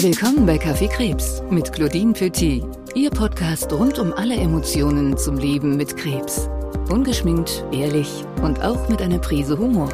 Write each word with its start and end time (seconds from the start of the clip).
Willkommen 0.00 0.46
bei 0.46 0.58
Kaffee 0.58 0.86
Krebs 0.86 1.42
mit 1.50 1.72
Claudine 1.72 2.12
Petit, 2.12 2.62
Ihr 2.94 3.10
Podcast 3.10 3.72
rund 3.72 3.98
um 3.98 4.12
alle 4.12 4.36
Emotionen 4.36 5.18
zum 5.18 5.36
Leben 5.36 5.76
mit 5.76 5.96
Krebs. 5.96 6.48
Ungeschminkt, 6.88 7.64
ehrlich 7.72 8.24
und 8.40 8.62
auch 8.62 8.88
mit 8.88 9.02
einer 9.02 9.18
Prise 9.18 9.58
Humor. 9.58 9.88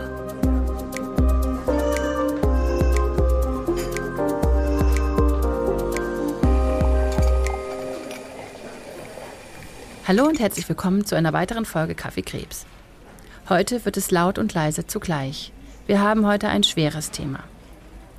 Hallo 10.06 10.26
und 10.26 10.38
herzlich 10.38 10.68
willkommen 10.68 11.06
zu 11.06 11.14
einer 11.14 11.32
weiteren 11.32 11.64
Folge 11.64 11.94
Kaffee 11.94 12.20
Krebs. 12.20 12.66
Heute 13.48 13.86
wird 13.86 13.96
es 13.96 14.10
laut 14.10 14.38
und 14.38 14.52
leise 14.52 14.86
zugleich. 14.86 15.50
Wir 15.86 16.02
haben 16.02 16.26
heute 16.26 16.48
ein 16.48 16.62
schweres 16.62 17.10
Thema. 17.10 17.38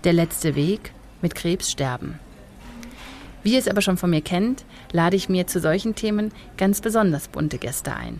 Der 0.03 0.13
letzte 0.13 0.55
Weg 0.55 0.94
mit 1.21 1.35
Krebs 1.35 1.71
sterben. 1.71 2.19
Wie 3.43 3.53
ihr 3.53 3.59
es 3.59 3.67
aber 3.67 3.81
schon 3.81 3.97
von 3.97 4.09
mir 4.09 4.21
kennt, 4.21 4.65
lade 4.91 5.15
ich 5.15 5.29
mir 5.29 5.45
zu 5.45 5.59
solchen 5.59 5.93
Themen 5.93 6.31
ganz 6.57 6.81
besonders 6.81 7.27
bunte 7.27 7.59
Gäste 7.59 7.95
ein. 7.95 8.19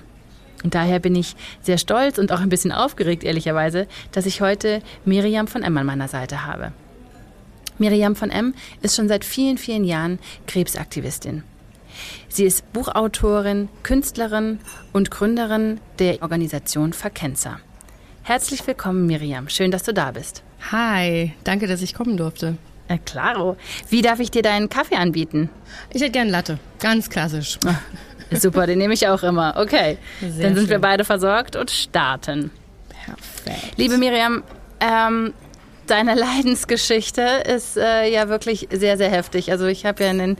Und 0.63 0.75
daher 0.75 0.99
bin 0.99 1.15
ich 1.15 1.35
sehr 1.61 1.77
stolz 1.77 2.17
und 2.17 2.31
auch 2.31 2.41
ein 2.41 2.49
bisschen 2.49 2.71
aufgeregt, 2.71 3.23
ehrlicherweise, 3.23 3.87
dass 4.11 4.25
ich 4.25 4.41
heute 4.41 4.81
Miriam 5.03 5.47
von 5.47 5.63
M 5.63 5.77
an 5.77 5.85
meiner 5.85 6.07
Seite 6.07 6.45
habe. 6.45 6.71
Miriam 7.77 8.15
von 8.15 8.29
M 8.29 8.53
ist 8.81 8.95
schon 8.95 9.07
seit 9.07 9.25
vielen, 9.25 9.57
vielen 9.57 9.83
Jahren 9.83 10.19
Krebsaktivistin. 10.47 11.43
Sie 12.29 12.45
ist 12.45 12.71
Buchautorin, 12.73 13.69
Künstlerin 13.83 14.59
und 14.93 15.11
Gründerin 15.11 15.79
der 15.99 16.21
Organisation 16.21 16.93
Verkenzer. 16.93 17.59
Herzlich 18.23 18.65
willkommen, 18.65 19.05
Miriam. 19.05 19.49
Schön, 19.49 19.71
dass 19.71 19.83
du 19.83 19.93
da 19.93 20.11
bist. 20.11 20.43
Hi, 20.71 21.33
danke, 21.43 21.67
dass 21.67 21.81
ich 21.81 21.93
kommen 21.93 22.17
durfte. 22.17 22.57
Äh, 22.87 22.99
klaro. 23.03 23.57
Wie 23.89 24.01
darf 24.01 24.19
ich 24.19 24.31
dir 24.31 24.41
deinen 24.41 24.69
Kaffee 24.69 24.95
anbieten? 24.95 25.49
Ich 25.91 26.01
hätte 26.01 26.11
gern 26.11 26.29
Latte. 26.29 26.59
Ganz 26.79 27.09
klassisch. 27.09 27.57
Ach, 27.65 27.79
super, 28.31 28.67
den 28.67 28.77
nehme 28.77 28.93
ich 28.93 29.07
auch 29.07 29.23
immer. 29.23 29.55
Okay. 29.57 29.97
Sehr 30.19 30.29
Dann 30.29 30.55
sind 30.55 30.63
schön. 30.65 30.69
wir 30.69 30.79
beide 30.79 31.03
versorgt 31.03 31.55
und 31.55 31.71
starten. 31.71 32.51
Perfekt. 32.89 33.77
Liebe 33.77 33.97
Miriam, 33.97 34.43
ähm, 34.79 35.33
deine 35.87 36.15
Leidensgeschichte 36.15 37.21
ist 37.21 37.77
äh, 37.77 38.11
ja 38.11 38.29
wirklich 38.29 38.67
sehr, 38.71 38.97
sehr 38.97 39.09
heftig. 39.09 39.51
Also 39.51 39.65
ich 39.65 39.85
habe 39.85 40.03
ja 40.03 40.11
in 40.11 40.17
den 40.19 40.37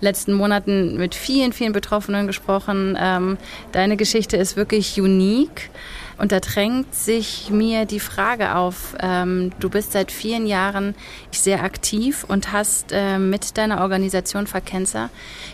letzten 0.00 0.34
Monaten 0.34 0.96
mit 0.96 1.14
vielen, 1.14 1.52
vielen 1.52 1.72
Betroffenen 1.72 2.26
gesprochen. 2.26 2.96
Ähm, 3.00 3.38
deine 3.72 3.96
Geschichte 3.96 4.36
ist 4.36 4.56
wirklich 4.56 5.00
unique. 5.00 5.70
Und 6.18 6.32
da 6.32 6.40
drängt 6.40 6.94
sich 6.94 7.48
mir 7.50 7.86
die 7.86 8.00
Frage 8.00 8.56
auf, 8.56 8.96
ähm, 9.00 9.52
du 9.60 9.70
bist 9.70 9.92
seit 9.92 10.10
vielen 10.10 10.46
Jahren 10.46 10.96
sehr 11.30 11.62
aktiv 11.62 12.24
und 12.26 12.52
hast 12.52 12.90
äh, 12.90 13.18
mit 13.18 13.56
deiner 13.56 13.80
Organisation 13.80 14.48
Verkenzer 14.48 15.10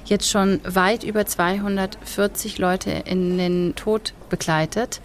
jetzt 0.07 0.29
schon 0.29 0.61
weit 0.65 1.05
über 1.05 1.27
240 1.27 2.57
Leute 2.59 2.91
in 2.91 3.37
den 3.37 3.75
Tod 3.77 4.15
begleitet. 4.31 5.03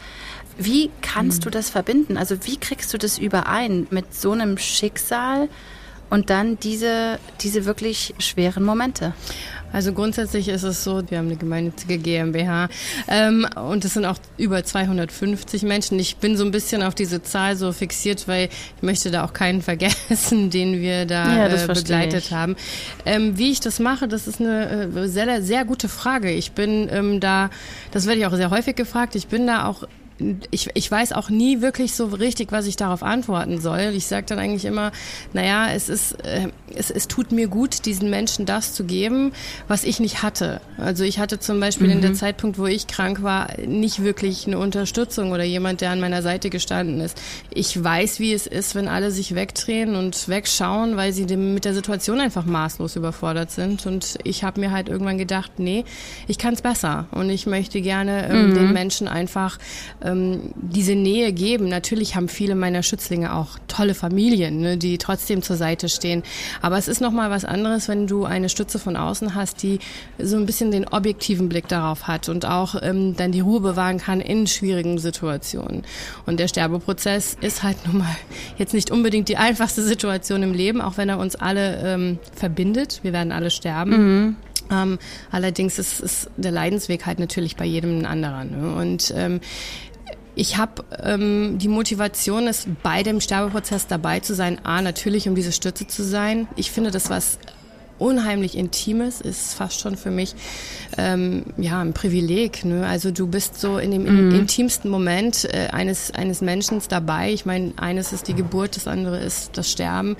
Wie 0.57 0.91
kannst 1.01 1.45
du 1.45 1.49
das 1.49 1.69
verbinden? 1.69 2.17
Also 2.17 2.45
wie 2.45 2.57
kriegst 2.57 2.94
du 2.94 2.97
das 2.97 3.17
überein 3.17 3.88
mit 3.91 4.13
so 4.13 4.31
einem 4.31 4.57
Schicksal 4.57 5.49
und 6.09 6.29
dann 6.29 6.59
diese, 6.59 7.19
diese 7.41 7.65
wirklich 7.65 8.13
schweren 8.19 8.63
Momente? 8.63 9.13
Also 9.71 9.93
grundsätzlich 9.93 10.47
ist 10.47 10.63
es 10.63 10.83
so, 10.83 11.03
wir 11.09 11.19
haben 11.19 11.27
eine 11.27 11.35
gemeinnützige 11.35 11.99
GmbH 11.99 12.69
ähm, 13.07 13.47
und 13.55 13.85
es 13.85 13.93
sind 13.93 14.05
auch 14.05 14.17
über 14.38 14.63
250 14.63 15.61
Menschen. 15.63 15.99
Ich 15.99 16.17
bin 16.17 16.38
so 16.38 16.43
ein 16.43 16.51
bisschen 16.51 16.81
auf 16.81 16.95
diese 16.95 17.21
Zahl 17.21 17.55
so 17.55 17.71
fixiert, 17.71 18.27
weil 18.27 18.49
ich 18.77 18.83
möchte 18.83 19.11
da 19.11 19.23
auch 19.23 19.33
keinen 19.33 19.61
vergessen, 19.61 20.49
den 20.49 20.81
wir 20.81 21.05
da 21.05 21.47
ja, 21.47 21.47
äh, 21.47 21.67
begleitet 21.67 22.25
ich. 22.25 22.33
haben. 22.33 22.55
Ähm, 23.05 23.38
wie 23.38 23.51
ich 23.51 23.59
das 23.59 23.79
mache, 23.79 24.07
das 24.07 24.27
ist 24.27 24.39
eine 24.39 24.89
äh, 24.95 25.07
sehr, 25.07 25.41
sehr 25.44 25.66
gute 25.66 25.88
Frage. 25.88 26.31
Ich 26.31 26.53
bin 26.53 26.89
ähm, 26.91 27.19
da, 27.19 27.51
das 27.91 28.07
werde 28.07 28.19
ich 28.19 28.25
auch 28.25 28.35
sehr 28.35 28.49
häufig 28.49 28.75
gefragt, 28.75 29.16
ich 29.16 29.27
bin 29.27 29.45
da 29.45 29.66
auch 29.66 29.84
ich, 30.52 30.69
ich 30.74 30.91
weiß 30.91 31.13
auch 31.13 31.30
nie 31.30 31.62
wirklich 31.62 31.94
so 31.94 32.06
richtig, 32.07 32.52
was 32.52 32.66
ich 32.66 32.75
darauf 32.75 33.03
antworten 33.03 33.62
soll. 33.62 33.94
Ich 33.96 34.06
sage 34.06 34.25
dann 34.28 34.40
eigentlich 34.40 34.66
immer, 34.66 34.91
naja, 35.34 35.69
es 35.74 35.90
ist, 35.90 36.13
äh, 36.25 36.50
es, 36.75 36.91
es 36.91 37.07
tut 37.07 37.31
mir 37.31 37.47
gut, 37.47 37.85
diesen 37.85 38.09
Menschen 38.09 38.46
das 38.46 38.74
zu 38.74 38.84
geben, 38.84 39.31
was 39.68 39.84
ich 39.84 40.00
nicht 40.00 40.22
hatte. 40.22 40.62
Also 40.78 41.03
ich 41.03 41.19
hatte 41.19 41.40
zum 41.40 41.59
Beispiel 41.59 41.88
mhm. 41.88 41.94
in 41.94 42.02
der 42.02 42.09
mhm. 42.12 42.16
Zeitpunkt, 42.16 42.58
wo 42.58 42.66
ich 42.66 42.88
krank 42.88 43.24
war, 43.24 43.50
nicht 43.66 44.03
wirklich 44.03 44.47
eine 44.47 44.58
Unterstützung 44.58 45.31
oder 45.31 45.44
jemand, 45.44 45.81
der 45.81 45.91
an 45.91 46.00
meiner 46.00 46.22
Seite 46.22 46.50
gestanden 46.50 47.00
ist. 47.02 47.19
Ich 47.52 47.81
weiß, 47.81 48.19
wie 48.19 48.34
es 48.34 48.47
ist, 48.47 48.75
wenn 48.75 48.88
alle 48.88 49.12
sich 49.12 49.35
wegdrehen 49.35 49.96
und 49.96 50.28
wegschauen, 50.28 50.97
weil 50.97 51.13
sie 51.13 51.25
dem, 51.25 51.53
mit 51.53 51.66
der 51.66 51.74
Situation 51.74 52.19
einfach 52.19 52.46
maßlos 52.46 52.96
überfordert 52.96 53.52
sind. 53.52 53.85
Und 53.85 54.18
ich 54.24 54.44
habe 54.44 54.59
mir 54.59 54.72
halt 54.72 54.90
irgendwann 54.90 55.18
gedacht, 55.18 55.53
nee, 55.58 55.85
ich 56.28 56.38
kann 56.38 56.53
es 56.53 56.62
besser. 56.62 57.08
Und 57.12 57.29
ich 57.29 57.46
möchte 57.46 57.81
gerne 57.81 58.29
ähm, 58.29 58.50
mhm. 58.50 58.56
den 58.56 58.74
Menschen 58.74 59.08
einfach 59.08 59.58
ähm, 60.09 60.53
diese 60.56 60.96
Nähe 60.96 61.34
geben. 61.34 61.70
Natürlich 61.70 62.16
haben 62.16 62.28
viele 62.28 62.56
meiner 62.56 62.84
Schützlinge 62.84 63.34
auch 63.36 63.59
tolle 63.68 63.94
Familien, 63.94 64.59
ne, 64.62 64.78
die 64.78 64.97
trotzdem 64.97 65.42
zur 65.42 65.56
Seite 65.56 65.90
stehen. 65.90 66.24
Aber 66.62 66.78
es 66.78 66.88
ist 66.88 67.02
nochmal 67.02 67.30
was 67.30 67.46
anderes, 67.46 67.88
wenn 67.88 68.08
du 68.08 68.25
eine 68.25 68.50
Stütze 68.50 68.80
von 68.80 68.96
außen 68.96 69.36
hast, 69.36 69.64
die 69.64 69.80
so 70.18 70.38
ein 70.38 70.46
bisschen 70.46 70.72
den 70.72 70.88
objektiven 70.88 71.50
Blick 71.50 71.68
darauf 71.68 72.08
hat 72.08 72.30
und 72.30 72.46
auch 72.46 72.75
ähm, 72.81 73.16
dann 73.16 73.31
die 73.31 73.42
Ruhe 73.42 73.62
bewahren 73.62 73.97
kann 73.97 74.22
in 74.22 74.47
schwierigen 74.47 74.97
Situationen. 74.97 75.84
Und 76.26 76.40
der 76.40 76.47
Sterbeprozess 76.47 77.38
ist 77.41 77.64
halt 77.64 77.78
nun 77.86 78.00
mal 78.00 78.16
jetzt 78.58 78.74
nicht 78.74 78.91
unbedingt 78.91 79.30
die 79.30 79.38
einfachste 79.38 79.84
Situation 79.84 80.44
im 80.44 80.53
Leben, 80.53 80.81
auch 80.81 80.97
wenn 80.97 81.09
er 81.09 81.20
uns 81.20 81.36
alle 81.36 81.81
ähm, 81.84 82.20
verbindet. 82.36 83.00
Wir 83.03 83.14
werden 83.14 83.31
alle 83.31 83.52
sterben. 83.52 83.91
Mhm. 83.91 84.36
Ähm, 84.72 85.00
allerdings 85.31 85.80
ist, 85.80 86.00
ist 86.00 86.30
der 86.38 86.52
Leidensweg 86.52 87.06
halt 87.06 87.20
natürlich 87.20 87.56
bei 87.56 87.66
jedem 87.66 88.00
ein 88.00 88.06
anderer. 88.06 88.44
Ne? 88.44 88.76
Und 88.76 89.14
ähm, 89.16 89.40
ich 90.39 90.55
habe 90.55 90.85
ähm, 91.03 91.57
die 91.57 91.67
Motivation, 91.67 92.47
ist 92.47 92.69
bei 92.81 93.03
dem 93.03 93.19
Sterbeprozess 93.19 93.88
dabei 93.88 94.22
zu 94.22 94.33
sein. 94.33 94.63
A, 94.63 94.81
natürlich, 94.81 95.27
um 95.27 95.35
diese 95.35 95.51
Stütze 95.51 95.85
zu 95.85 96.01
sein. 96.01 96.47
Ich 96.55 96.72
finde 96.72 96.91
das 96.91 97.09
was 97.09 97.39
unheimlich 97.97 98.57
Intimes, 98.57 99.19
ist 99.19 99.55
fast 99.55 99.81
schon 99.81 99.97
für 99.97 100.11
mich 100.11 100.33
ähm, 100.97 101.44
ja 101.57 101.81
ein 101.81 101.91
Privileg. 101.91 102.63
Ne? 102.63 102.88
Also 102.88 103.11
du 103.11 103.28
bist 103.28 103.59
so 103.59 103.78
in 103.78 103.91
dem 103.91 104.03
mhm. 104.03 104.33
intimsten 104.33 104.89
Moment 104.89 105.44
äh, 105.44 105.67
eines 105.73 106.11
eines 106.11 106.39
Menschen 106.39 106.81
dabei. 106.88 107.33
Ich 107.33 107.45
meine, 107.45 107.73
eines 107.75 108.13
ist 108.13 108.29
die 108.29 108.33
Geburt, 108.33 108.78
das 108.78 108.88
andere 108.88 109.19
ist 109.19 109.57
das 109.57 109.69
Sterben 109.69 110.16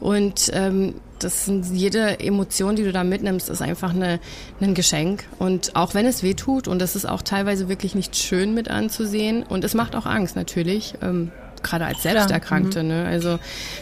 und 0.00 0.50
ähm, 0.52 0.94
das 1.24 1.44
sind 1.44 1.66
jede 1.72 2.20
Emotion, 2.20 2.76
die 2.76 2.84
du 2.84 2.92
da 2.92 3.04
mitnimmst, 3.04 3.48
ist 3.48 3.62
einfach 3.62 3.94
eine, 3.94 4.20
ein 4.60 4.74
Geschenk. 4.74 5.24
Und 5.38 5.76
auch 5.76 5.94
wenn 5.94 6.06
es 6.06 6.22
weh 6.22 6.34
tut, 6.34 6.68
und 6.68 6.80
das 6.80 6.96
ist 6.96 7.06
auch 7.06 7.22
teilweise 7.22 7.68
wirklich 7.68 7.94
nicht 7.94 8.16
schön 8.16 8.54
mit 8.54 8.68
anzusehen, 8.68 9.42
und 9.42 9.64
es 9.64 9.74
macht 9.74 9.94
auch 9.94 10.06
Angst 10.06 10.36
natürlich. 10.36 10.94
Ähm, 11.02 11.30
gerade 11.62 11.86
als 11.86 12.02
Selbsterkrankte. 12.02 12.82
Mhm. 12.82 12.88
Ne? 12.88 13.06
Also 13.06 13.38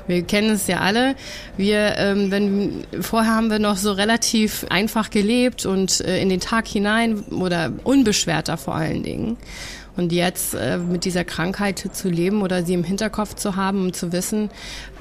wir 0.07 0.23
kennen 0.23 0.51
es 0.51 0.67
ja 0.67 0.81
alle. 0.81 1.15
Wir, 1.57 1.97
ähm, 1.97 2.31
wenn 2.31 2.85
vorher 3.01 3.35
haben 3.35 3.51
wir 3.51 3.59
noch 3.59 3.77
so 3.77 3.93
relativ 3.93 4.67
einfach 4.69 5.11
gelebt 5.11 5.67
und 5.67 6.01
äh, 6.01 6.21
in 6.21 6.29
den 6.29 6.41
Tag 6.41 6.67
hinein 6.67 7.21
oder 7.31 7.73
unbeschwerter 7.85 8.57
vor 8.57 8.75
allen 8.75 9.03
Dingen. 9.03 9.37
Und 9.99 10.13
jetzt 10.13 10.55
äh, 10.55 10.79
mit 10.79 11.05
dieser 11.05 11.25
Krankheit 11.25 11.81
zu 11.93 12.09
leben 12.09 12.43
oder 12.43 12.65
sie 12.65 12.73
im 12.73 12.85
Hinterkopf 12.85 13.35
zu 13.35 13.57
haben, 13.57 13.87
um 13.87 13.93
zu 13.93 14.13
wissen, 14.13 14.49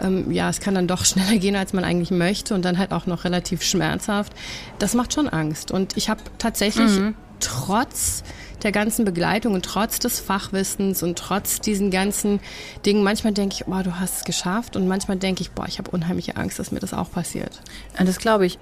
ähm, 0.01 0.31
ja, 0.31 0.49
es 0.49 0.59
kann 0.59 0.73
dann 0.73 0.87
doch 0.87 1.05
schneller 1.05 1.37
gehen, 1.37 1.55
als 1.55 1.71
man 1.71 1.83
eigentlich 1.83 2.09
möchte 2.09 2.55
und 2.55 2.65
dann 2.65 2.79
halt 2.79 2.91
auch 2.91 3.05
noch 3.05 3.23
relativ 3.23 3.61
schmerzhaft, 3.61 4.33
das 4.79 4.95
macht 4.95 5.13
schon 5.13 5.29
Angst. 5.29 5.69
Und 5.69 5.95
ich 5.97 6.09
habe 6.09 6.21
tatsächlich 6.39 6.89
mhm. 6.89 7.13
trotz 7.39 8.23
der 8.63 8.71
ganzen 8.71 9.05
Begleitung 9.05 9.53
und 9.53 9.63
trotz 9.63 9.99
des 9.99 10.19
Fachwissens 10.19 11.03
und 11.03 11.15
trotz 11.15 11.61
diesen 11.61 11.91
ganzen 11.91 12.39
Dingen, 12.83 13.03
manchmal 13.03 13.33
denke 13.33 13.53
ich, 13.53 13.65
boah, 13.65 13.83
du 13.83 13.99
hast 13.99 14.17
es 14.17 14.23
geschafft 14.23 14.75
und 14.75 14.87
manchmal 14.87 15.17
denke 15.17 15.41
ich, 15.41 15.51
boah, 15.51 15.67
ich 15.67 15.77
habe 15.77 15.91
unheimliche 15.91 16.37
Angst, 16.37 16.57
dass 16.57 16.71
mir 16.71 16.79
das 16.79 16.95
auch 16.95 17.11
passiert. 17.11 17.61
Das 18.03 18.17
glaube 18.17 18.47
ich. 18.47 18.57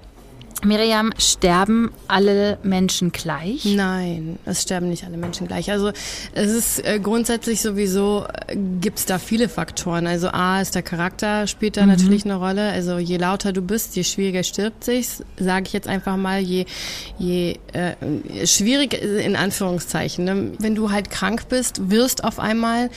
Miriam, 0.64 1.12
sterben 1.18 1.92
alle 2.08 2.58
Menschen 2.62 3.12
gleich? 3.12 3.64
Nein, 3.64 4.38
es 4.46 4.62
sterben 4.62 4.88
nicht 4.88 5.04
alle 5.04 5.16
Menschen 5.16 5.46
gleich. 5.46 5.70
Also 5.70 5.92
es 6.32 6.50
ist 6.50 6.84
äh, 6.84 6.98
grundsätzlich 6.98 7.60
sowieso, 7.60 8.26
äh, 8.46 8.56
gibt 8.80 8.98
es 8.98 9.06
da 9.06 9.18
viele 9.18 9.48
Faktoren. 9.48 10.06
Also 10.06 10.28
A 10.28 10.60
ist 10.60 10.74
der 10.74 10.82
Charakter, 10.82 11.46
spielt 11.46 11.76
da 11.76 11.82
mhm. 11.82 11.88
natürlich 11.88 12.24
eine 12.24 12.36
Rolle. 12.36 12.70
Also 12.70 12.98
je 12.98 13.18
lauter 13.18 13.52
du 13.52 13.60
bist, 13.60 13.96
je 13.96 14.04
schwieriger 14.04 14.42
stirbt 14.42 14.84
sich, 14.84 15.08
sage 15.38 15.66
ich 15.66 15.72
jetzt 15.72 15.88
einfach 15.88 16.16
mal, 16.16 16.40
je, 16.40 16.64
je 17.18 17.58
äh, 17.72 18.46
schwierig 18.46 18.94
in 18.94 19.36
Anführungszeichen. 19.36 20.24
Ne? 20.24 20.52
Wenn 20.58 20.74
du 20.74 20.90
halt 20.90 21.10
krank 21.10 21.48
bist, 21.48 21.90
wirst 21.90 22.24
auf 22.24 22.38
einmal 22.38 22.90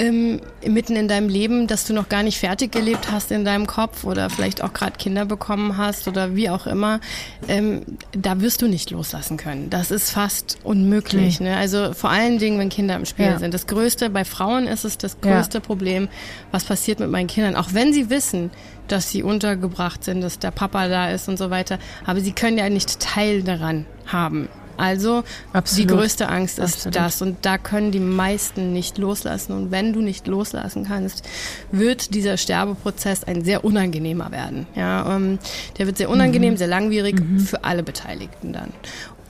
ähm, 0.00 0.40
mitten 0.66 0.96
in 0.96 1.08
deinem 1.08 1.28
Leben, 1.28 1.66
dass 1.66 1.84
du 1.84 1.92
noch 1.92 2.08
gar 2.08 2.22
nicht 2.22 2.38
fertig 2.38 2.72
gelebt 2.72 3.12
hast 3.12 3.30
in 3.30 3.44
deinem 3.44 3.66
Kopf 3.66 4.04
oder 4.04 4.30
vielleicht 4.30 4.62
auch 4.62 4.72
gerade 4.72 4.92
Kinder 4.98 5.26
bekommen 5.26 5.76
hast 5.76 6.08
oder 6.08 6.34
wie 6.34 6.48
auch 6.48 6.66
immer, 6.66 7.00
ähm, 7.48 7.82
da 8.12 8.40
wirst 8.40 8.62
du 8.62 8.66
nicht 8.66 8.90
loslassen 8.90 9.36
können. 9.36 9.68
Das 9.68 9.90
ist 9.90 10.10
fast 10.10 10.58
unmöglich. 10.64 11.40
Nee. 11.40 11.50
Ne? 11.50 11.56
Also 11.56 11.92
vor 11.92 12.08
allen 12.08 12.38
Dingen, 12.38 12.58
wenn 12.58 12.70
Kinder 12.70 12.96
im 12.96 13.04
Spiel 13.04 13.26
ja. 13.26 13.38
sind. 13.38 13.52
Das 13.52 13.66
Größte, 13.66 14.08
bei 14.08 14.24
Frauen 14.24 14.66
ist 14.66 14.84
es 14.84 14.96
das 14.96 15.20
größte 15.20 15.58
ja. 15.58 15.64
Problem, 15.64 16.08
was 16.50 16.64
passiert 16.64 16.98
mit 16.98 17.10
meinen 17.10 17.26
Kindern. 17.26 17.54
Auch 17.54 17.74
wenn 17.74 17.92
sie 17.92 18.08
wissen, 18.08 18.50
dass 18.88 19.10
sie 19.10 19.22
untergebracht 19.22 20.02
sind, 20.02 20.22
dass 20.22 20.38
der 20.38 20.50
Papa 20.50 20.88
da 20.88 21.10
ist 21.10 21.28
und 21.28 21.36
so 21.36 21.50
weiter. 21.50 21.78
Aber 22.06 22.20
sie 22.20 22.32
können 22.32 22.56
ja 22.56 22.68
nicht 22.70 23.00
Teil 23.00 23.42
daran 23.42 23.84
haben. 24.06 24.48
Also 24.80 25.24
Absolut. 25.52 25.90
die 25.90 25.94
größte 25.94 26.28
Angst 26.28 26.58
ist 26.58 26.86
Absolut. 26.86 26.96
das 26.96 27.22
und 27.22 27.36
da 27.42 27.58
können 27.58 27.92
die 27.92 28.00
meisten 28.00 28.72
nicht 28.72 28.98
loslassen 28.98 29.52
und 29.52 29.70
wenn 29.70 29.92
du 29.92 30.00
nicht 30.00 30.26
loslassen 30.26 30.86
kannst, 30.86 31.22
wird 31.70 32.14
dieser 32.14 32.36
Sterbeprozess 32.36 33.24
ein 33.24 33.44
sehr 33.44 33.64
unangenehmer 33.64 34.30
werden. 34.30 34.66
Ja, 34.74 35.16
ähm, 35.16 35.38
der 35.78 35.86
wird 35.86 35.98
sehr 35.98 36.08
unangenehm, 36.08 36.54
mhm. 36.54 36.58
sehr 36.58 36.68
langwierig 36.68 37.20
mhm. 37.20 37.40
für 37.40 37.64
alle 37.64 37.82
Beteiligten 37.82 38.52
dann 38.52 38.72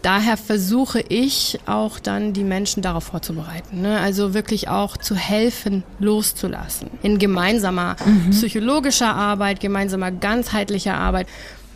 daher 0.02 0.37
versuche 0.37 1.00
ich 1.00 1.58
auch 1.67 1.99
dann 1.99 2.32
die 2.32 2.44
Menschen 2.44 2.82
darauf 2.82 3.05
vorzubereiten. 3.05 3.82
Ne? 3.82 3.99
Also 3.99 4.35
wirklich 4.35 4.69
auch 4.69 4.97
zu 4.97 5.14
helfen, 5.14 5.82
loszulassen. 5.99 6.91
In 7.02 7.19
gemeinsamer 7.19 7.97
mhm. 8.05 8.31
psychologischer 8.31 9.14
Arbeit, 9.14 9.61
gemeinsamer 9.61 10.11
ganzheitlicher 10.11 10.94
Arbeit 10.94 11.26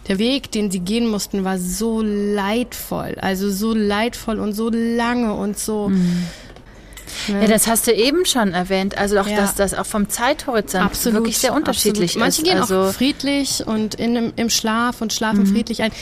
der 0.08 0.18
Weg, 0.18 0.50
den 0.50 0.70
sie 0.70 0.80
gehen 0.80 1.06
mussten, 1.06 1.44
war 1.44 1.58
so 1.58 2.02
leidvoll. 2.02 3.16
Also 3.20 3.50
so 3.50 3.74
leidvoll 3.74 4.38
und 4.38 4.52
so 4.52 4.70
lange 4.70 5.34
und 5.34 5.58
so. 5.58 5.88
Mhm. 5.88 6.26
Ne? 7.28 7.42
Ja, 7.42 7.48
das 7.48 7.66
hast 7.66 7.86
du 7.86 7.92
eben 7.92 8.26
schon 8.26 8.52
erwähnt. 8.52 8.98
Also 8.98 9.18
auch, 9.18 9.26
ja. 9.26 9.36
dass 9.36 9.54
das 9.54 9.74
auch 9.74 9.86
vom 9.86 10.08
Zeithorizont 10.08 10.84
absolut, 10.84 11.20
wirklich 11.20 11.38
sehr 11.38 11.54
unterschiedlich 11.54 12.16
absolut. 12.16 12.20
Manche 12.20 12.42
ist. 12.42 12.48
gehen 12.48 12.60
also 12.60 12.80
auch 12.80 12.92
friedlich 12.92 13.66
und 13.66 13.94
in, 13.94 14.32
im 14.36 14.50
Schlaf 14.50 15.00
und 15.00 15.12
schlafen 15.12 15.40
mhm. 15.40 15.46
friedlich 15.46 15.82
ein. 15.82 15.92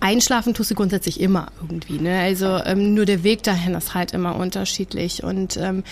Einschlafen 0.00 0.52
tust 0.52 0.68
du 0.68 0.74
grundsätzlich 0.74 1.20
immer 1.20 1.46
irgendwie. 1.60 2.00
Ne? 2.00 2.18
Also 2.22 2.58
ähm, 2.64 2.92
nur 2.92 3.04
der 3.04 3.22
Weg 3.22 3.44
dahin 3.44 3.74
ist 3.74 3.94
halt 3.94 4.12
immer 4.12 4.34
unterschiedlich. 4.34 5.22
Und 5.22 5.56
ähm, 5.56 5.84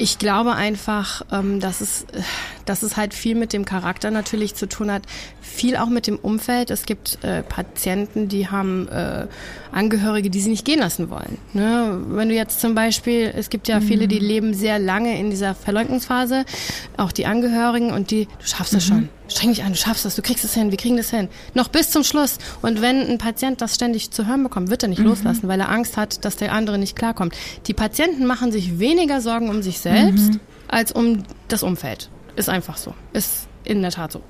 ich 0.00 0.18
glaube 0.18 0.54
einfach, 0.54 1.22
ähm, 1.30 1.60
dass, 1.60 1.82
es, 1.82 2.06
dass 2.64 2.82
es 2.82 2.96
halt 2.96 3.12
viel 3.12 3.34
mit 3.34 3.52
dem 3.52 3.66
Charakter 3.66 4.10
natürlich 4.10 4.54
zu 4.54 4.66
tun 4.66 4.90
hat, 4.90 5.02
viel 5.42 5.76
auch 5.76 5.90
mit 5.90 6.06
dem 6.06 6.16
Umfeld. 6.16 6.70
Es 6.70 6.86
gibt 6.86 7.22
äh, 7.22 7.42
Patienten, 7.42 8.28
die 8.28 8.48
haben 8.48 8.88
äh, 8.88 9.26
Angehörige, 9.72 10.30
die 10.30 10.40
sie 10.40 10.48
nicht 10.48 10.64
gehen 10.64 10.80
lassen 10.80 11.10
wollen. 11.10 11.36
Ne? 11.52 12.00
Wenn 12.08 12.30
du 12.30 12.34
jetzt 12.34 12.60
zum 12.60 12.74
Beispiel, 12.74 13.32
es 13.36 13.50
gibt 13.50 13.68
ja 13.68 13.80
mhm. 13.80 13.84
viele, 13.84 14.08
die 14.08 14.18
leben 14.18 14.54
sehr 14.54 14.78
lange 14.78 15.18
in 15.18 15.28
dieser 15.28 15.54
Verleugnungsphase, 15.54 16.46
auch 16.96 17.12
die 17.12 17.26
Angehörigen 17.26 17.92
und 17.92 18.10
die, 18.10 18.24
du 18.24 18.46
schaffst 18.46 18.72
es 18.72 18.88
mhm. 18.88 18.94
schon 18.94 19.08
streng 19.30 19.50
dich 19.50 19.62
an, 19.62 19.72
du 19.72 19.78
schaffst 19.78 20.04
das, 20.04 20.16
du 20.16 20.22
kriegst 20.22 20.44
es 20.44 20.54
hin, 20.54 20.70
wir 20.70 20.78
kriegen 20.78 20.96
das 20.96 21.10
hin. 21.10 21.28
Noch 21.54 21.68
bis 21.68 21.90
zum 21.90 22.04
Schluss. 22.04 22.38
Und 22.62 22.82
wenn 22.82 23.08
ein 23.08 23.18
Patient 23.18 23.60
das 23.60 23.74
ständig 23.74 24.10
zu 24.10 24.26
hören 24.26 24.42
bekommt, 24.42 24.70
wird 24.70 24.82
er 24.82 24.88
nicht 24.88 24.98
mhm. 24.98 25.06
loslassen, 25.06 25.48
weil 25.48 25.60
er 25.60 25.70
Angst 25.70 25.96
hat, 25.96 26.24
dass 26.24 26.36
der 26.36 26.52
andere 26.52 26.78
nicht 26.78 26.96
klarkommt. 26.96 27.34
Die 27.66 27.74
Patienten 27.74 28.26
machen 28.26 28.52
sich 28.52 28.78
weniger 28.78 29.20
Sorgen 29.20 29.48
um 29.48 29.62
sich 29.62 29.78
selbst 29.78 30.34
mhm. 30.34 30.40
als 30.68 30.92
um 30.92 31.22
das 31.48 31.62
Umfeld. 31.62 32.10
Ist 32.36 32.48
einfach 32.48 32.76
so. 32.76 32.94
Ist 33.12 33.46
in 33.64 33.82
der 33.82 33.90
Tat 33.90 34.12
so. 34.12 34.22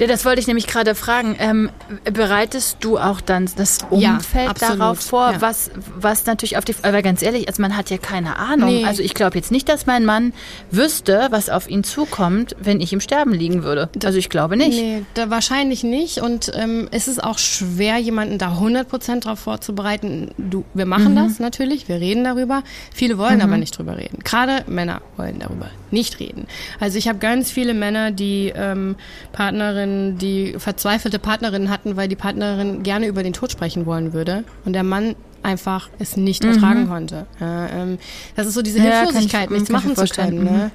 Ja, 0.00 0.06
das 0.06 0.24
wollte 0.24 0.40
ich 0.40 0.46
nämlich 0.46 0.66
gerade 0.66 0.94
fragen. 0.94 1.36
Ähm, 1.38 1.70
bereitest 2.04 2.78
du 2.80 2.98
auch 2.98 3.20
dann 3.20 3.48
das 3.56 3.80
Umfeld 3.90 4.58
ja, 4.60 4.74
darauf 4.76 4.98
vor, 4.98 5.32
ja. 5.32 5.40
was, 5.42 5.70
was 5.94 6.24
natürlich 6.24 6.56
auf 6.56 6.64
die, 6.64 6.74
aber 6.82 7.02
ganz 7.02 7.22
ehrlich, 7.22 7.48
also 7.48 7.60
man 7.60 7.76
hat 7.76 7.90
ja 7.90 7.98
keine 7.98 8.36
Ahnung. 8.36 8.70
Nee. 8.70 8.86
Also 8.86 9.02
ich 9.02 9.12
glaube 9.12 9.36
jetzt 9.36 9.50
nicht, 9.50 9.68
dass 9.68 9.84
mein 9.84 10.06
Mann 10.06 10.32
wüsste, 10.70 11.28
was 11.30 11.50
auf 11.50 11.68
ihn 11.68 11.84
zukommt, 11.84 12.56
wenn 12.58 12.80
ich 12.80 12.94
im 12.94 13.00
Sterben 13.00 13.32
liegen 13.32 13.62
würde. 13.62 13.90
Also 14.02 14.18
ich 14.18 14.30
glaube 14.30 14.56
nicht. 14.56 14.80
Nee, 14.80 15.02
da 15.12 15.28
wahrscheinlich 15.28 15.84
nicht. 15.84 16.22
Und 16.22 16.50
ähm, 16.54 16.88
es 16.90 17.06
ist 17.06 17.22
auch 17.22 17.38
schwer, 17.38 17.98
jemanden 17.98 18.38
da 18.38 18.52
100 18.52 18.88
Prozent 18.88 19.26
darauf 19.26 19.40
vorzubereiten. 19.40 20.30
Du, 20.38 20.64
wir 20.72 20.86
machen 20.86 21.12
mhm. 21.12 21.16
das 21.16 21.40
natürlich, 21.40 21.88
wir 21.88 21.96
reden 21.96 22.24
darüber. 22.24 22.62
Viele 22.94 23.18
wollen 23.18 23.36
mhm. 23.36 23.42
aber 23.42 23.58
nicht 23.58 23.76
drüber 23.76 23.98
reden. 23.98 24.20
Gerade 24.24 24.64
Männer 24.66 25.02
wollen 25.18 25.38
darüber 25.40 25.66
nicht 25.92 26.20
reden. 26.20 26.46
Also 26.78 26.98
ich 26.98 27.08
habe 27.08 27.18
ganz 27.18 27.50
viele 27.50 27.74
Männer, 27.74 28.10
die 28.10 28.52
ähm, 28.54 28.96
Partnerinnen, 29.32 30.18
die 30.18 30.54
verzweifelte 30.58 31.18
Partnerinnen 31.18 31.70
hatten, 31.70 31.96
weil 31.96 32.08
die 32.08 32.16
Partnerin 32.16 32.82
gerne 32.82 33.06
über 33.06 33.22
den 33.22 33.32
Tod 33.32 33.52
sprechen 33.52 33.86
wollen 33.86 34.12
würde 34.12 34.44
und 34.64 34.72
der 34.72 34.82
Mann 34.82 35.14
einfach 35.42 35.88
es 35.98 36.16
nicht 36.16 36.44
mhm. 36.44 36.50
ertragen 36.50 36.88
konnte. 36.88 37.26
Ja, 37.40 37.68
ähm, 37.68 37.98
das 38.36 38.46
ist 38.46 38.54
so 38.54 38.62
diese 38.62 38.80
Hilflosigkeit, 38.80 39.44
ich, 39.44 39.50
nichts 39.50 39.70
machen 39.70 39.96
zu 39.96 40.04
können. 40.04 40.44
Ne? 40.44 40.50
Mhm. 40.50 40.70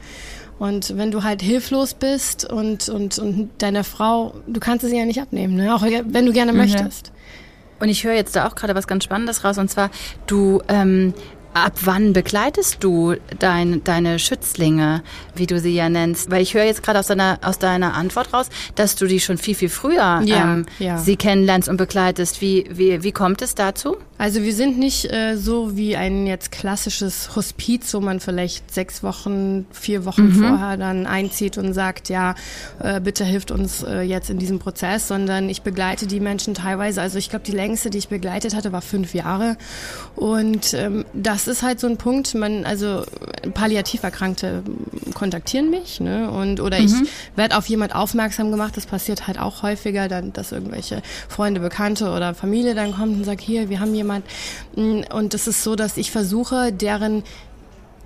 Und 0.58 0.98
wenn 0.98 1.12
du 1.12 1.24
halt 1.24 1.42
hilflos 1.42 1.94
bist 1.94 2.50
und, 2.50 2.88
und, 2.88 3.20
und 3.20 3.50
deiner 3.58 3.84
Frau, 3.84 4.36
du 4.48 4.60
kannst 4.60 4.86
es 4.86 4.94
ja 4.94 5.06
nicht 5.06 5.22
abnehmen, 5.22 5.56
ne? 5.56 5.76
auch 5.76 5.84
wenn 5.84 6.26
du 6.26 6.32
gerne 6.32 6.54
mhm. 6.54 6.60
möchtest. 6.60 7.12
Und 7.80 7.90
ich 7.90 8.06
höre 8.06 8.14
jetzt 8.14 8.36
da 8.36 8.48
auch 8.48 8.56
gerade 8.56 8.74
was 8.74 8.88
ganz 8.88 9.04
Spannendes 9.04 9.44
raus, 9.44 9.58
und 9.58 9.70
zwar, 9.70 9.90
du 10.28 10.62
ähm, 10.70 11.14
Ab 11.56 11.72
wann 11.86 12.12
begleitest 12.12 12.84
du 12.84 13.16
dein, 13.40 13.82
deine 13.86 14.20
Schützlinge, 14.20 15.04
wie 15.36 15.48
du 15.48 15.58
sie 15.58 15.74
ja 15.74 15.88
nennst? 15.88 16.30
Weil 16.30 16.42
ich 16.42 16.54
höre 16.54 16.66
jetzt 16.66 16.84
gerade 16.84 17.00
aus 17.00 17.08
deiner, 17.08 17.40
aus 17.44 17.60
deiner 17.60 17.94
Antwort 17.94 18.34
raus, 18.34 18.50
dass 18.76 18.98
du 18.98 19.08
die 19.08 19.22
schon 19.22 19.38
viel, 19.38 19.56
viel 19.56 19.70
früher 19.70 20.22
ja, 20.26 20.54
ähm, 20.54 20.66
ja. 20.80 20.98
sie 20.98 21.16
kennenlernst 21.16 21.70
und 21.70 21.78
begleitest. 21.78 22.42
Wie, 22.42 22.66
wie, 22.70 23.04
wie 23.04 23.14
kommt 23.14 23.42
es 23.42 23.56
dazu? 23.56 23.96
Also 24.18 24.44
wir 24.44 24.54
sind 24.54 24.78
nicht 24.78 25.12
äh, 25.12 25.36
so 25.36 25.76
wie 25.76 25.98
ein 25.98 26.26
jetzt 26.26 26.52
klassisches 26.52 27.36
Hospiz, 27.36 27.94
wo 27.94 28.00
man 28.00 28.22
vielleicht 28.22 28.74
sechs 28.74 29.04
Wochen, 29.04 29.66
vier 29.72 30.06
Wochen 30.06 30.28
mhm. 30.28 30.36
vorher 30.36 30.78
dann 30.78 31.06
einzieht 31.06 31.58
und 31.58 31.74
sagt, 31.74 32.08
ja, 32.08 32.36
äh, 32.80 33.02
bitte 33.02 33.26
hilft 33.26 33.52
uns 33.52 33.84
äh, 33.84 34.02
jetzt 34.02 34.30
in 34.30 34.40
diesem 34.40 34.60
Prozess, 34.60 35.10
sondern 35.10 35.50
ich 35.50 35.64
begleite 35.64 36.08
die 36.08 36.22
Menschen 36.22 36.54
teilweise. 36.54 37.02
Also 37.02 37.18
ich 37.18 37.30
glaube, 37.30 37.44
die 37.44 37.52
längste, 37.52 37.90
die 37.90 37.98
ich 37.98 38.08
begleitet 38.08 38.56
hatte, 38.56 38.72
war 38.72 38.82
fünf 38.82 39.14
Jahre. 39.14 39.58
Und 40.16 40.74
ähm, 40.74 41.04
das 41.14 41.50
ist 41.50 41.62
halt 41.62 41.82
so 41.82 41.88
ein 41.88 41.98
Punkt, 41.98 42.36
man, 42.36 42.64
also 42.64 43.04
Palliativerkrankte 43.54 44.64
kontaktieren 45.14 45.70
mich, 45.70 46.00
ne? 46.00 46.32
Und 46.32 46.62
oder 46.62 46.80
mhm. 46.80 46.86
ich 46.86 46.94
werde 47.36 47.58
auf 47.58 47.68
jemand 47.68 47.94
aufmerksam 47.94 48.50
gemacht, 48.50 48.78
das 48.78 48.86
passiert 48.86 49.28
halt 49.28 49.40
auch 49.40 49.62
häufiger, 49.62 50.08
dann, 50.08 50.32
dass 50.32 50.54
irgendwelche 50.54 51.02
Freunde, 51.28 51.60
Bekannte 51.60 52.12
oder 52.12 52.34
Familie 52.34 52.76
dann 52.76 52.94
kommt 52.94 53.18
und 53.18 53.24
sagt, 53.26 53.42
hier, 53.42 53.70
wir 53.70 53.82
haben 53.82 53.94
hier 53.94 54.05
jemand. 54.06 54.26
Mm, 54.76 55.02
und 55.12 55.34
es 55.34 55.48
ist 55.48 55.64
so, 55.64 55.76
dass 55.76 55.98
ich 55.98 56.12
versuche, 56.12 56.72
deren 56.72 57.24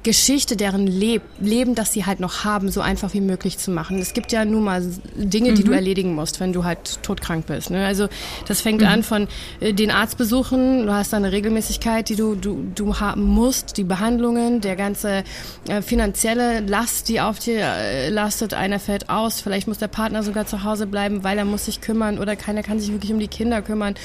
Geschichte, 0.04 0.56
deren 0.56 0.88
Leb 0.88 1.22
Leben, 1.40 1.76
das 1.76 1.94
sie 1.94 2.06
halt 2.06 2.20
noch 2.20 2.44
haben, 2.44 2.72
so 2.72 2.82
einfach 2.82 3.14
wie 3.14 3.22
möglich 3.22 3.58
zu 3.58 3.72
machen. 3.72 4.00
Es 4.00 4.14
gibt 4.14 4.32
ja 4.32 4.46
nun 4.46 4.64
mal 4.64 4.82
Dinge, 5.16 5.54
die 5.54 5.64
mhm. 5.64 5.68
du 5.68 5.72
erledigen 5.74 6.16
musst, 6.16 6.40
wenn 6.40 6.54
du 6.54 6.64
halt 6.64 7.02
todkrank 7.04 7.48
bist. 7.48 7.70
Ne? 7.70 7.86
Also 7.86 8.08
das 8.48 8.62
fängt 8.62 8.82
mhm. 8.82 8.88
an 8.88 9.04
von 9.04 9.28
äh, 9.60 9.74
den 9.74 9.92
Arztbesuchen, 9.92 10.86
du 10.86 10.94
hast 10.94 11.12
da 11.12 11.18
eine 11.18 11.32
Regelmäßigkeit, 11.32 12.08
die 12.10 12.16
du, 12.16 12.36
du, 12.36 12.66
du 12.76 13.00
haben 13.00 13.24
musst, 13.24 13.78
die 13.78 13.84
Behandlungen, 13.84 14.62
der 14.62 14.76
ganze 14.76 15.24
äh, 15.68 15.82
finanzielle 15.82 16.62
Last, 16.62 17.10
die 17.10 17.20
auf 17.20 17.40
dir 17.40 17.60
äh, 17.60 18.10
lastet, 18.10 18.54
einer 18.54 18.80
fällt 18.80 19.10
aus, 19.10 19.42
vielleicht 19.42 19.68
muss 19.68 19.80
der 19.80 19.88
Partner 19.88 20.24
sogar 20.24 20.46
zu 20.46 20.64
Hause 20.64 20.88
bleiben, 20.88 21.24
weil 21.24 21.38
er 21.38 21.46
muss 21.46 21.66
sich 21.66 21.82
kümmern 21.82 22.20
oder 22.20 22.36
keiner 22.36 22.64
kann 22.64 22.80
sich 22.80 22.92
wirklich 22.92 23.12
um 23.12 23.20
die 23.20 23.28
Kinder 23.28 23.62
kümmern 23.62 23.96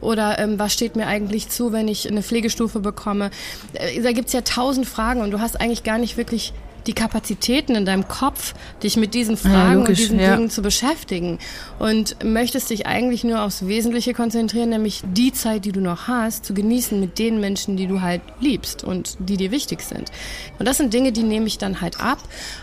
oder 0.00 0.38
ähm, 0.38 0.58
was 0.58 0.72
steht 0.72 0.96
mir 0.96 1.06
eigentlich 1.06 1.50
zu, 1.50 1.72
wenn 1.72 1.88
ich 1.88 2.08
eine 2.08 2.22
Pflegestufe 2.22 2.80
bekomme. 2.80 3.30
Äh, 3.74 4.00
da 4.00 4.12
gibt's 4.12 4.32
ja 4.32 4.40
tausend 4.40 4.86
Fragen 4.86 5.20
und 5.20 5.30
du 5.30 5.41
hast 5.42 5.60
eigentlich 5.60 5.82
gar 5.84 5.98
nicht 5.98 6.16
wirklich 6.16 6.54
die 6.86 6.92
Kapazitäten 6.92 7.74
in 7.74 7.84
deinem 7.84 8.08
Kopf, 8.08 8.54
dich 8.82 8.96
mit 8.96 9.14
diesen 9.14 9.36
Fragen 9.36 9.54
ja, 9.54 9.72
logisch, 9.74 9.88
und 9.88 9.98
diesen 9.98 10.20
ja. 10.20 10.36
Dingen 10.36 10.50
zu 10.50 10.62
beschäftigen. 10.62 11.38
Und 11.78 12.22
möchtest 12.24 12.70
dich 12.70 12.86
eigentlich 12.86 13.24
nur 13.24 13.42
aufs 13.42 13.66
Wesentliche 13.66 14.14
konzentrieren, 14.14 14.70
nämlich 14.70 15.02
die 15.04 15.32
Zeit, 15.32 15.64
die 15.64 15.72
du 15.72 15.80
noch 15.80 16.08
hast, 16.08 16.44
zu 16.44 16.54
genießen 16.54 16.98
mit 16.98 17.18
den 17.18 17.40
Menschen, 17.40 17.76
die 17.76 17.86
du 17.86 18.00
halt 18.00 18.22
liebst 18.40 18.84
und 18.84 19.16
die 19.18 19.36
dir 19.36 19.50
wichtig 19.50 19.82
sind. 19.82 20.10
Und 20.58 20.66
das 20.66 20.76
sind 20.76 20.92
Dinge, 20.94 21.12
die 21.12 21.22
nehme 21.22 21.46
ich 21.46 21.58
dann 21.58 21.80
halt 21.80 22.00
ab. 22.00 22.18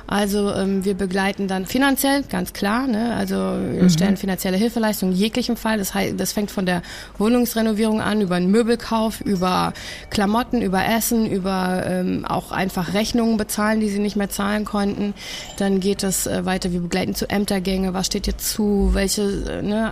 Also 0.07 0.53
ähm, 0.53 0.85
wir 0.85 0.93
begleiten 0.93 1.47
dann 1.47 1.65
finanziell, 1.65 2.23
ganz 2.23 2.53
klar. 2.53 2.88
Ne? 2.88 3.13
Also 3.15 3.35
wir 3.35 3.83
mhm. 3.83 3.89
stellen 3.89 4.17
finanzielle 4.17 4.57
Hilfeleistungen 4.57 5.13
in 5.13 5.19
jeglichem 5.19 5.55
Fall. 5.55 5.77
Das, 5.77 5.93
heißt, 5.93 6.19
das 6.19 6.31
fängt 6.31 6.51
von 6.51 6.65
der 6.65 6.81
Wohnungsrenovierung 7.17 8.01
an, 8.01 8.21
über 8.21 8.35
einen 8.35 8.51
Möbelkauf, 8.51 9.21
über 9.21 9.73
Klamotten, 10.09 10.61
über 10.61 10.85
Essen, 10.85 11.29
über 11.29 11.83
ähm, 11.85 12.25
auch 12.25 12.51
einfach 12.51 12.93
Rechnungen 12.93 13.38
bezahlen, 13.38 13.79
die 13.79 13.89
sie 13.89 13.99
nicht 13.99 14.09
nicht 14.10 14.18
mehr 14.18 14.30
zahlen 14.30 14.66
konnten. 14.66 15.13
Dann 15.58 15.80
geht 15.80 16.04
es 16.04 16.25
äh, 16.25 16.46
weiter, 16.46 16.72
wir 16.72 16.80
begleiten 16.80 17.13
zu 17.13 17.30
Ämtergänge, 17.30 17.94
was 17.94 18.08
steht 18.08 18.25
dir 18.25 18.38
zu, 18.38 18.89
welche 18.94 19.22
äh, 19.22 19.62
ne, 19.62 19.92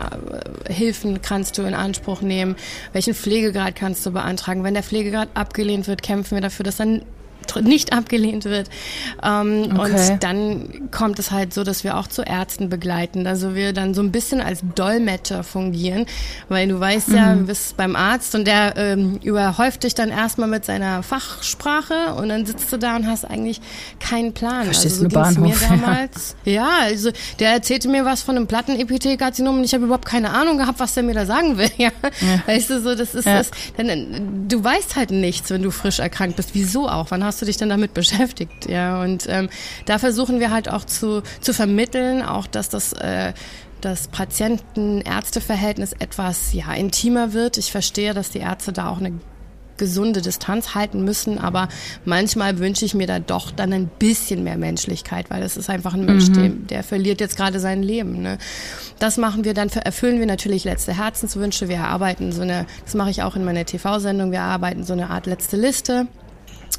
äh, 0.65 0.73
Hilfen 0.73 1.21
kannst 1.21 1.57
du 1.57 1.61
in 1.61 1.75
Anspruch 1.75 2.21
nehmen, 2.21 2.55
welchen 2.93 3.13
Pflegegrad 3.13 3.75
kannst 3.75 4.05
du 4.05 4.11
beantragen. 4.11 4.63
Wenn 4.63 4.73
der 4.73 4.83
Pflegegrad 4.83 5.29
abgelehnt 5.35 5.87
wird, 5.87 6.01
kämpfen 6.01 6.35
wir 6.35 6.41
dafür, 6.41 6.63
dass 6.63 6.77
dann 6.77 7.03
nicht 7.55 7.93
abgelehnt 7.93 8.45
wird. 8.45 8.69
Ähm, 9.23 9.73
okay. 9.77 10.11
Und 10.11 10.23
dann 10.23 10.91
kommt 10.91 11.19
es 11.19 11.31
halt 11.31 11.53
so, 11.53 11.63
dass 11.63 11.83
wir 11.83 11.97
auch 11.97 12.07
zu 12.07 12.21
Ärzten 12.21 12.69
begleiten. 12.69 13.27
Also 13.27 13.55
wir 13.55 13.73
dann 13.73 13.93
so 13.93 14.01
ein 14.01 14.11
bisschen 14.11 14.41
als 14.41 14.61
Dolmetscher 14.75 15.43
fungieren, 15.43 16.05
weil 16.49 16.67
du 16.67 16.79
weißt 16.79 17.09
ja, 17.09 17.35
mhm. 17.35 17.39
du 17.39 17.45
bist 17.47 17.77
beim 17.77 17.95
Arzt 17.95 18.35
und 18.35 18.45
der 18.45 18.75
ähm, 18.77 19.19
überhäuft 19.23 19.83
dich 19.83 19.95
dann 19.95 20.09
erstmal 20.09 20.47
mit 20.47 20.65
seiner 20.65 21.03
Fachsprache 21.03 22.13
und 22.15 22.29
dann 22.29 22.45
sitzt 22.45 22.71
du 22.71 22.77
da 22.77 22.95
und 22.95 23.07
hast 23.07 23.25
eigentlich 23.25 23.61
keinen 23.99 24.33
Plan. 24.33 24.65
Verstehst 24.65 25.01
also 25.03 25.09
so 25.09 25.33
ging 25.33 25.43
mir 25.43 25.55
damals. 25.69 26.35
ja, 26.45 26.69
also 26.81 27.11
der 27.39 27.51
erzählte 27.51 27.87
mir 27.87 28.05
was 28.05 28.21
von 28.21 28.35
einem 28.35 28.47
Plattenepithelkarzinom 28.47 29.57
und 29.57 29.63
ich 29.63 29.73
habe 29.73 29.85
überhaupt 29.85 30.05
keine 30.05 30.31
Ahnung 30.31 30.57
gehabt, 30.57 30.79
was 30.79 30.93
der 30.93 31.03
mir 31.03 31.13
da 31.13 31.25
sagen 31.25 31.57
will. 31.57 31.67
Ja. 31.77 31.91
ja. 32.21 32.41
Weißt 32.47 32.71
du, 32.71 32.81
so 32.81 32.95
das 32.95 33.13
ist 33.13 33.25
ja. 33.25 33.37
das. 33.37 33.51
Dann, 33.77 34.47
du 34.47 34.63
weißt 34.63 34.95
halt 34.95 35.11
nichts, 35.11 35.51
wenn 35.51 35.61
du 35.61 35.69
frisch 35.69 35.99
erkrankt 35.99 36.37
bist. 36.37 36.49
Wieso 36.53 36.89
auch? 36.89 37.07
Wann 37.09 37.23
hast 37.23 37.36
du 37.41 37.45
dich 37.45 37.57
denn 37.57 37.69
damit 37.69 37.93
beschäftigt? 37.93 38.69
Ja, 38.69 39.01
und 39.01 39.25
ähm, 39.27 39.49
da 39.85 39.99
versuchen 39.99 40.39
wir 40.39 40.51
halt 40.51 40.69
auch 40.71 40.85
zu 40.85 41.23
zu 41.41 41.53
vermitteln, 41.53 42.21
auch 42.21 42.47
dass 42.47 42.69
das 42.69 42.93
äh, 42.93 43.33
das 43.81 44.07
Patienten-Ärzte-Verhältnis 44.07 45.93
etwas 45.93 46.53
ja, 46.53 46.73
intimer 46.73 47.33
wird. 47.33 47.57
Ich 47.57 47.71
verstehe, 47.71 48.13
dass 48.13 48.31
die 48.31 48.39
Ärzte 48.39 48.73
da 48.73 48.89
auch 48.89 48.97
eine 48.97 49.13
gesunde 49.77 50.21
Distanz 50.21 50.75
halten 50.75 51.03
müssen, 51.03 51.37
aber 51.37 51.69
manchmal 52.03 52.57
wünsche 52.59 52.83
ich 52.83 52.95
mir 52.95 53.07
da 53.07 53.19
doch 53.19 53.51
dann 53.51 53.71
ein 53.71 53.87
bisschen 53.87 54.43
mehr 54.43 54.57
Menschlichkeit, 54.57 55.29
weil 55.29 55.41
das 55.41 55.55
ist 55.55 55.69
einfach 55.69 55.93
ein 55.93 56.05
Mensch, 56.05 56.29
mhm. 56.29 56.33
der, 56.33 56.49
der 56.49 56.83
verliert 56.83 57.21
jetzt 57.21 57.37
gerade 57.37 57.59
sein 57.59 57.83
Leben. 57.83 58.21
Ne? 58.21 58.37
Das 58.99 59.17
machen 59.17 59.43
wir 59.43 59.53
dann, 59.53 59.69
erfüllen 59.69 60.19
wir 60.19 60.25
natürlich 60.25 60.63
letzte 60.63 60.97
Herzenswünsche. 60.97 61.69
Wir 61.69 61.77
erarbeiten 61.77 62.31
so 62.31 62.41
eine, 62.41 62.65
das 62.83 62.95
mache 62.95 63.11
ich 63.11 63.23
auch 63.23 63.35
in 63.35 63.45
meiner 63.45 63.65
TV-Sendung, 63.65 64.31
wir 64.31 64.39
erarbeiten 64.39 64.83
so 64.83 64.93
eine 64.93 65.09
Art 65.09 65.27
letzte 65.27 65.57
Liste 65.57 66.07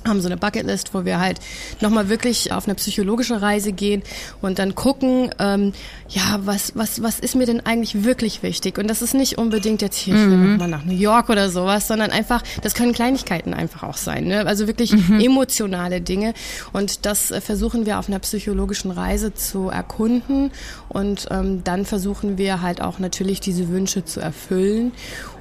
haben 0.07 0.21
so 0.21 0.29
eine 0.29 0.37
Bucketlist, 0.37 0.95
wo 0.95 1.05
wir 1.05 1.21
halt 1.21 1.39
nochmal 1.81 2.09
wirklich 2.09 2.53
auf 2.53 2.67
eine 2.67 2.75
psychologische 2.75 3.43
Reise 3.43 3.73
gehen 3.73 4.03
und 4.41 4.59
dann 4.59 4.75
gucken, 4.75 5.31
ähm, 5.39 5.73
ja, 6.09 6.41
was, 6.45 6.73
was, 6.75 7.03
was 7.03 7.19
ist 7.19 7.35
mir 7.35 7.47
denn 7.47 7.65
eigentlich 7.67 8.05
wirklich 8.05 8.43
wichtig? 8.43 8.79
Und 8.79 8.89
das 8.89 9.03
ist 9.03 9.15
nicht 9.15 9.39
unbedingt 9.39 9.83
jetzt 9.83 9.97
hier, 9.97 10.15
mhm. 10.15 10.57
mal 10.57 10.69
nach 10.69 10.85
New 10.85 10.95
York 10.95 11.29
oder 11.29 11.51
sowas, 11.51 11.89
sondern 11.89 12.11
einfach, 12.11 12.43
das 12.63 12.75
können 12.75 12.93
Kleinigkeiten 12.93 13.55
einfach 13.55 13.83
auch 13.83 13.97
sein, 13.97 14.25
ne? 14.25 14.47
also 14.47 14.67
wirklich 14.67 14.93
mhm. 14.93 15.21
emotionale 15.21 16.01
Dinge 16.01 16.35
und 16.73 17.05
das 17.05 17.31
äh, 17.31 17.41
versuchen 17.41 17.87
wir 17.87 17.99
auf 17.99 18.09
einer 18.09 18.19
psychologischen 18.21 18.91
Reise 18.91 19.35
zu 19.35 19.69
erkunden 19.69 20.51
und 20.89 21.27
ähm, 21.31 21.63
dann 21.65 21.85
versuchen 21.85 22.39
wir 22.39 22.63
halt 22.63 22.81
auch 22.81 22.99
natürlich 22.99 23.41
diese 23.41 23.69
Wünsche 23.69 24.05
zu 24.05 24.21
erfüllen 24.21 24.93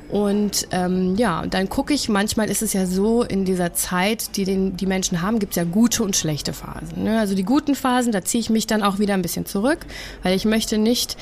und 0.09 0.67
ähm, 0.71 1.15
ja, 1.17 1.45
dann 1.47 1.67
gucke 1.67 1.93
ich, 1.93 2.07
manchmal 2.07 2.49
ist 2.49 2.61
es 2.61 2.71
ja 2.71 2.85
so, 2.85 3.23
in 3.23 3.43
dieser 3.43 3.73
Zeit, 3.73 4.37
die 4.37 4.45
den, 4.45 4.77
die 4.77 4.85
Menschen 4.85 5.21
haben, 5.21 5.39
gibt 5.39 5.53
es 5.53 5.57
ja 5.57 5.65
gute 5.65 6.03
und 6.03 6.15
schlechte 6.15 6.53
Phasen. 6.53 7.03
Ne? 7.03 7.19
Also 7.19 7.35
die 7.35 7.43
guten 7.43 7.75
Phasen, 7.75 8.13
da 8.13 8.23
ziehe 8.23 8.39
ich 8.39 8.49
mich 8.49 8.67
dann 8.67 8.83
auch 8.83 8.99
wieder 8.99 9.15
ein 9.15 9.21
bisschen 9.21 9.45
zurück, 9.45 9.79
weil 10.23 10.35
ich 10.35 10.45
möchte 10.45 10.77
nicht 10.77 11.17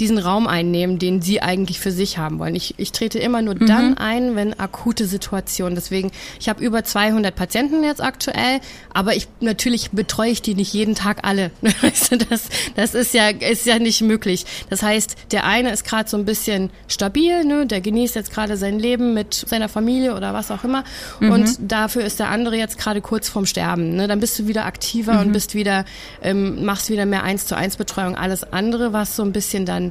diesen 0.00 0.18
Raum 0.18 0.46
einnehmen, 0.46 0.98
den 0.98 1.20
sie 1.20 1.42
eigentlich 1.42 1.78
für 1.78 1.92
sich 1.92 2.18
haben 2.18 2.38
wollen. 2.38 2.54
Ich, 2.54 2.74
ich 2.78 2.92
trete 2.92 3.18
immer 3.18 3.42
nur 3.42 3.54
mhm. 3.54 3.66
dann 3.66 3.98
ein, 3.98 4.34
wenn 4.34 4.58
akute 4.58 5.06
Situationen. 5.06 5.74
Deswegen, 5.74 6.10
ich 6.40 6.48
habe 6.48 6.64
über 6.64 6.82
200 6.82 7.34
Patienten 7.34 7.84
jetzt 7.84 8.02
aktuell, 8.02 8.60
aber 8.92 9.14
ich 9.14 9.28
natürlich 9.40 9.90
betreue 9.90 10.30
ich 10.30 10.42
die 10.42 10.54
nicht 10.54 10.72
jeden 10.72 10.94
Tag 10.94 11.18
alle. 11.22 11.50
Weißt 11.82 12.12
du, 12.12 12.16
das, 12.18 12.48
das 12.74 12.94
ist 12.94 13.14
ja 13.14 13.28
ist 13.28 13.66
ja 13.66 13.78
nicht 13.78 14.00
möglich. 14.00 14.46
Das 14.70 14.82
heißt, 14.82 15.16
der 15.32 15.44
eine 15.44 15.70
ist 15.70 15.84
gerade 15.84 16.08
so 16.08 16.16
ein 16.16 16.24
bisschen 16.24 16.70
stabil, 16.88 17.44
ne? 17.44 17.66
der 17.66 17.80
genießt 17.80 18.14
jetzt 18.14 18.32
gerade 18.32 18.56
sein 18.56 18.78
Leben 18.78 19.14
mit 19.14 19.34
seiner 19.34 19.68
Familie 19.68 20.16
oder 20.16 20.32
was 20.32 20.50
auch 20.50 20.64
immer, 20.64 20.84
mhm. 21.20 21.30
und 21.32 21.58
dafür 21.60 22.04
ist 22.04 22.18
der 22.18 22.28
andere 22.28 22.56
jetzt 22.56 22.78
gerade 22.78 23.00
kurz 23.00 23.28
vorm 23.28 23.46
Sterben. 23.46 23.96
Ne? 23.96 24.08
Dann 24.08 24.20
bist 24.20 24.38
du 24.38 24.46
wieder 24.46 24.64
aktiver 24.64 25.14
mhm. 25.14 25.20
und 25.20 25.32
bist 25.32 25.54
wieder 25.54 25.84
ähm, 26.22 26.64
machst 26.64 26.90
wieder 26.90 27.04
mehr 27.06 27.22
eins 27.22 27.46
zu 27.46 27.54
eins 27.54 27.76
Betreuung. 27.76 28.16
Alles 28.16 28.50
andere, 28.52 28.92
was 28.92 29.16
so 29.16 29.22
ein 29.22 29.32
bisschen 29.32 29.66
dann 29.66 29.89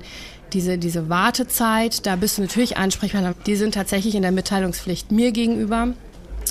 diese, 0.53 0.77
diese 0.77 1.09
Wartezeit, 1.09 2.05
da 2.05 2.15
bist 2.15 2.37
du 2.37 2.41
natürlich 2.41 2.77
ansprechbar. 2.77 3.35
Die 3.45 3.55
sind 3.55 3.73
tatsächlich 3.73 4.15
in 4.15 4.21
der 4.21 4.31
Mitteilungspflicht 4.31 5.11
mir 5.11 5.31
gegenüber. 5.31 5.89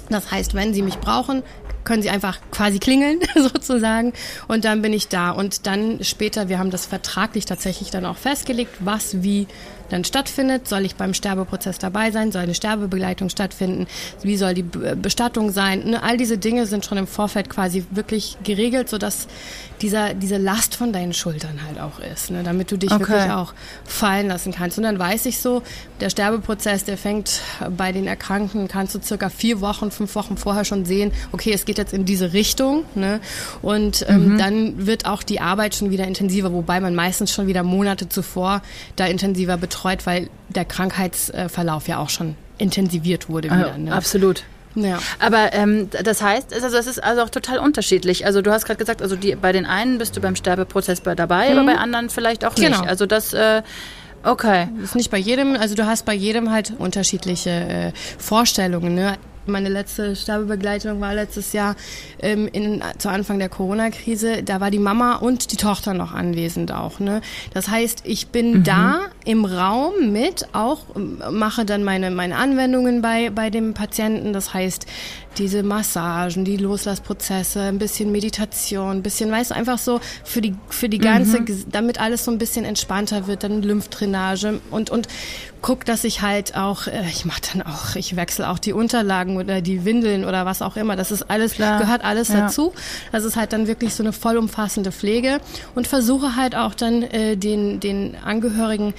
Das 0.08 0.30
heißt, 0.30 0.54
wenn 0.54 0.72
Sie 0.72 0.82
mich 0.82 0.98
brauchen, 0.98 1.42
können 1.84 2.02
Sie 2.02 2.10
einfach 2.10 2.38
quasi 2.50 2.78
klingeln 2.78 3.20
sozusagen 3.34 4.12
und 4.46 4.64
dann 4.64 4.82
bin 4.82 4.92
ich 4.92 5.08
da. 5.08 5.30
Und 5.30 5.66
dann 5.66 6.04
später, 6.04 6.48
wir 6.48 6.58
haben 6.58 6.70
das 6.70 6.86
vertraglich 6.86 7.44
tatsächlich 7.44 7.90
dann 7.90 8.04
auch 8.04 8.16
festgelegt, 8.16 8.72
was 8.80 9.22
wie 9.22 9.46
dann 9.88 10.04
stattfindet. 10.04 10.68
Soll 10.68 10.84
ich 10.84 10.96
beim 10.96 11.14
Sterbeprozess 11.14 11.78
dabei 11.78 12.10
sein? 12.10 12.32
Soll 12.32 12.42
eine 12.42 12.54
Sterbebegleitung 12.54 13.28
stattfinden? 13.28 13.86
Wie 14.22 14.36
soll 14.36 14.54
die 14.54 14.62
Bestattung 14.62 15.50
sein? 15.50 15.90
Ne, 15.90 16.02
all 16.02 16.16
diese 16.16 16.38
Dinge 16.38 16.66
sind 16.66 16.84
schon 16.84 16.98
im 16.98 17.06
Vorfeld 17.06 17.48
quasi 17.48 17.84
wirklich 17.90 18.36
geregelt, 18.44 18.88
sodass 18.88 19.28
dieser, 19.80 20.14
diese 20.14 20.36
Last 20.36 20.74
von 20.74 20.92
deinen 20.92 21.14
Schultern 21.14 21.60
halt 21.64 21.80
auch 21.80 22.00
ist, 22.00 22.30
ne? 22.30 22.42
damit 22.42 22.70
du 22.72 22.76
dich 22.76 22.90
okay. 22.90 23.00
wirklich 23.00 23.30
auch 23.30 23.54
fallen 23.84 24.28
lassen 24.28 24.52
kannst. 24.52 24.76
Und 24.76 24.84
dann 24.84 24.98
weiß 24.98 25.26
ich 25.26 25.38
so, 25.38 25.62
der 26.00 26.10
Sterbeprozess, 26.10 26.84
der 26.84 26.98
fängt 26.98 27.40
bei 27.76 27.92
den 27.92 28.06
Erkrankten, 28.06 28.66
kannst 28.68 28.94
du 28.94 29.00
circa 29.00 29.28
vier 29.28 29.60
Wochen, 29.60 29.90
fünf 29.90 30.14
Wochen 30.14 30.36
vorher 30.36 30.64
schon 30.64 30.84
sehen, 30.84 31.12
okay, 31.32 31.52
es 31.52 31.64
geht 31.64 31.78
jetzt 31.78 31.92
in 31.92 32.04
diese 32.04 32.32
Richtung. 32.32 32.84
Ne? 32.94 33.20
Und 33.62 34.04
ähm, 34.08 34.32
mhm. 34.32 34.38
dann 34.38 34.86
wird 34.86 35.06
auch 35.06 35.22
die 35.22 35.40
Arbeit 35.40 35.76
schon 35.76 35.90
wieder 35.90 36.06
intensiver, 36.06 36.52
wobei 36.52 36.80
man 36.80 36.94
meistens 36.94 37.32
schon 37.32 37.46
wieder 37.46 37.62
Monate 37.62 38.08
zuvor 38.08 38.62
da 38.96 39.06
intensiver 39.06 39.56
betreut 39.56 39.77
betreut, 39.78 40.06
weil 40.06 40.28
der 40.48 40.64
Krankheitsverlauf 40.64 41.88
ja 41.88 41.98
auch 41.98 42.10
schon 42.10 42.36
intensiviert 42.58 43.28
wurde 43.28 43.50
wieder. 43.50 43.78
Ne? 43.78 43.92
Absolut. 43.92 44.42
Ja. 44.74 44.98
Aber 45.18 45.52
ähm, 45.54 45.88
das 45.90 46.22
heißt, 46.22 46.52
also 46.52 46.70
das 46.70 46.86
ist 46.86 47.02
also 47.02 47.22
auch 47.22 47.30
total 47.30 47.58
unterschiedlich. 47.58 48.26
Also 48.26 48.42
du 48.42 48.52
hast 48.52 48.64
gerade 48.64 48.78
gesagt, 48.78 49.02
also 49.02 49.16
die, 49.16 49.34
bei 49.34 49.52
den 49.52 49.66
einen 49.66 49.98
bist 49.98 50.16
du 50.16 50.20
beim 50.20 50.36
Sterbeprozess 50.36 51.02
dabei, 51.02 51.50
mhm. 51.50 51.58
aber 51.58 51.72
bei 51.72 51.78
anderen 51.78 52.10
vielleicht 52.10 52.44
auch 52.44 52.54
genau. 52.54 52.80
nicht. 52.80 52.88
Also 52.88 53.06
das 53.06 53.32
äh, 53.32 53.62
Okay. 54.24 54.68
Das 54.80 54.90
ist 54.90 54.94
nicht 54.96 55.12
bei 55.12 55.18
jedem, 55.18 55.54
also 55.54 55.76
du 55.76 55.86
hast 55.86 56.04
bei 56.04 56.12
jedem 56.12 56.50
halt 56.50 56.72
unterschiedliche 56.76 57.50
äh, 57.50 57.92
Vorstellungen. 58.18 58.96
Ne? 58.96 59.16
Meine 59.48 59.68
letzte 59.68 60.14
Sterbebegleitung 60.14 61.00
war 61.00 61.14
letztes 61.14 61.52
Jahr 61.52 61.76
ähm, 62.20 62.48
in, 62.52 62.82
zu 62.98 63.08
Anfang 63.08 63.38
der 63.38 63.48
Corona-Krise. 63.48 64.42
Da 64.42 64.60
war 64.60 64.70
die 64.70 64.78
Mama 64.78 65.16
und 65.16 65.52
die 65.52 65.56
Tochter 65.56 65.94
noch 65.94 66.12
anwesend 66.12 66.72
auch. 66.72 67.00
Ne? 67.00 67.20
Das 67.54 67.68
heißt, 67.68 68.02
ich 68.04 68.28
bin 68.28 68.58
mhm. 68.58 68.64
da 68.64 69.00
im 69.24 69.44
Raum 69.44 70.12
mit, 70.12 70.46
auch 70.52 70.80
mache 71.30 71.64
dann 71.64 71.84
meine, 71.84 72.10
meine 72.10 72.36
Anwendungen 72.36 73.02
bei, 73.02 73.30
bei 73.30 73.50
dem 73.50 73.74
Patienten. 73.74 74.32
Das 74.32 74.54
heißt, 74.54 74.86
diese 75.36 75.62
Massagen, 75.62 76.44
die 76.44 76.56
Loslassprozesse, 76.56 77.60
ein 77.60 77.78
bisschen 77.78 78.10
Meditation, 78.10 78.98
ein 78.98 79.02
bisschen, 79.02 79.30
weißt 79.30 79.50
du, 79.50 79.54
einfach 79.54 79.78
so 79.78 80.00
für 80.24 80.40
die, 80.40 80.54
für 80.68 80.88
die 80.88 80.98
ganze, 80.98 81.40
mhm. 81.40 81.64
damit 81.70 82.00
alles 82.00 82.24
so 82.24 82.30
ein 82.30 82.38
bisschen 82.38 82.64
entspannter 82.64 83.26
wird, 83.26 83.44
dann 83.44 83.62
Lymphdrainage 83.62 84.60
und, 84.70 84.90
und 84.90 85.08
guck, 85.62 85.84
dass 85.84 86.04
ich 86.04 86.22
halt 86.22 86.56
auch, 86.56 86.86
äh, 86.86 87.08
ich 87.08 87.24
mache 87.24 87.40
dann 87.52 87.62
auch, 87.62 87.96
ich 87.96 88.16
wechsle 88.16 88.48
auch 88.48 88.58
die 88.58 88.72
Unterlagen 88.72 89.36
oder 89.36 89.60
die 89.60 89.84
Windeln 89.84 90.24
oder 90.24 90.46
was 90.46 90.62
auch 90.62 90.76
immer. 90.76 90.96
Das 90.96 91.10
ist 91.10 91.30
alles, 91.30 91.54
Klar. 91.54 91.78
gehört 91.80 92.04
alles 92.04 92.28
ja. 92.28 92.42
dazu. 92.42 92.72
Das 93.12 93.24
ist 93.24 93.36
halt 93.36 93.52
dann 93.52 93.66
wirklich 93.66 93.94
so 93.94 94.02
eine 94.02 94.12
vollumfassende 94.12 94.92
Pflege 94.92 95.40
und 95.74 95.86
versuche 95.86 96.36
halt 96.36 96.54
auch 96.54 96.74
dann 96.74 97.02
äh, 97.02 97.36
den, 97.36 97.80
den 97.80 98.16
Angehörigen 98.24 98.94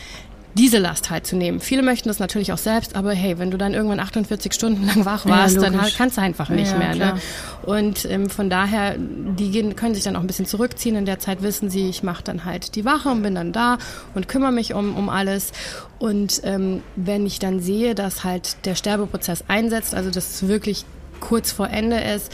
diese 0.55 0.79
Last 0.79 1.09
halt 1.09 1.27
zu 1.27 1.35
nehmen. 1.35 1.59
Viele 1.59 1.83
möchten 1.83 2.07
das 2.07 2.19
natürlich 2.19 2.51
auch 2.51 2.57
selbst, 2.57 2.95
aber 2.95 3.11
hey, 3.11 3.37
wenn 3.37 3.51
du 3.51 3.57
dann 3.57 3.73
irgendwann 3.73 3.99
48 3.99 4.53
Stunden 4.53 4.85
lang 4.85 5.05
wach 5.05 5.25
warst, 5.25 5.55
ja, 5.55 5.61
dann 5.61 5.79
kannst 5.97 6.17
du 6.17 6.21
einfach 6.21 6.49
nicht 6.49 6.71
ja, 6.71 6.77
mehr. 6.77 6.95
Ne? 6.95 7.13
Und 7.63 8.05
ähm, 8.05 8.29
von 8.29 8.49
daher, 8.49 8.95
die 8.97 9.51
gehen, 9.51 9.75
können 9.75 9.93
sich 9.93 10.03
dann 10.03 10.15
auch 10.15 10.21
ein 10.21 10.27
bisschen 10.27 10.45
zurückziehen. 10.45 10.95
In 10.95 11.05
der 11.05 11.19
Zeit 11.19 11.41
wissen 11.41 11.69
sie, 11.69 11.89
ich 11.89 12.03
mache 12.03 12.23
dann 12.23 12.45
halt 12.45 12.75
die 12.75 12.85
Wache 12.85 13.09
und 13.09 13.21
bin 13.21 13.35
dann 13.35 13.53
da 13.53 13.77
und 14.15 14.27
kümmere 14.27 14.51
mich 14.51 14.73
um, 14.73 14.95
um 14.95 15.09
alles. 15.09 15.51
Und 15.99 16.41
ähm, 16.43 16.81
wenn 16.95 17.25
ich 17.25 17.39
dann 17.39 17.59
sehe, 17.59 17.93
dass 17.93 18.23
halt 18.23 18.65
der 18.65 18.75
Sterbeprozess 18.75 19.43
einsetzt, 19.47 19.93
also 19.93 20.09
dass 20.09 20.35
es 20.35 20.47
wirklich 20.47 20.85
kurz 21.19 21.51
vor 21.51 21.69
Ende 21.69 21.99
ist, 21.99 22.31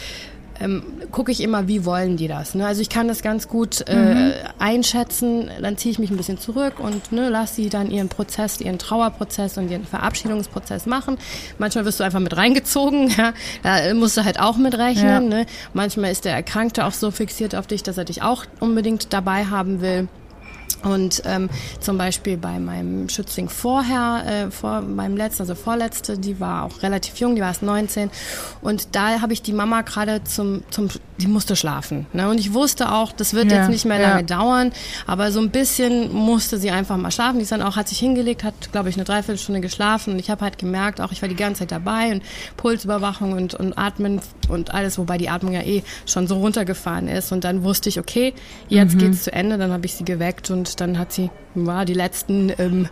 ähm, 0.60 0.84
gucke 1.12 1.32
ich 1.32 1.42
immer, 1.42 1.68
wie 1.68 1.86
wollen 1.86 2.18
die 2.18 2.28
das. 2.28 2.56
Ne? 2.56 2.66
Also 2.66 2.82
ich 2.82 2.90
kann 2.90 3.08
das 3.08 3.22
ganz 3.22 3.48
gut 3.48 3.84
äh, 3.88 3.96
mhm. 3.96 4.34
einschätzen, 4.60 5.50
dann 5.62 5.78
ziehe 5.78 5.92
ich 5.92 6.00
mich 6.00 6.12
ein 6.12 6.18
bisschen 6.18 6.38
zurück 6.38 6.80
und 6.80 7.12
ne, 7.12 7.30
lasse 7.30 7.56
sie 7.56 7.70
dann 7.70 7.92
ihren 7.92 8.10
Prozess, 8.10 8.60
ihren 8.62 8.80
Trauerprozess 8.80 9.58
und 9.58 9.70
ihren 9.70 9.86
Verabschiedungsprozess 9.86 10.86
machen. 10.86 11.18
Manchmal 11.58 11.86
wirst 11.86 12.00
du 12.00 12.04
einfach 12.04 12.20
mit 12.20 12.36
reingezogen, 12.36 13.10
ja? 13.18 13.34
da 13.64 13.94
musst 13.94 14.18
du 14.18 14.26
halt 14.26 14.40
auch 14.40 14.58
mit 14.58 14.78
rechnen. 14.78 15.32
Ja. 15.32 15.40
Ne? 15.40 15.46
Manchmal 15.74 16.12
ist 16.12 16.26
der 16.26 16.34
Erkrankte 16.34 16.86
auch 16.86 16.94
so 16.94 17.12
fixiert 17.12 17.56
auf 17.56 17.68
dich, 17.68 17.84
dass 17.84 17.98
er 17.98 18.06
dich 18.06 18.22
auch 18.22 18.46
unbedingt 18.60 19.14
dabei 19.14 19.46
haben 19.46 19.82
will. 19.82 20.08
Und 20.86 21.24
ähm, 21.26 21.50
zum 21.80 21.98
Beispiel 21.98 22.38
bei 22.38 22.60
meinem 22.60 23.10
Schützling 23.10 23.50
vorher, 23.50 24.24
äh, 24.48 24.52
vor 24.52 24.82
meinem 24.82 25.18
letzten, 25.18 25.42
also 25.42 25.56
vorletzte, 25.56 26.18
die 26.18 26.40
war 26.40 26.64
auch 26.64 26.84
relativ 26.84 27.18
jung, 27.18 27.36
die 27.36 27.42
war 27.42 27.48
erst 27.48 27.64
19. 27.64 28.12
Und 28.62 28.96
da 28.96 29.22
habe 29.22 29.34
ich 29.34 29.42
die 29.42 29.54
Mama 29.54 29.82
gerade 29.82 30.24
zum, 30.24 30.64
zum, 30.70 30.90
die 31.18 31.28
musste 31.28 31.56
schlafen. 31.56 32.06
Ne? 32.14 32.30
Und 32.30 32.40
ich 32.40 32.54
wusste 32.54 32.92
auch, 32.92 33.12
das 33.12 33.34
wird 33.34 33.52
ja, 33.52 33.60
jetzt 33.60 33.70
nicht 33.70 33.86
mehr 33.86 34.00
lange 34.00 34.22
ja. 34.22 34.38
dauern, 34.38 34.72
aber 35.08 35.32
so 35.32 35.40
ein 35.40 35.50
bisschen 35.50 36.14
musste 36.14 36.60
sie 36.60 36.70
einfach 36.70 36.98
mal 36.98 37.12
schlafen. 37.12 37.38
Die 37.38 37.44
ist 37.44 37.52
dann 37.52 37.64
auch, 37.64 37.76
hat 37.76 37.90
sich 37.90 38.00
hingelegt, 38.00 38.44
hat, 38.44 38.72
glaube 38.72 38.90
ich, 38.90 38.96
eine 38.96 39.06
Dreiviertelstunde 39.06 39.62
geschlafen. 39.62 40.14
Und 40.14 40.20
ich 40.20 40.30
habe 40.30 40.42
halt 40.42 40.60
gemerkt, 40.60 41.02
auch 41.02 41.12
ich 41.12 41.22
war 41.22 41.30
die 41.30 41.36
ganze 41.36 41.60
Zeit 41.60 41.72
dabei 41.72 42.12
und 42.12 42.22
Pulsüberwachung 42.58 43.34
und, 43.34 43.56
und 43.56 43.76
Atmen 43.76 44.22
und 44.50 44.74
alles, 44.74 45.00
wobei 45.00 45.18
die 45.18 45.30
Atmung 45.30 45.54
ja 45.54 45.62
eh 45.62 45.84
schon 46.06 46.28
so 46.28 46.36
runtergefahren 46.36 47.08
ist. 47.08 47.32
Und 47.32 47.44
dann 47.44 47.64
wusste 47.64 47.90
ich, 47.90 48.00
okay, 48.00 48.34
jetzt 48.70 48.94
mhm. 48.96 49.00
geht's 49.00 49.24
zu 49.24 49.34
Ende. 49.34 49.58
Dann 49.58 49.72
habe 49.72 49.86
ich 49.88 49.96
sie 49.96 50.06
geweckt 50.06 50.52
und 50.52 50.75
dann 50.76 50.98
hat 50.98 51.12
sie 51.12 51.30
ja, 51.56 51.86
die 51.86 51.94
letzten 51.94 52.52
ähm, 52.58 52.88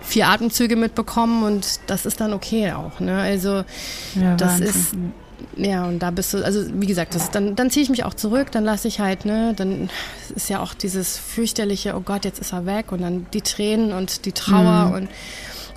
vier 0.00 0.28
Atemzüge 0.28 0.76
mitbekommen 0.76 1.44
und 1.44 1.80
das 1.86 2.06
ist 2.06 2.20
dann 2.20 2.32
okay 2.32 2.72
auch. 2.72 3.00
Ne? 3.00 3.18
Also 3.18 3.64
ja, 4.14 4.36
das 4.36 4.60
Wahnsinn. 4.60 4.66
ist 4.66 4.96
ja, 5.56 5.84
und 5.84 5.98
da 5.98 6.10
bist 6.10 6.32
du, 6.34 6.44
also 6.44 6.64
wie 6.80 6.86
gesagt, 6.86 7.14
das, 7.14 7.30
dann, 7.30 7.56
dann 7.56 7.70
ziehe 7.70 7.82
ich 7.82 7.90
mich 7.90 8.04
auch 8.04 8.14
zurück, 8.14 8.50
dann 8.52 8.64
lasse 8.64 8.88
ich 8.88 9.00
halt, 9.00 9.24
ne, 9.24 9.54
dann 9.56 9.90
ist 10.34 10.48
ja 10.48 10.60
auch 10.60 10.72
dieses 10.72 11.18
fürchterliche, 11.18 11.94
oh 11.96 12.00
Gott, 12.00 12.24
jetzt 12.24 12.38
ist 12.40 12.52
er 12.52 12.64
weg 12.64 12.92
und 12.92 13.02
dann 13.02 13.26
die 13.34 13.42
Tränen 13.42 13.92
und 13.92 14.24
die 14.24 14.32
Trauer 14.32 14.86
mhm. 14.86 14.94
und 14.94 15.08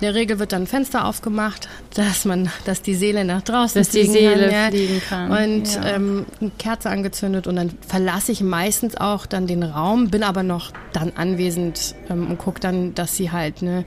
der 0.02 0.14
Regel 0.14 0.38
wird 0.38 0.52
dann 0.52 0.62
ein 0.62 0.66
Fenster 0.66 1.06
aufgemacht, 1.06 1.68
dass 1.94 2.24
man, 2.24 2.50
dass 2.64 2.82
die 2.82 2.94
Seele 2.94 3.24
nach 3.24 3.42
draußen 3.42 3.80
dass 3.80 3.88
die 3.88 4.04
Seele 4.04 4.50
kann, 4.50 4.70
fliegen 4.72 5.02
kann. 5.08 5.30
Und 5.30 5.74
ja. 5.74 5.94
ähm, 5.94 6.26
eine 6.40 6.50
Kerze 6.58 6.90
angezündet 6.90 7.46
und 7.46 7.56
dann 7.56 7.70
verlasse 7.86 8.32
ich 8.32 8.42
meistens 8.42 8.96
auch 8.96 9.24
dann 9.24 9.46
den 9.46 9.62
Raum, 9.62 10.10
bin 10.10 10.22
aber 10.22 10.42
noch 10.42 10.72
dann 10.92 11.12
anwesend 11.16 11.94
ähm, 12.10 12.30
und 12.30 12.38
gucke 12.38 12.60
dann, 12.60 12.94
dass 12.94 13.16
sie 13.16 13.30
halt, 13.30 13.62
ne, 13.62 13.84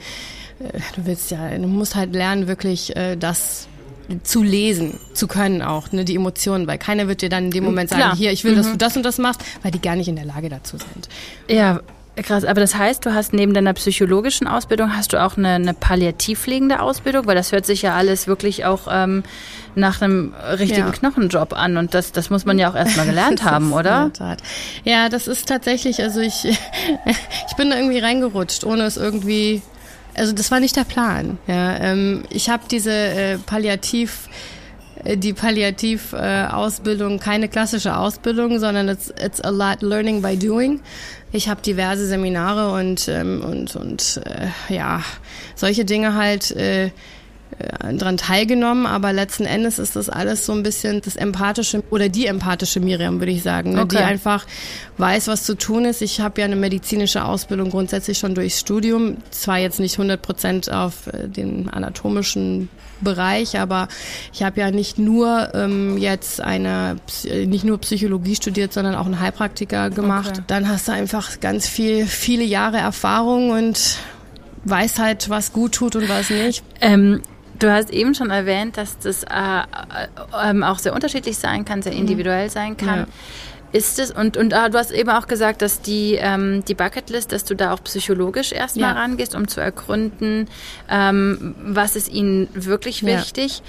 äh, 0.60 0.80
du 0.96 1.06
willst 1.06 1.30
ja, 1.30 1.56
du 1.56 1.68
musst 1.68 1.96
halt 1.96 2.14
lernen, 2.14 2.48
wirklich 2.48 2.96
äh, 2.96 3.16
das 3.16 3.68
zu 4.24 4.42
lesen 4.42 5.00
zu 5.14 5.28
können 5.28 5.62
auch, 5.62 5.92
ne, 5.92 6.06
die 6.06 6.16
Emotionen, 6.16 6.66
weil 6.68 6.78
keiner 6.78 7.08
wird 7.08 7.22
dir 7.22 7.30
dann 7.30 7.46
in 7.46 7.52
dem 7.52 7.64
Moment 7.64 7.90
sagen, 7.90 8.02
Klar. 8.02 8.16
hier, 8.16 8.32
ich 8.32 8.44
will, 8.44 8.56
dass 8.56 8.68
mhm. 8.68 8.72
du 8.72 8.78
das 8.78 8.98
und 8.98 9.04
das 9.04 9.20
machst, 9.20 9.42
weil 9.62 9.72
die 9.72 9.80
gar 9.80 9.96
nicht 9.96 10.08
in 10.08 10.16
der 10.16 10.26
Lage 10.26 10.50
dazu 10.50 10.78
sind. 10.78 11.08
Ja, 11.48 11.82
Krass, 12.24 12.44
aber 12.44 12.62
das 12.62 12.76
heißt, 12.76 13.06
du 13.06 13.14
hast 13.14 13.34
neben 13.34 13.54
deiner 13.54 13.74
psychologischen 13.74 14.48
Ausbildung, 14.48 14.96
hast 14.96 15.14
du 15.14 15.24
auch 15.24 15.38
eine, 15.38 15.50
eine 15.50 15.74
palliativpflegende 15.74 16.82
Ausbildung? 16.82 17.28
Weil 17.28 17.36
das 17.36 17.52
hört 17.52 17.66
sich 17.66 17.82
ja 17.82 17.96
alles 17.96 18.28
wirklich 18.28 18.66
auch 18.66 18.88
ähm, 18.90 19.24
nach 19.76 20.02
einem 20.02 20.34
richtigen 20.58 20.88
ja. 20.88 20.92
Knochenjob 20.92 21.54
an 21.54 21.78
und 21.78 21.94
das, 21.94 22.12
das 22.12 22.30
muss 22.30 22.46
man 22.46 22.60
ja 22.60 22.70
auch 22.70 22.76
erstmal 22.76 23.06
gelernt 23.06 23.44
haben, 23.50 23.74
oder? 23.74 24.12
Ja, 24.84 25.10
das 25.10 25.28
ist 25.28 25.48
tatsächlich, 25.48 26.02
also 26.02 26.20
ich, 26.20 26.46
ich 26.46 27.56
bin 27.58 27.70
da 27.70 27.78
irgendwie 27.78 28.00
reingerutscht, 28.00 28.64
ohne 28.64 28.84
es 28.84 28.98
irgendwie, 28.98 29.62
also 30.16 30.34
das 30.34 30.52
war 30.52 30.60
nicht 30.60 30.76
der 30.76 30.84
Plan. 30.84 31.38
Ja, 31.48 31.78
ähm, 31.78 32.24
ich 32.30 32.50
habe 32.50 32.64
diese 32.70 32.92
äh, 32.92 33.38
Palliativ 33.38 34.30
die 35.06 35.34
Palliativ-Ausbildung 35.34 37.16
äh, 37.16 37.20
keine 37.20 37.48
klassische 37.48 37.98
Ausbildung, 37.98 38.60
sondern 38.60 38.90
it's, 38.90 39.14
it's 39.24 39.42
a 39.42 39.50
lot 39.50 39.82
learning 39.82 40.22
by 40.22 40.38
doing. 40.38 40.82
Ich 41.32 41.48
habe 41.48 41.62
diverse 41.62 42.08
Seminare 42.08 42.72
und 42.72 43.08
ähm, 43.08 43.42
und 43.42 43.76
und 43.76 44.22
äh, 44.26 44.74
ja 44.74 45.04
solche 45.56 45.86
Dinge 45.86 46.16
halt 46.16 46.52
äh, 46.52 46.92
äh, 47.58 47.94
dran 47.94 48.18
teilgenommen, 48.18 48.86
aber 48.86 49.12
letzten 49.12 49.46
Endes 49.46 49.80
ist 49.80 49.96
das 49.96 50.08
alles 50.10 50.46
so 50.46 50.54
ein 50.54 50.64
bisschen 50.64 51.02
das 51.02 51.16
empathische 51.16 51.84
oder 51.90 52.08
die 52.08 52.26
empathische 52.28 52.80
Miriam, 52.80 53.20
würde 53.20 53.32
ich 53.32 53.44
sagen, 53.44 53.74
ne? 53.74 53.82
okay. 53.82 53.98
die 53.98 54.04
einfach 54.04 54.46
weiß, 54.98 55.28
was 55.28 55.44
zu 55.44 55.56
tun 55.56 55.86
ist. 55.86 56.02
Ich 56.02 56.22
habe 56.22 56.42
ja 56.42 56.46
eine 56.46 56.56
medizinische 56.56 57.26
Ausbildung 57.26 57.70
grundsätzlich 57.70 58.18
schon 58.18 58.36
durchs 58.36 58.60
Studium, 58.60 59.18
zwar 59.32 59.58
jetzt 59.58 59.80
nicht 59.80 59.96
100 59.96 60.22
Prozent 60.22 60.72
auf 60.72 61.08
äh, 61.08 61.28
den 61.28 61.70
anatomischen 61.70 62.70
Bereich, 63.02 63.60
aber 63.60 63.88
ich 64.34 64.44
habe 64.44 64.60
ja 64.60 64.72
nicht 64.72 65.00
nur 65.00 65.54
ähm, 65.54 65.98
jetzt 65.98 66.42
eine, 66.42 66.98
nicht 67.46 67.64
nur 67.64 67.78
Psychologie 67.80 68.36
studiert, 68.36 68.74
sondern 68.74 68.96
auch 68.96 69.06
einen 69.06 69.20
Heilpraktiker 69.20 69.90
gemacht. 69.90 70.32
Okay. 70.32 70.44
Dann 70.48 70.70
hast 70.70 70.88
du 70.88 70.92
einfach 70.92 71.40
ganz 71.40 71.68
viel, 71.68 72.06
viele 72.06 72.44
Jahre 72.44 72.78
Erfahrung 72.78 73.52
und 73.52 73.98
weiß 74.66 75.00
halt, 75.00 75.30
was 75.30 75.54
gut 75.54 75.74
tut 75.74 75.96
und 75.96 76.10
was 76.10 76.30
nicht. 76.30 76.64
Ähm 76.82 77.22
Du 77.60 77.70
hast 77.70 77.90
eben 77.90 78.16
schon 78.16 78.30
erwähnt, 78.30 78.78
dass 78.78 78.98
das 79.00 79.24
äh, 79.24 79.28
äh, 79.28 80.50
ähm, 80.50 80.64
auch 80.64 80.80
sehr 80.80 80.94
unterschiedlich 80.94 81.38
sein 81.38 81.66
kann, 81.66 81.82
sehr 81.82 81.92
mhm. 81.92 82.00
individuell 82.00 82.50
sein 82.50 82.78
kann. 82.78 83.00
Ja. 83.00 83.08
Ist 83.72 84.00
es, 84.00 84.12
und, 84.12 84.36
und 84.36 84.54
ah, 84.54 84.70
du 84.70 84.78
hast 84.78 84.92
eben 84.92 85.10
auch 85.10 85.28
gesagt, 85.28 85.62
dass 85.62 85.82
die, 85.82 86.16
ähm, 86.16 86.64
die 86.66 86.74
Bucketlist, 86.74 87.32
dass 87.32 87.46
du 87.46 87.56
da 87.56 87.74
auch 87.74 87.84
psychologisch 87.84 88.52
erstmal 88.52 88.96
ja. 88.96 89.00
rangehst, 89.00 89.36
um 89.36 89.48
zu 89.48 89.62
ergründen, 89.62 90.48
ähm, 90.90 91.56
was 91.62 91.96
ist 91.96 92.10
ihnen 92.10 92.48
wirklich 92.54 93.06
wichtig. 93.06 93.62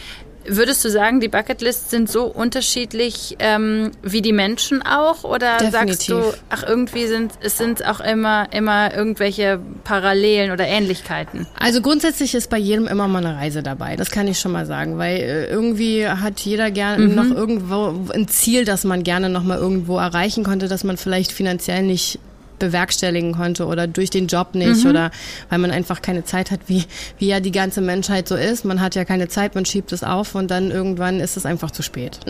Würdest 0.46 0.84
du 0.84 0.90
sagen, 0.90 1.20
die 1.20 1.28
Bucketlists 1.28 1.90
sind 1.90 2.10
so 2.10 2.24
unterschiedlich 2.24 3.36
ähm, 3.38 3.90
wie 4.02 4.22
die 4.22 4.32
Menschen 4.32 4.82
auch? 4.82 5.24
Oder 5.24 5.58
Definitiv. 5.58 5.72
sagst 5.72 6.08
du, 6.08 6.22
ach, 6.48 6.62
irgendwie 6.66 7.06
sind 7.06 7.32
es 7.40 7.58
sind 7.58 7.86
auch 7.86 8.00
immer, 8.00 8.52
immer 8.52 8.94
irgendwelche 8.94 9.60
Parallelen 9.84 10.50
oder 10.50 10.66
Ähnlichkeiten? 10.66 11.46
Also 11.58 11.82
grundsätzlich 11.82 12.34
ist 12.34 12.50
bei 12.50 12.58
jedem 12.58 12.86
immer 12.86 13.08
mal 13.08 13.24
eine 13.24 13.36
Reise 13.36 13.62
dabei, 13.62 13.96
das 13.96 14.10
kann 14.10 14.28
ich 14.28 14.38
schon 14.38 14.52
mal 14.52 14.66
sagen, 14.66 14.98
weil 14.98 15.16
äh, 15.16 15.46
irgendwie 15.46 16.06
hat 16.06 16.40
jeder 16.40 16.70
gerne 16.70 17.06
mhm. 17.06 17.14
noch 17.14 17.30
irgendwo 17.30 18.10
ein 18.12 18.28
Ziel, 18.28 18.64
das 18.64 18.84
man 18.84 19.02
gerne 19.04 19.28
noch 19.28 19.44
mal 19.44 19.58
irgendwo 19.58 19.98
erreichen 19.98 20.44
konnte, 20.44 20.68
dass 20.68 20.84
man 20.84 20.96
vielleicht 20.96 21.32
finanziell 21.32 21.82
nicht 21.82 22.18
bewerkstelligen 22.60 23.32
konnte 23.32 23.66
oder 23.66 23.88
durch 23.88 24.10
den 24.10 24.28
Job 24.28 24.54
nicht 24.54 24.84
mhm. 24.84 24.90
oder 24.90 25.10
weil 25.48 25.58
man 25.58 25.72
einfach 25.72 26.00
keine 26.00 26.24
Zeit 26.24 26.52
hat, 26.52 26.60
wie, 26.66 26.84
wie 27.18 27.26
ja 27.26 27.40
die 27.40 27.50
ganze 27.50 27.80
Menschheit 27.80 28.28
so 28.28 28.36
ist. 28.36 28.64
Man 28.64 28.80
hat 28.80 28.94
ja 28.94 29.04
keine 29.04 29.26
Zeit, 29.26 29.56
man 29.56 29.64
schiebt 29.64 29.92
es 29.92 30.04
auf 30.04 30.36
und 30.36 30.50
dann 30.50 30.70
irgendwann 30.70 31.18
ist 31.18 31.36
es 31.36 31.44
einfach 31.44 31.72
zu 31.72 31.82
spät. 31.82 32.20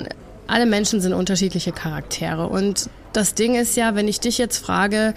Alle 0.46 0.64
Menschen 0.64 1.00
sind 1.00 1.12
unterschiedliche 1.12 1.72
Charaktere 1.72 2.46
und 2.46 2.88
das 3.12 3.34
Ding 3.34 3.56
ist 3.56 3.76
ja, 3.76 3.94
wenn 3.94 4.08
ich 4.08 4.20
dich 4.20 4.38
jetzt 4.38 4.58
frage, 4.58 5.14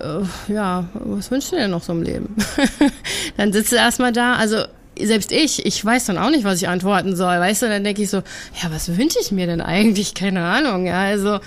äh, 0.00 0.52
ja, 0.52 0.84
was 0.94 1.30
wünschst 1.30 1.52
du 1.52 1.56
dir 1.56 1.68
noch 1.68 1.82
so 1.82 1.92
im 1.92 2.02
Leben? 2.02 2.36
dann 3.36 3.52
sitzt 3.52 3.72
du 3.72 3.76
erstmal 3.76 4.12
da, 4.12 4.34
also 4.34 4.64
selbst 5.04 5.32
ich, 5.32 5.66
ich 5.66 5.84
weiß 5.84 6.06
dann 6.06 6.18
auch 6.18 6.30
nicht, 6.30 6.44
was 6.44 6.60
ich 6.60 6.68
antworten 6.68 7.16
soll, 7.16 7.38
weißt 7.38 7.62
du, 7.62 7.68
dann 7.68 7.84
denke 7.84 8.02
ich 8.02 8.10
so, 8.10 8.18
ja, 8.62 8.70
was 8.70 8.96
wünsche 8.96 9.18
ich 9.20 9.30
mir 9.32 9.46
denn 9.46 9.60
eigentlich? 9.60 10.14
Keine 10.14 10.44
Ahnung, 10.44 10.86
ja, 10.86 11.00
also, 11.00 11.40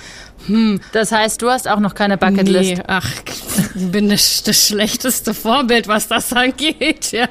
hm. 0.45 0.79
Das 0.91 1.11
heißt, 1.11 1.41
du 1.41 1.49
hast 1.49 1.67
auch 1.67 1.79
noch 1.79 1.95
keine 1.95 2.17
Bucketlist? 2.17 2.77
Nee, 2.77 2.83
ach, 2.87 3.09
ich 3.75 3.91
bin 3.91 4.09
das, 4.09 4.43
das 4.43 4.67
schlechteste 4.67 5.33
Vorbild, 5.33 5.87
was 5.87 6.07
das 6.07 6.31
angeht, 6.33 7.11
ja. 7.11 7.27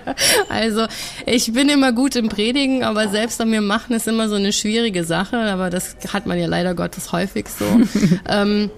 Also, 0.48 0.86
ich 1.26 1.52
bin 1.52 1.68
immer 1.68 1.92
gut 1.92 2.16
im 2.16 2.28
Predigen, 2.28 2.82
aber 2.82 3.08
selbst 3.08 3.40
an 3.40 3.50
mir 3.50 3.60
machen 3.60 3.94
ist 3.94 4.08
immer 4.08 4.28
so 4.28 4.34
eine 4.34 4.52
schwierige 4.52 5.04
Sache, 5.04 5.38
aber 5.38 5.70
das 5.70 5.96
hat 6.12 6.26
man 6.26 6.38
ja 6.38 6.46
leider 6.46 6.74
Gottes 6.74 7.12
häufig 7.12 7.46
so. 7.48 7.64
ähm, 8.28 8.70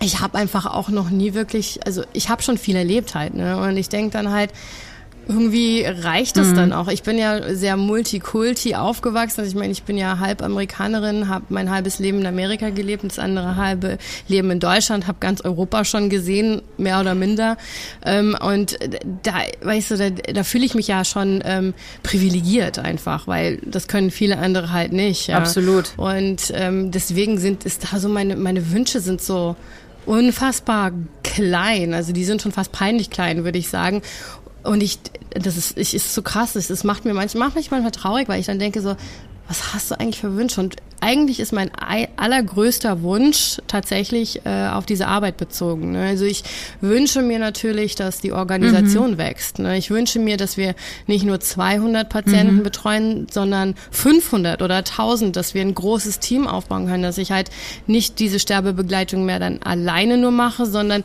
ich 0.00 0.20
habe 0.20 0.36
einfach 0.36 0.66
auch 0.66 0.88
noch 0.88 1.10
nie 1.10 1.34
wirklich, 1.34 1.80
also 1.86 2.02
ich 2.12 2.28
habe 2.28 2.42
schon 2.42 2.58
viel 2.58 2.76
erlebt 2.76 3.14
halt, 3.14 3.34
ne? 3.34 3.56
Und 3.56 3.76
ich 3.76 3.88
denke 3.88 4.10
dann 4.12 4.30
halt, 4.30 4.50
irgendwie 5.28 5.84
reicht 5.84 6.36
es 6.36 6.48
mhm. 6.48 6.56
dann 6.56 6.72
auch. 6.72 6.88
Ich 6.88 7.02
bin 7.02 7.18
ja 7.18 7.54
sehr 7.54 7.76
multikulti 7.76 8.74
aufgewachsen. 8.74 9.40
Also 9.40 9.50
ich 9.50 9.56
meine, 9.56 9.72
ich 9.72 9.82
bin 9.84 9.96
ja 9.96 10.18
halb 10.18 10.42
Amerikanerin, 10.42 11.28
habe 11.28 11.46
mein 11.48 11.70
halbes 11.70 11.98
Leben 11.98 12.20
in 12.20 12.26
Amerika 12.26 12.70
gelebt 12.70 13.04
das 13.04 13.18
andere 13.18 13.56
halbe 13.56 13.98
Leben 14.28 14.50
in 14.50 14.60
Deutschland, 14.60 15.06
habe 15.06 15.18
ganz 15.20 15.40
Europa 15.40 15.84
schon 15.84 16.08
gesehen, 16.08 16.62
mehr 16.76 17.00
oder 17.00 17.14
minder. 17.14 17.56
Ähm, 18.04 18.36
und 18.40 18.78
da, 19.22 19.34
weißt 19.62 19.92
du, 19.92 19.96
da, 19.96 20.10
da 20.10 20.44
fühle 20.44 20.64
ich 20.64 20.74
mich 20.74 20.88
ja 20.88 21.04
schon 21.04 21.42
ähm, 21.44 21.74
privilegiert 22.02 22.78
einfach, 22.78 23.26
weil 23.26 23.58
das 23.64 23.88
können 23.88 24.10
viele 24.10 24.38
andere 24.38 24.72
halt 24.72 24.92
nicht. 24.92 25.28
Ja. 25.28 25.38
Absolut. 25.38 25.92
Und 25.96 26.52
ähm, 26.54 26.90
deswegen 26.90 27.38
sind 27.38 27.64
ist 27.64 27.92
da 27.92 27.98
so 27.98 28.08
meine 28.08 28.36
meine 28.36 28.70
Wünsche 28.72 29.00
sind 29.00 29.20
so 29.20 29.56
unfassbar 30.06 30.92
klein. 31.22 31.94
Also 31.94 32.12
die 32.12 32.24
sind 32.24 32.42
schon 32.42 32.52
fast 32.52 32.72
peinlich 32.72 33.10
klein, 33.10 33.44
würde 33.44 33.58
ich 33.58 33.68
sagen. 33.68 34.02
Und 34.62 34.82
ich, 34.82 34.98
das 35.30 35.56
ist, 35.56 35.76
ich, 35.76 35.94
ist 35.94 36.14
so 36.14 36.22
krass, 36.22 36.54
es 36.54 36.84
macht 36.84 37.04
mir 37.04 37.14
manchmal, 37.14 37.48
macht 37.48 37.56
mich 37.56 37.70
manchmal 37.70 37.90
traurig, 37.90 38.28
weil 38.28 38.40
ich 38.40 38.46
dann 38.46 38.58
denke 38.58 38.80
so, 38.80 38.96
was 39.48 39.74
hast 39.74 39.90
du 39.90 39.98
eigentlich 39.98 40.20
für 40.20 40.36
Wünsche? 40.36 40.60
Und 40.60 40.76
eigentlich 41.02 41.40
ist 41.40 41.52
mein 41.52 41.70
allergrößter 42.16 43.02
Wunsch 43.02 43.58
tatsächlich 43.66 44.46
äh, 44.46 44.68
auf 44.68 44.86
diese 44.86 45.08
Arbeit 45.08 45.36
bezogen. 45.36 45.92
Ne? 45.92 46.06
Also 46.06 46.24
ich 46.24 46.44
wünsche 46.80 47.22
mir 47.22 47.40
natürlich, 47.40 47.96
dass 47.96 48.20
die 48.20 48.32
Organisation 48.32 49.12
mhm. 49.12 49.18
wächst. 49.18 49.58
Ne? 49.58 49.76
Ich 49.76 49.90
wünsche 49.90 50.20
mir, 50.20 50.36
dass 50.36 50.56
wir 50.56 50.76
nicht 51.08 51.24
nur 51.24 51.40
200 51.40 52.08
Patienten 52.08 52.58
mhm. 52.58 52.62
betreuen, 52.62 53.26
sondern 53.30 53.74
500 53.90 54.62
oder 54.62 54.76
1000, 54.76 55.34
dass 55.34 55.54
wir 55.54 55.62
ein 55.62 55.74
großes 55.74 56.20
Team 56.20 56.46
aufbauen 56.46 56.86
können, 56.86 57.02
dass 57.02 57.18
ich 57.18 57.32
halt 57.32 57.50
nicht 57.88 58.20
diese 58.20 58.38
Sterbebegleitung 58.38 59.24
mehr 59.24 59.40
dann 59.40 59.60
alleine 59.62 60.18
nur 60.18 60.30
mache, 60.30 60.66
sondern 60.66 61.02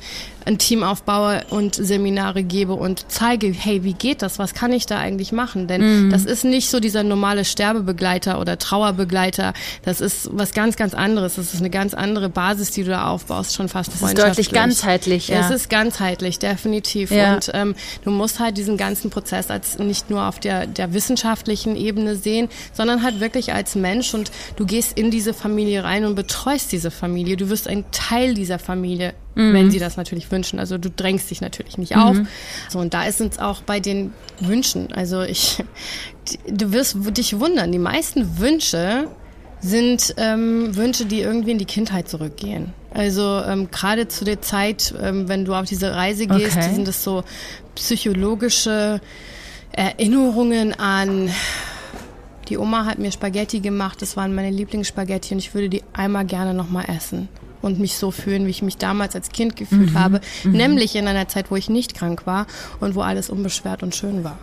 ein 0.47 0.57
Team 0.57 0.81
aufbaue 0.81 1.41
und 1.49 1.75
Seminare 1.75 2.41
gebe 2.43 2.73
und 2.73 3.05
zeige, 3.09 3.47
hey, 3.47 3.83
wie 3.83 3.93
geht 3.93 4.21
das? 4.21 4.39
Was 4.39 4.53
kann 4.53 4.71
ich 4.71 4.85
da 4.85 4.97
eigentlich 4.97 5.31
machen? 5.33 5.67
Denn 5.67 6.05
mhm. 6.05 6.09
das 6.09 6.23
ist 6.23 6.45
nicht 6.45 6.69
so 6.69 6.79
dieser 6.79 7.03
normale 7.03 7.43
Sterbebegleiter 7.43 8.39
oder 8.39 8.57
Trauerbegleiter 8.57 9.53
Das 9.87 10.01
ist 10.01 10.27
was 10.33 10.51
ganz, 10.51 10.75
ganz 10.75 10.93
anderes. 10.93 11.35
Das 11.35 11.53
ist 11.53 11.61
eine 11.61 11.69
ganz 11.69 11.93
andere 11.93 12.27
Basis, 12.27 12.71
die 12.71 12.83
du 12.83 12.89
da 12.89 13.07
aufbaust, 13.07 13.55
schon 13.55 13.69
fast 13.69 13.93
Das 13.93 14.01
ist 14.01 14.17
deutlich 14.17 14.51
ganzheitlich, 14.51 15.29
ja. 15.29 15.39
Es 15.39 15.49
ist 15.49 15.69
ganzheitlich, 15.69 16.39
definitiv. 16.39 17.09
Ja. 17.09 17.35
Und 17.35 17.49
ähm, 17.53 17.73
du 18.03 18.11
musst 18.11 18.41
halt 18.41 18.57
diesen 18.57 18.75
ganzen 18.75 19.11
Prozess 19.11 19.49
als 19.49 19.79
nicht 19.79 20.09
nur 20.09 20.27
auf 20.27 20.41
der, 20.41 20.67
der 20.67 20.93
wissenschaftlichen 20.93 21.77
Ebene 21.77 22.17
sehen, 22.17 22.49
sondern 22.73 23.01
halt 23.01 23.21
wirklich 23.21 23.53
als 23.53 23.75
Mensch 23.75 24.13
und 24.13 24.29
du 24.57 24.65
gehst 24.65 24.97
in 24.97 25.09
diese 25.09 25.33
Familie 25.33 25.85
rein 25.85 26.03
und 26.03 26.15
betreust 26.15 26.73
diese 26.73 26.91
Familie. 26.91 27.37
Du 27.37 27.49
wirst 27.49 27.69
ein 27.69 27.85
Teil 27.91 28.33
dieser 28.33 28.59
Familie 28.59 29.13
mhm. 29.35 29.53
wenn 29.53 29.71
sie 29.71 29.79
das 29.79 29.95
natürlich 29.95 30.29
wünschen. 30.31 30.59
Also 30.59 30.77
du 30.77 30.89
drängst 30.89 31.31
dich 31.31 31.39
natürlich 31.39 31.77
nicht 31.77 31.95
auf. 31.95 32.17
Mhm. 32.17 32.27
So, 32.67 32.79
und 32.79 32.93
da 32.93 33.05
ist 33.05 33.21
es 33.21 33.39
auch 33.39 33.61
bei 33.61 33.79
den 33.79 34.11
Wünschen. 34.41 34.91
Also 34.91 35.21
ich, 35.21 35.63
du 36.45 36.73
wirst 36.73 36.97
dich 37.15 37.39
wundern, 37.39 37.71
die 37.71 37.79
meisten 37.79 38.37
Wünsche 38.37 39.07
sind 39.59 40.13
ähm, 40.17 40.75
Wünsche, 40.75 41.05
die 41.05 41.21
irgendwie 41.21 41.51
in 41.51 41.57
die 41.57 41.65
Kindheit 41.65 42.07
zurückgehen. 42.07 42.73
Also 42.93 43.41
ähm, 43.47 43.69
gerade 43.71 44.07
zu 44.07 44.25
der 44.25 44.41
Zeit, 44.41 44.93
ähm, 45.01 45.27
wenn 45.27 45.45
du 45.45 45.53
auf 45.53 45.65
diese 45.65 45.93
Reise 45.95 46.27
gehst, 46.27 46.57
okay. 46.57 46.73
sind 46.73 46.87
das 46.87 47.03
so 47.03 47.23
psychologische 47.75 49.01
Erinnerungen 49.71 50.79
an 50.79 51.29
die 52.49 52.57
Oma 52.57 52.85
hat 52.85 52.97
mir 52.97 53.11
Spaghetti 53.11 53.59
gemacht, 53.59 54.01
das 54.01 54.15
waren 54.15 54.33
meine 54.33 54.51
Lieblingsspaghetti 54.51 55.33
und 55.33 55.39
ich 55.39 55.53
würde 55.53 55.67
die 55.67 55.83
einmal 55.91 56.25
gerne 56.25 56.53
nochmal 56.53 56.85
essen 56.87 57.27
und 57.61 57.79
mich 57.79 57.97
so 57.97 58.11
fühlen, 58.11 58.45
wie 58.45 58.51
ich 58.51 58.61
mich 58.61 58.77
damals 58.77 59.15
als 59.15 59.29
Kind 59.29 59.55
gefühlt 59.55 59.91
mhm. 59.91 59.99
habe, 59.99 60.21
mhm. 60.43 60.51
nämlich 60.51 60.95
in 60.95 61.07
einer 61.07 61.27
Zeit, 61.27 61.51
wo 61.51 61.55
ich 61.55 61.69
nicht 61.69 61.95
krank 61.95 62.25
war 62.25 62.47
und 62.79 62.95
wo 62.95 63.01
alles 63.01 63.29
unbeschwert 63.29 63.83
und 63.83 63.95
schön 63.95 64.23
war. 64.23 64.37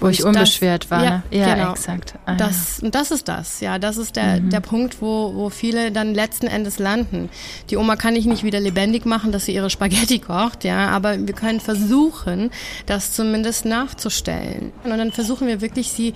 Wo 0.00 0.06
und 0.06 0.12
ich 0.12 0.24
unbeschwert 0.24 0.84
das, 0.84 0.90
war, 0.90 1.04
ja, 1.04 1.10
ne? 1.10 1.22
ja 1.30 1.54
genau. 1.54 1.72
exakt. 1.72 2.14
Ah, 2.26 2.34
das, 2.34 2.80
ja. 2.82 2.90
das 2.90 3.10
ist 3.10 3.28
das, 3.28 3.60
ja, 3.60 3.78
das 3.78 3.96
ist 3.96 4.16
der, 4.16 4.40
mhm. 4.40 4.50
der 4.50 4.60
Punkt, 4.60 5.00
wo, 5.00 5.34
wo 5.34 5.50
viele 5.50 5.92
dann 5.92 6.14
letzten 6.14 6.46
Endes 6.46 6.78
landen. 6.78 7.28
Die 7.70 7.76
Oma 7.76 7.96
kann 7.96 8.16
ich 8.16 8.26
nicht 8.26 8.44
wieder 8.44 8.60
lebendig 8.60 9.06
machen, 9.06 9.32
dass 9.32 9.46
sie 9.46 9.54
ihre 9.54 9.70
Spaghetti 9.70 10.18
kocht, 10.18 10.64
ja, 10.64 10.88
aber 10.88 11.26
wir 11.26 11.34
können 11.34 11.60
versuchen, 11.60 12.50
das 12.86 13.12
zumindest 13.12 13.64
nachzustellen. 13.64 14.72
Und 14.84 14.90
dann 14.90 15.12
versuchen 15.12 15.46
wir 15.46 15.60
wirklich, 15.60 15.90
sie 15.90 16.14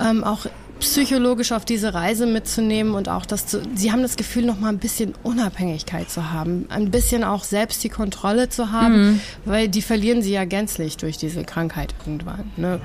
ähm, 0.00 0.24
auch 0.24 0.46
psychologisch 0.82 1.52
auf 1.52 1.64
diese 1.64 1.94
Reise 1.94 2.26
mitzunehmen 2.26 2.94
und 2.94 3.08
auch 3.08 3.24
das 3.24 3.46
zu, 3.46 3.62
sie 3.74 3.92
haben 3.92 4.02
das 4.02 4.16
Gefühl, 4.16 4.44
noch 4.44 4.58
mal 4.58 4.68
ein 4.68 4.78
bisschen 4.78 5.14
Unabhängigkeit 5.22 6.10
zu 6.10 6.32
haben, 6.32 6.66
ein 6.70 6.90
bisschen 6.90 7.22
auch 7.22 7.44
selbst 7.44 7.84
die 7.84 7.88
Kontrolle 7.88 8.48
zu 8.48 8.72
haben, 8.72 9.12
mhm. 9.12 9.20
weil 9.44 9.68
die 9.68 9.80
verlieren 9.80 10.22
sie 10.22 10.32
ja 10.32 10.44
gänzlich 10.44 10.96
durch 10.96 11.16
diese 11.16 11.44
Krankheit 11.44 11.94
irgendwann. 12.00 12.50
Ne? 12.56 12.80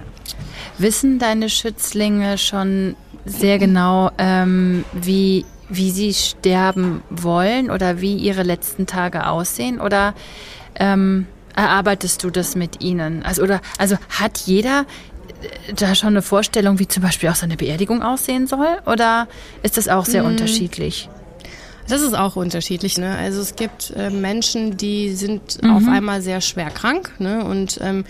Wissen 0.77 1.17
deine 1.17 1.49
Schützlinge 1.49 2.37
schon 2.37 2.95
sehr 3.25 3.57
genau, 3.57 4.11
ähm, 4.19 4.85
wie, 4.93 5.45
wie 5.67 5.89
sie 5.89 6.13
sterben 6.13 7.01
wollen 7.09 7.71
oder 7.71 7.99
wie 7.99 8.15
ihre 8.15 8.43
letzten 8.43 8.85
Tage 8.85 9.27
aussehen? 9.27 9.81
Oder 9.81 10.13
ähm, 10.75 11.25
erarbeitest 11.55 12.23
du 12.23 12.29
das 12.29 12.55
mit 12.55 12.83
ihnen? 12.83 13.23
Also, 13.23 13.41
oder, 13.41 13.59
also 13.79 13.97
hat 14.09 14.37
jeder 14.45 14.85
da 15.75 15.95
schon 15.95 16.09
eine 16.09 16.21
Vorstellung, 16.21 16.79
wie 16.79 16.87
zum 16.87 17.03
Beispiel 17.03 17.29
auch 17.29 17.35
seine 17.35 17.57
Beerdigung 17.57 18.01
aussehen 18.01 18.47
soll? 18.47 18.77
Oder 18.85 19.27
ist 19.63 19.77
das 19.77 19.87
auch 19.87 20.05
sehr 20.05 20.23
mhm. 20.23 20.29
unterschiedlich? 20.29 21.09
Das 21.87 22.01
ist 22.01 22.15
auch 22.15 22.35
unterschiedlich. 22.35 22.97
Ne? 22.97 23.15
Also 23.17 23.39
es 23.41 23.55
gibt 23.55 23.91
äh, 23.95 24.09
Menschen, 24.09 24.77
die 24.77 25.13
sind 25.13 25.63
mhm. 25.63 25.71
auf 25.71 25.87
einmal 25.87 26.21
sehr 26.21 26.41
schwer 26.41 26.69
krank 26.69 27.13
ne? 27.19 27.45
und 27.45 27.79
ähm, 27.81 28.03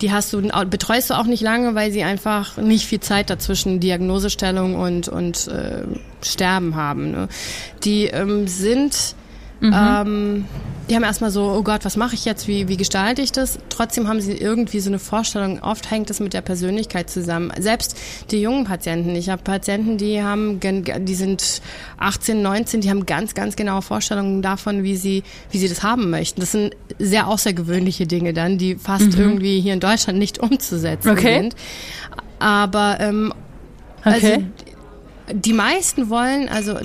die 0.00 0.10
hast 0.10 0.32
du 0.32 0.42
betreust 0.66 1.10
du 1.10 1.14
auch 1.14 1.26
nicht 1.26 1.42
lange, 1.42 1.76
weil 1.76 1.92
sie 1.92 2.02
einfach 2.02 2.56
nicht 2.56 2.86
viel 2.86 2.98
Zeit 2.98 3.30
dazwischen 3.30 3.78
Diagnosestellung 3.78 4.74
und 4.74 5.08
und 5.08 5.46
äh, 5.46 5.84
Sterben 6.24 6.74
haben. 6.74 7.12
Ne? 7.12 7.28
Die 7.84 8.06
ähm, 8.06 8.48
sind 8.48 9.14
Mhm. 9.62 9.72
Ähm, 9.74 10.44
die 10.90 10.96
haben 10.96 11.04
erstmal 11.04 11.30
so, 11.30 11.44
oh 11.44 11.62
Gott, 11.62 11.84
was 11.84 11.96
mache 11.96 12.14
ich 12.14 12.24
jetzt, 12.24 12.48
wie, 12.48 12.68
wie 12.68 12.76
gestalte 12.76 13.22
ich 13.22 13.32
das? 13.32 13.58
Trotzdem 13.68 14.08
haben 14.08 14.20
sie 14.20 14.32
irgendwie 14.32 14.80
so 14.80 14.90
eine 14.90 14.98
Vorstellung, 14.98 15.62
oft 15.62 15.90
hängt 15.90 16.10
es 16.10 16.20
mit 16.20 16.34
der 16.34 16.40
Persönlichkeit 16.40 17.08
zusammen. 17.08 17.52
Selbst 17.58 17.96
die 18.30 18.42
jungen 18.42 18.64
Patienten, 18.64 19.14
ich 19.14 19.30
habe 19.30 19.42
Patienten, 19.42 19.96
die 19.96 20.22
haben, 20.22 20.58
die 20.60 21.14
sind 21.14 21.62
18, 21.98 22.42
19, 22.42 22.80
die 22.80 22.90
haben 22.90 23.06
ganz, 23.06 23.34
ganz 23.34 23.54
genaue 23.56 23.82
Vorstellungen 23.82 24.42
davon, 24.42 24.82
wie 24.82 24.96
sie, 24.96 25.22
wie 25.50 25.58
sie 25.58 25.68
das 25.68 25.82
haben 25.82 26.10
möchten. 26.10 26.40
Das 26.40 26.52
sind 26.52 26.76
sehr 26.98 27.28
außergewöhnliche 27.28 28.06
Dinge 28.06 28.32
dann, 28.32 28.58
die 28.58 28.74
fast 28.74 29.16
mhm. 29.16 29.20
irgendwie 29.20 29.60
hier 29.60 29.74
in 29.74 29.80
Deutschland 29.80 30.18
nicht 30.18 30.38
umzusetzen 30.42 31.10
okay. 31.10 31.38
sind. 31.42 31.56
Aber 32.40 32.98
ähm, 33.00 33.32
also 34.02 34.26
okay. 34.26 34.34
also 34.34 34.46
die 35.32 35.52
meisten 35.52 36.10
wollen, 36.10 36.48
also 36.48 36.78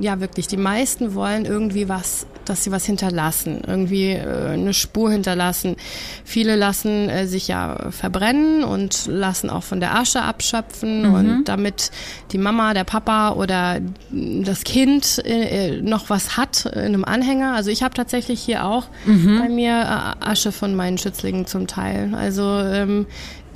ja 0.00 0.20
wirklich, 0.20 0.46
die 0.46 0.56
meisten 0.56 1.14
wollen 1.14 1.44
irgendwie 1.44 1.88
was, 1.88 2.26
dass 2.44 2.64
sie 2.64 2.70
was 2.70 2.84
hinterlassen, 2.84 3.62
irgendwie 3.66 4.12
äh, 4.12 4.50
eine 4.50 4.74
Spur 4.74 5.10
hinterlassen. 5.10 5.76
Viele 6.24 6.56
lassen 6.56 7.08
äh, 7.08 7.26
sich 7.26 7.48
ja 7.48 7.90
verbrennen 7.90 8.64
und 8.64 9.06
lassen 9.06 9.50
auch 9.50 9.62
von 9.62 9.80
der 9.80 9.96
Asche 9.96 10.22
abschöpfen 10.22 11.08
mhm. 11.08 11.14
und 11.14 11.44
damit 11.44 11.90
die 12.32 12.38
Mama, 12.38 12.74
der 12.74 12.84
Papa 12.84 13.30
oder 13.30 13.80
das 14.10 14.64
Kind 14.64 15.22
äh, 15.24 15.80
noch 15.80 16.10
was 16.10 16.36
hat 16.36 16.66
in 16.66 16.80
einem 16.80 17.04
Anhänger. 17.04 17.54
Also 17.54 17.70
ich 17.70 17.82
habe 17.82 17.94
tatsächlich 17.94 18.40
hier 18.40 18.64
auch 18.64 18.86
mhm. 19.06 19.38
bei 19.38 19.48
mir 19.48 19.72
äh, 19.72 20.24
Asche 20.24 20.52
von 20.52 20.74
meinen 20.74 20.98
Schützlingen 20.98 21.46
zum 21.46 21.66
Teil. 21.66 22.14
Also 22.14 22.42
ähm, 22.60 23.06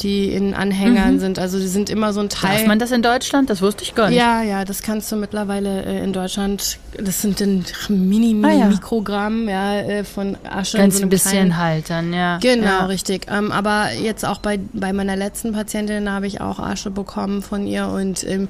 die 0.03 0.33
in 0.33 0.55
Anhängern 0.55 1.15
mhm. 1.15 1.21
sind. 1.21 1.39
Also 1.39 1.59
die 1.59 1.67
sind 1.67 1.91
immer 1.91 2.13
so 2.13 2.21
ein 2.21 2.29
Teil. 2.29 2.59
Darf 2.59 2.67
man 2.67 2.79
das 2.79 2.91
in 2.91 3.03
Deutschland? 3.03 3.51
Das 3.51 3.63
wusste 3.63 3.85
ich 3.85 3.95
gar 3.95 4.09
nicht. 4.09 4.19
Ja, 4.19 4.43
ja, 4.43 4.65
das 4.65 4.83
kannst 4.83 5.11
du 5.13 5.17
mittlerweile 5.17 5.85
äh, 5.85 6.03
in 6.03 6.13
Deutschland. 6.13 6.79
Das 6.97 7.23
sind 7.23 7.41
dann 7.41 7.65
mini, 7.89 8.35
mini 8.35 8.47
ah, 8.47 8.59
ja. 8.59 8.67
Mikrogramm 8.67 9.49
ja, 9.49 9.81
äh, 9.81 10.05
von 10.05 10.37
Asche. 10.45 10.79
Ganz 10.79 10.99
so 10.99 11.03
ein 11.03 11.09
bisschen 11.09 11.31
kleinen, 11.33 11.57
halt 11.57 11.91
dann, 11.91 12.13
ja. 12.13 12.39
Genau, 12.39 12.67
ja. 12.67 12.85
richtig. 12.87 13.27
Ähm, 13.31 13.53
aber 13.53 13.93
jetzt 13.93 14.25
auch 14.25 14.39
bei, 14.39 14.59
bei 14.73 14.93
meiner 14.93 15.17
letzten 15.17 15.53
Patientin 15.53 16.11
habe 16.11 16.27
ich 16.27 16.41
auch 16.41 16.59
Asche 16.59 16.91
bekommen 16.91 17.43
von 17.43 17.67
ihr 17.67 17.89
und 17.89 18.25
ähm, 18.25 18.49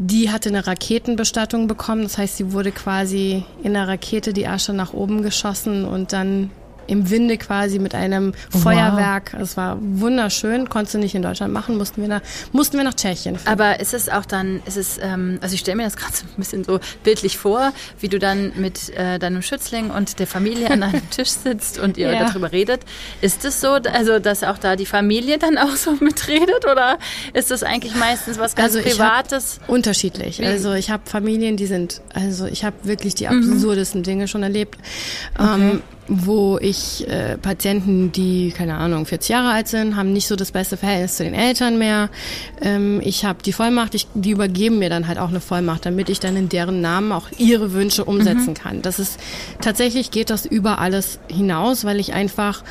die 0.00 0.30
hatte 0.30 0.48
eine 0.48 0.64
Raketenbestattung 0.66 1.66
bekommen. 1.66 2.04
Das 2.04 2.18
heißt, 2.18 2.36
sie 2.36 2.52
wurde 2.52 2.70
quasi 2.70 3.42
in 3.64 3.74
der 3.74 3.88
Rakete 3.88 4.32
die 4.32 4.46
Asche 4.46 4.72
nach 4.72 4.92
oben 4.92 5.22
geschossen 5.22 5.84
und 5.84 6.12
dann 6.12 6.50
im 6.88 7.10
Winde 7.10 7.38
quasi 7.38 7.78
mit 7.78 7.94
einem 7.94 8.32
wow. 8.50 8.62
Feuerwerk. 8.62 9.34
Es 9.34 9.56
war 9.56 9.78
wunderschön, 9.80 10.68
konntest 10.68 10.94
du 10.94 10.98
nicht 10.98 11.14
in 11.14 11.22
Deutschland 11.22 11.52
machen, 11.52 11.76
mussten 11.76 12.00
wir 12.00 12.08
nach, 12.08 12.22
mussten 12.52 12.76
wir 12.76 12.84
nach 12.84 12.94
Tschechien. 12.94 13.38
Fahren. 13.38 13.52
Aber 13.52 13.80
ist 13.80 13.94
es 13.94 14.08
auch 14.08 14.24
dann, 14.24 14.60
ist 14.66 14.76
es, 14.76 14.98
ähm, 15.00 15.38
also 15.40 15.54
ich 15.54 15.60
stelle 15.60 15.76
mir 15.76 15.84
das 15.84 15.96
gerade 15.96 16.14
so 16.14 16.24
ein 16.24 16.36
bisschen 16.36 16.64
so 16.64 16.80
bildlich 17.04 17.38
vor, 17.38 17.72
wie 18.00 18.08
du 18.08 18.18
dann 18.18 18.52
mit 18.56 18.90
äh, 18.96 19.18
deinem 19.18 19.42
Schützling 19.42 19.90
und 19.90 20.18
der 20.18 20.26
Familie 20.26 20.70
an 20.70 20.82
einem 20.82 21.08
Tisch 21.10 21.30
sitzt 21.30 21.78
und 21.78 21.96
ihr 21.96 22.10
ja. 22.10 22.26
darüber 22.26 22.52
redet. 22.52 22.80
Ist 23.20 23.44
es 23.44 23.60
so, 23.60 23.74
also 23.74 24.18
dass 24.18 24.42
auch 24.42 24.58
da 24.58 24.76
die 24.76 24.86
Familie 24.86 25.38
dann 25.38 25.58
auch 25.58 25.76
so 25.76 25.92
mitredet 26.00 26.64
oder 26.64 26.98
ist 27.34 27.50
das 27.50 27.62
eigentlich 27.62 27.94
meistens 27.94 28.38
was 28.38 28.56
ganz 28.56 28.74
also 28.74 28.88
Privates? 28.88 29.60
Unterschiedlich. 29.66 30.44
Also 30.44 30.72
ich 30.72 30.90
habe 30.90 31.02
Familien, 31.04 31.56
die 31.56 31.66
sind, 31.66 32.00
also 32.14 32.46
ich 32.46 32.64
habe 32.64 32.76
wirklich 32.84 33.14
die 33.14 33.28
mhm. 33.28 33.52
absurdesten 33.52 34.00
mhm. 34.00 34.04
Dinge 34.04 34.28
schon 34.28 34.42
erlebt. 34.42 34.78
Okay. 35.36 35.54
Ähm, 35.54 35.82
wo 36.08 36.58
ich 36.58 37.06
äh, 37.08 37.36
Patienten, 37.38 38.12
die, 38.12 38.50
keine 38.50 38.76
Ahnung, 38.76 39.06
40 39.06 39.28
Jahre 39.28 39.50
alt 39.50 39.68
sind, 39.68 39.96
haben 39.96 40.12
nicht 40.12 40.26
so 40.26 40.36
das 40.36 40.52
beste 40.52 40.76
Verhältnis 40.76 41.16
zu 41.16 41.24
den 41.24 41.34
Eltern 41.34 41.78
mehr. 41.78 42.08
Ähm, 42.62 43.00
ich 43.04 43.24
habe 43.24 43.42
die 43.42 43.52
Vollmacht, 43.52 43.94
ich, 43.94 44.06
die 44.14 44.30
übergeben 44.30 44.78
mir 44.78 44.88
dann 44.88 45.06
halt 45.06 45.18
auch 45.18 45.28
eine 45.28 45.40
Vollmacht, 45.40 45.86
damit 45.86 46.08
ich 46.08 46.18
dann 46.18 46.36
in 46.36 46.48
deren 46.48 46.80
Namen 46.80 47.12
auch 47.12 47.28
ihre 47.36 47.72
Wünsche 47.72 48.04
umsetzen 48.04 48.50
mhm. 48.50 48.54
kann. 48.54 48.82
Das 48.82 48.98
ist 48.98 49.20
tatsächlich 49.60 50.10
geht 50.10 50.30
das 50.30 50.46
über 50.46 50.78
alles 50.78 51.18
hinaus, 51.30 51.84
weil 51.84 52.00
ich 52.00 52.14
einfach 52.14 52.62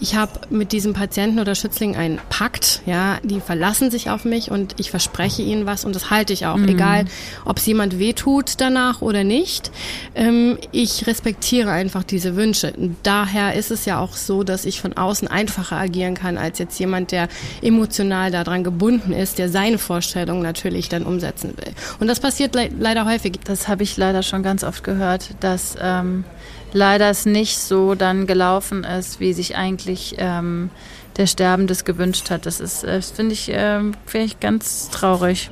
ich 0.00 0.16
habe 0.16 0.32
mit 0.50 0.72
diesem 0.72 0.92
Patienten 0.92 1.38
oder 1.38 1.54
Schützling 1.54 1.96
einen 1.96 2.18
Pakt, 2.28 2.82
ja, 2.84 3.18
die 3.22 3.40
verlassen 3.40 3.90
sich 3.90 4.10
auf 4.10 4.24
mich 4.24 4.50
und 4.50 4.74
ich 4.78 4.90
verspreche 4.90 5.42
ihnen 5.42 5.66
was 5.66 5.84
und 5.84 5.94
das 5.94 6.10
halte 6.10 6.32
ich 6.32 6.46
auch, 6.46 6.56
mhm. 6.56 6.68
egal 6.68 7.04
ob 7.44 7.58
es 7.58 7.66
jemand 7.66 7.98
wehtut 7.98 8.54
danach 8.60 9.02
oder 9.02 9.22
nicht. 9.22 9.70
Ähm, 10.14 10.58
ich 10.72 11.06
respektiere 11.06 11.70
einfach 11.70 12.02
diese 12.02 12.34
Wünsche. 12.34 12.72
Daher 13.02 13.54
ist 13.54 13.70
es 13.70 13.84
ja 13.84 14.00
auch 14.00 14.14
so, 14.14 14.42
dass 14.42 14.64
ich 14.64 14.80
von 14.80 14.94
außen 14.94 15.28
einfacher 15.28 15.76
agieren 15.76 16.14
kann 16.14 16.38
als 16.38 16.58
jetzt 16.58 16.78
jemand, 16.78 17.12
der 17.12 17.28
emotional 17.62 18.30
daran 18.30 18.64
gebunden 18.64 19.12
ist, 19.12 19.38
der 19.38 19.48
seine 19.48 19.78
Vorstellungen 19.78 20.42
natürlich 20.42 20.88
dann 20.88 21.04
umsetzen 21.04 21.54
will. 21.56 21.72
Und 22.00 22.08
das 22.08 22.20
passiert 22.20 22.54
le 22.54 22.68
leider 22.78 23.04
häufig. 23.04 23.38
Das 23.44 23.68
habe 23.68 23.84
ich 23.84 23.96
leider 23.96 24.22
schon 24.22 24.42
ganz 24.42 24.64
oft 24.64 24.82
gehört, 24.82 25.30
dass 25.40 25.76
ähm 25.80 26.24
leider 26.74 27.08
es 27.08 27.24
nicht 27.24 27.58
so 27.58 27.94
dann 27.94 28.26
gelaufen 28.26 28.84
ist, 28.84 29.20
wie 29.20 29.32
sich 29.32 29.56
eigentlich 29.56 30.16
ähm, 30.18 30.68
der 31.16 31.26
Sterbende 31.26 31.74
gewünscht 31.84 32.30
hat. 32.30 32.44
Das 32.44 32.60
ist, 32.60 32.84
äh, 32.84 33.00
finde 33.00 33.32
ich, 33.32 33.48
äh, 33.50 33.80
find 34.04 34.24
ich 34.26 34.40
ganz 34.40 34.90
traurig. 34.90 35.50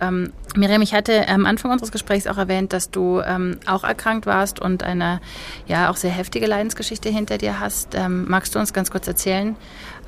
Ähm, 0.00 0.32
Miriam, 0.56 0.82
ich 0.82 0.94
hatte 0.94 1.28
am 1.28 1.46
Anfang 1.46 1.70
unseres 1.70 1.92
Gesprächs 1.92 2.26
auch 2.26 2.38
erwähnt, 2.38 2.72
dass 2.72 2.90
du 2.90 3.20
ähm, 3.20 3.58
auch 3.66 3.84
erkrankt 3.84 4.26
warst 4.26 4.60
und 4.60 4.82
eine 4.82 5.20
ja 5.66 5.90
auch 5.90 5.96
sehr 5.96 6.10
heftige 6.10 6.46
Leidensgeschichte 6.46 7.08
hinter 7.08 7.38
dir 7.38 7.60
hast. 7.60 7.94
Ähm, 7.94 8.26
magst 8.28 8.54
du 8.54 8.58
uns 8.58 8.72
ganz 8.72 8.90
kurz 8.90 9.06
erzählen, 9.06 9.56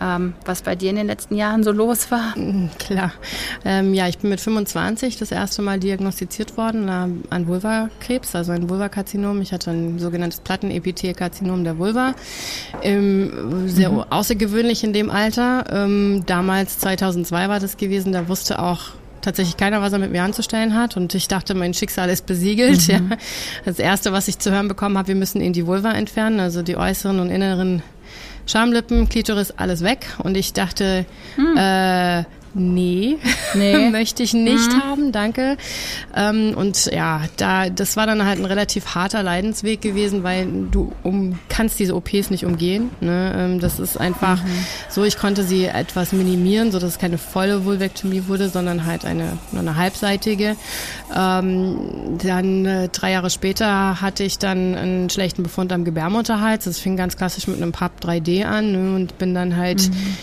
ähm, 0.01 0.35
was 0.45 0.63
bei 0.63 0.77
dir 0.77 0.91
in 0.91 0.97
den 0.97 1.07
letzten 1.07 1.35
Jahren 1.35 1.65
so 1.65 1.73
los 1.73 2.11
war? 2.11 2.37
Mm, 2.37 2.71
klar. 2.79 3.13
Ähm, 3.65 3.95
ja, 3.95 4.09
ich 4.09 4.19
bin 4.19 4.31
mit 4.31 4.41
25 4.41 5.17
das 5.19 5.33
erste 5.33 5.61
Mal 5.63 5.81
diagnostiziert 5.81 6.57
worden 6.57 6.89
äh, 6.89 7.35
an 7.35 7.47
Vulvakrebs, 7.47 8.35
also 8.35 8.53
ein 8.53 8.71
Vulvakarzinom. 8.71 9.41
Ich 9.43 9.53
hatte 9.53 9.71
ein 9.71 9.99
sogenanntes 9.99 10.41
Plattenepithelkarzinom 10.41 11.65
der 11.65 11.79
Vulva. 11.79 12.15
Ähm, 12.83 13.69
sehr 13.69 13.91
mhm. 13.91 14.05
außergewöhnlich 14.09 14.85
in 14.85 14.93
dem 14.93 15.11
Alter. 15.11 15.65
Ähm, 15.71 16.25
damals 16.27 16.79
2002 16.79 17.49
war 17.49 17.61
das 17.61 17.77
gewesen, 17.77 18.13
da 18.13 18.29
wusste 18.29 18.61
auch 18.61 18.98
tatsächlich 19.21 19.57
keiner, 19.57 19.81
was 19.81 19.93
er 19.93 19.99
mit 19.99 20.13
mir 20.13 20.23
anzustellen 20.23 20.75
hat. 20.75 20.97
Und 20.97 21.15
ich 21.15 21.29
dachte, 21.29 21.55
mein 21.55 21.75
Schicksal 21.75 22.09
ist 22.11 22.27
besiegelt. 22.27 22.89
Mhm. 22.89 23.11
Ja. 23.11 23.17
Das 23.65 23.79
Erste, 23.79 24.13
was 24.13 24.29
ich 24.29 24.39
zu 24.39 24.51
hören 24.51 24.69
bekommen 24.69 24.97
habe, 24.97 25.09
wir 25.09 25.15
müssen 25.15 25.41
ihn 25.41 25.53
die 25.53 25.67
Vulva 25.67 25.93
entfernen, 25.93 26.41
also 26.41 26.63
die 26.63 26.77
äußeren 26.77 27.21
und 27.21 27.31
inneren 27.31 27.83
Schamlippen, 28.47 29.09
Klitoris, 29.09 29.53
alles 29.53 29.83
weg. 29.83 30.07
Und 30.19 30.37
ich 30.37 30.53
dachte, 30.53 31.05
hm. 31.37 31.57
äh, 31.57 32.25
Nee, 32.59 33.19
nee. 33.55 33.89
möchte 33.91 34.23
ich 34.23 34.35
nicht 34.35 34.73
mhm. 34.73 34.83
haben, 34.83 35.13
danke. 35.13 35.57
Ähm, 36.15 36.55
und 36.57 36.87
ja, 36.87 37.23
da, 37.37 37.71
das 37.71 37.97
war 37.97 38.07
dann 38.07 38.25
halt 38.25 38.39
ein 38.39 38.45
relativ 38.45 38.95
harter 38.95 39.23
Leidensweg 39.23 39.81
gewesen, 39.81 40.23
weil 40.23 40.47
du 40.71 40.93
um, 41.03 41.39
kannst 41.49 41.79
diese 41.79 41.95
OPs 41.95 42.31
nicht 42.31 42.45
umgehen. 42.45 42.91
Ne? 43.01 43.33
Ähm, 43.37 43.61
das 43.61 43.79
ist 43.79 43.99
einfach 43.99 44.43
mhm. 44.43 44.67
so, 44.89 45.05
ich 45.05 45.17
konnte 45.17 45.45
sie 45.45 45.67
etwas 45.67 46.13
minimieren, 46.13 46.73
so 46.73 46.79
dass 46.79 46.91
es 46.91 46.99
keine 46.99 47.19
volle 47.19 47.65
Vulvektomie 47.65 48.25
wurde, 48.27 48.49
sondern 48.49 48.85
halt 48.85 49.05
eine, 49.05 49.39
nur 49.53 49.63
eine 49.63 49.77
halbseitige. 49.77 50.57
Ähm, 51.17 52.19
dann 52.23 52.67
äh, 52.67 52.89
drei 52.89 53.13
Jahre 53.13 53.31
später 53.31 54.01
hatte 54.01 54.25
ich 54.25 54.39
dann 54.39 54.75
einen 54.75 55.11
schlechten 55.11 55.43
Befund 55.43 55.73
am 55.73 55.85
Gebärmutterhals. 55.85 56.65
Das 56.65 56.79
fing 56.79 56.97
ganz 56.97 57.17
klassisch 57.17 57.47
mit 57.47 57.57
einem 57.57 57.73
PAP 57.73 57.93
3D 58.03 58.45
an 58.45 58.73
ne? 58.73 58.97
und 58.97 59.19
bin 59.19 59.35
dann 59.35 59.57
halt 59.57 59.89
mhm 59.89 60.17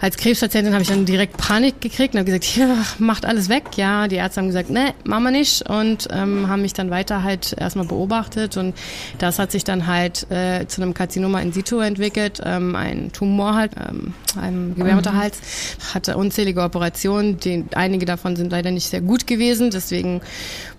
als 0.00 0.16
Krebspatientin 0.16 0.72
habe 0.72 0.82
ich 0.82 0.88
dann 0.88 1.04
direkt 1.04 1.36
Panik 1.36 1.80
gekriegt 1.80 2.14
und 2.14 2.20
habe 2.20 2.26
gesagt, 2.26 2.44
hier, 2.44 2.74
macht 2.98 3.26
alles 3.26 3.50
weg. 3.50 3.64
Ja, 3.76 4.08
die 4.08 4.16
Ärzte 4.16 4.40
haben 4.40 4.46
gesagt, 4.46 4.70
ne, 4.70 4.94
machen 5.04 5.24
wir 5.24 5.30
nicht 5.30 5.68
und 5.68 6.08
ähm, 6.10 6.48
haben 6.48 6.62
mich 6.62 6.72
dann 6.72 6.90
weiter 6.90 7.22
halt 7.22 7.54
erstmal 7.58 7.84
beobachtet 7.84 8.56
und 8.56 8.74
das 9.18 9.38
hat 9.38 9.52
sich 9.52 9.64
dann 9.64 9.86
halt 9.86 10.30
äh, 10.30 10.66
zu 10.66 10.80
einem 10.80 10.94
Karzinoma 10.94 11.40
in 11.40 11.52
situ 11.52 11.80
entwickelt, 11.80 12.40
ähm, 12.44 12.74
ein 12.76 13.12
Tumor 13.12 13.54
halt, 13.54 13.72
ähm, 13.76 14.14
einem 14.40 14.74
Gebärmutterhals, 14.74 15.36
mhm. 15.36 15.94
hatte 15.94 16.16
unzählige 16.16 16.62
Operationen, 16.62 17.38
die, 17.38 17.64
einige 17.74 18.06
davon 18.06 18.36
sind 18.36 18.52
leider 18.52 18.70
nicht 18.70 18.88
sehr 18.88 19.02
gut 19.02 19.26
gewesen, 19.26 19.70
deswegen 19.70 20.22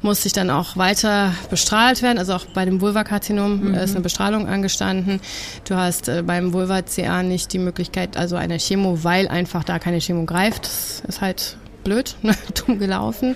musste 0.02 0.28
ich 0.28 0.34
dann 0.34 0.50
auch 0.50 0.78
weiter 0.78 1.34
bestrahlt 1.50 2.02
werden, 2.02 2.18
also 2.18 2.34
auch 2.34 2.46
bei 2.46 2.66
dem 2.66 2.82
Vulvakarzinom 2.82 3.70
mhm. 3.70 3.74
ist 3.76 3.92
eine 3.92 4.02
Bestrahlung 4.02 4.48
angestanden. 4.48 5.20
Du 5.68 5.76
hast 5.76 6.08
äh, 6.08 6.24
beim 6.26 6.54
Vulva-CA 6.54 7.22
nicht 7.22 7.54
die 7.54 7.60
Möglichkeit, 7.60 8.18
also 8.18 8.36
eine 8.36 8.58
Chemo 8.58 9.04
weil 9.12 9.28
einfach 9.28 9.66
da 9.66 9.78
keine 9.78 10.00
Chemo 10.00 10.24
greift. 10.24 10.66
Das 10.66 11.04
ist 11.06 11.20
halt 11.20 11.58
blöd, 11.84 12.16
ne? 12.22 12.34
dumm 12.66 12.80
gelaufen. 12.80 13.36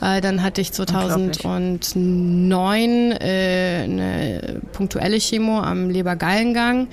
Äh, 0.00 0.22
dann 0.22 0.42
hatte 0.42 0.62
ich 0.62 0.72
2009 0.72 3.12
äh, 3.12 3.82
eine 3.84 4.62
punktuelle 4.72 5.18
Chemo 5.18 5.60
am 5.60 5.90
Lebergallengang 5.90 6.88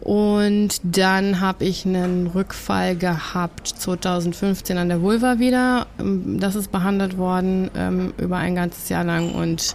und 0.00 0.80
dann 0.84 1.40
habe 1.40 1.64
ich 1.64 1.84
einen 1.84 2.28
Rückfall 2.28 2.94
gehabt 2.94 3.66
2015 3.66 4.78
an 4.78 4.88
der 4.88 5.02
Vulva 5.02 5.40
wieder. 5.40 5.88
Ähm, 5.98 6.38
das 6.38 6.54
ist 6.54 6.70
behandelt 6.70 7.18
worden 7.18 7.68
ähm, 7.76 8.14
über 8.16 8.36
ein 8.36 8.54
ganzes 8.54 8.88
Jahr 8.90 9.02
lang 9.02 9.34
und 9.34 9.74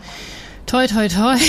toi 0.66 0.88
toi 0.88 1.10
toi. 1.10 1.36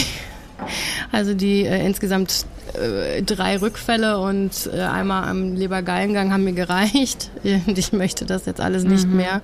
Also 1.10 1.34
die 1.34 1.64
äh, 1.64 1.84
insgesamt 1.84 2.46
äh, 2.74 3.22
drei 3.22 3.58
Rückfälle 3.58 4.18
und 4.18 4.70
äh, 4.72 4.80
einmal 4.80 5.28
am 5.28 5.54
Lebergallengang 5.54 6.32
haben 6.32 6.44
mir 6.44 6.52
gereicht. 6.52 7.30
Ich 7.82 7.92
möchte 7.92 8.24
das 8.24 8.46
jetzt 8.46 8.60
alles 8.60 8.84
nicht 8.84 9.06
mhm. 9.06 9.16
mehr. 9.16 9.42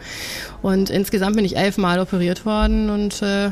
Und 0.63 0.91
insgesamt 0.91 1.37
bin 1.37 1.45
ich 1.45 1.57
elfmal 1.57 1.99
operiert 2.01 2.47
worden 2.47 2.91
und 2.91 3.23
äh, 3.23 3.51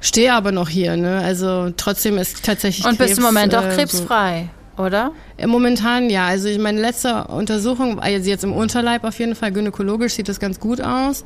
stehe 0.00 0.34
aber 0.34 0.52
noch 0.52 0.68
hier. 0.68 0.96
Ne? 0.96 1.18
Also 1.18 1.72
trotzdem 1.76 2.18
ist 2.18 2.44
tatsächlich 2.44 2.86
Und 2.86 2.98
bist 2.98 3.18
im 3.18 3.24
Moment 3.24 3.54
auch 3.54 3.64
äh, 3.64 3.74
krebsfrei. 3.74 4.50
So. 4.76 4.82
Oder? 4.82 5.12
Äh, 5.36 5.46
momentan 5.46 6.10
ja. 6.10 6.26
Also 6.26 6.48
meine 6.58 6.80
letzte 6.80 7.24
Untersuchung, 7.24 7.98
also 8.00 8.28
jetzt 8.28 8.44
im 8.44 8.52
Unterleib 8.52 9.04
auf 9.04 9.18
jeden 9.18 9.34
Fall, 9.34 9.52
gynäkologisch 9.52 10.14
sieht 10.14 10.28
das 10.28 10.40
ganz 10.40 10.60
gut 10.60 10.80
aus. 10.80 11.24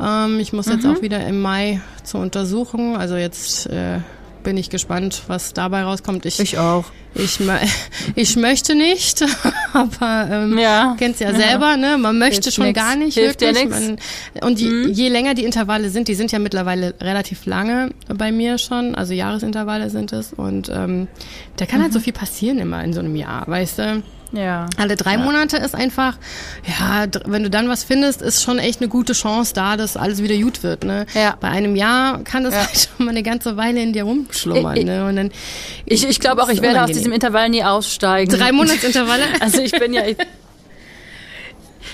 Ähm, 0.00 0.40
ich 0.40 0.52
muss 0.52 0.66
mhm. 0.66 0.72
jetzt 0.72 0.86
auch 0.86 1.02
wieder 1.02 1.24
im 1.26 1.40
Mai 1.40 1.80
zur 2.04 2.20
Untersuchung. 2.20 2.96
Also 2.96 3.16
jetzt 3.16 3.66
äh, 3.66 4.00
bin 4.42 4.56
ich 4.56 4.70
gespannt, 4.70 5.22
was 5.26 5.52
dabei 5.52 5.82
rauskommt. 5.82 6.24
Ich, 6.26 6.40
ich 6.40 6.58
auch. 6.58 6.84
Ich, 7.14 7.38
ich 8.14 8.36
möchte 8.36 8.74
nicht, 8.74 9.24
aber 9.72 10.28
ähm, 10.30 10.58
ja. 10.58 10.94
kennst 10.98 11.20
ja 11.20 11.34
selber, 11.34 11.76
ne? 11.76 11.98
Man 11.98 12.18
möchte 12.18 12.42
Hilft 12.44 12.54
schon 12.54 12.66
nix. 12.66 12.78
gar 12.78 12.96
nicht 12.96 13.14
Hilft 13.14 13.40
wirklich. 13.40 13.68
Man, 13.68 13.98
und 14.42 14.60
je, 14.60 14.68
mhm. 14.68 14.92
je 14.92 15.08
länger 15.08 15.34
die 15.34 15.44
Intervalle 15.44 15.90
sind, 15.90 16.08
die 16.08 16.14
sind 16.14 16.32
ja 16.32 16.38
mittlerweile 16.38 16.94
relativ 17.00 17.46
lange 17.46 17.90
bei 18.08 18.32
mir 18.32 18.58
schon, 18.58 18.94
also 18.94 19.12
Jahresintervalle 19.12 19.90
sind 19.90 20.12
es. 20.12 20.32
Und 20.32 20.68
ähm, 20.68 21.08
da 21.56 21.66
kann 21.66 21.78
mhm. 21.78 21.84
halt 21.84 21.92
so 21.92 22.00
viel 22.00 22.12
passieren 22.12 22.58
immer 22.58 22.82
in 22.84 22.92
so 22.92 23.00
einem 23.00 23.16
Jahr, 23.16 23.46
weißt 23.46 23.78
du? 23.78 24.02
Ja. 24.32 24.66
Alle 24.76 24.96
drei 24.96 25.12
ja. 25.12 25.18
Monate 25.18 25.56
ist 25.56 25.74
einfach, 25.74 26.18
ja, 26.66 27.06
wenn 27.24 27.42
du 27.42 27.50
dann 27.50 27.68
was 27.68 27.84
findest, 27.84 28.22
ist 28.22 28.42
schon 28.42 28.58
echt 28.58 28.80
eine 28.80 28.88
gute 28.88 29.12
Chance 29.12 29.54
da, 29.54 29.76
dass 29.76 29.96
alles 29.96 30.22
wieder 30.22 30.36
gut 30.36 30.62
wird. 30.62 30.84
Ne? 30.84 31.06
Ja. 31.14 31.36
Bei 31.40 31.48
einem 31.48 31.76
Jahr 31.76 32.22
kann 32.24 32.44
das 32.44 32.54
ja. 32.54 32.60
halt 32.60 32.88
schon 32.96 33.06
mal 33.06 33.12
eine 33.12 33.22
ganze 33.22 33.56
Weile 33.56 33.82
in 33.82 33.92
dir 33.92 34.04
rumschlummern. 34.04 34.76
Ich, 34.76 34.84
ne? 34.84 35.06
Und 35.06 35.16
dann, 35.16 35.30
ich, 35.86 36.06
ich 36.06 36.20
glaube 36.20 36.42
auch, 36.42 36.48
ich 36.48 36.60
werde 36.60 36.74
unangenehm. 36.74 36.90
aus 36.90 36.96
diesem 36.98 37.12
Intervall 37.12 37.48
nie 37.48 37.64
aussteigen. 37.64 38.30
Drei 38.30 38.52
Monatsintervalle? 38.52 39.24
also 39.40 39.60
ich 39.60 39.72
bin 39.72 39.92
ja, 39.92 40.06
ich, 40.06 40.16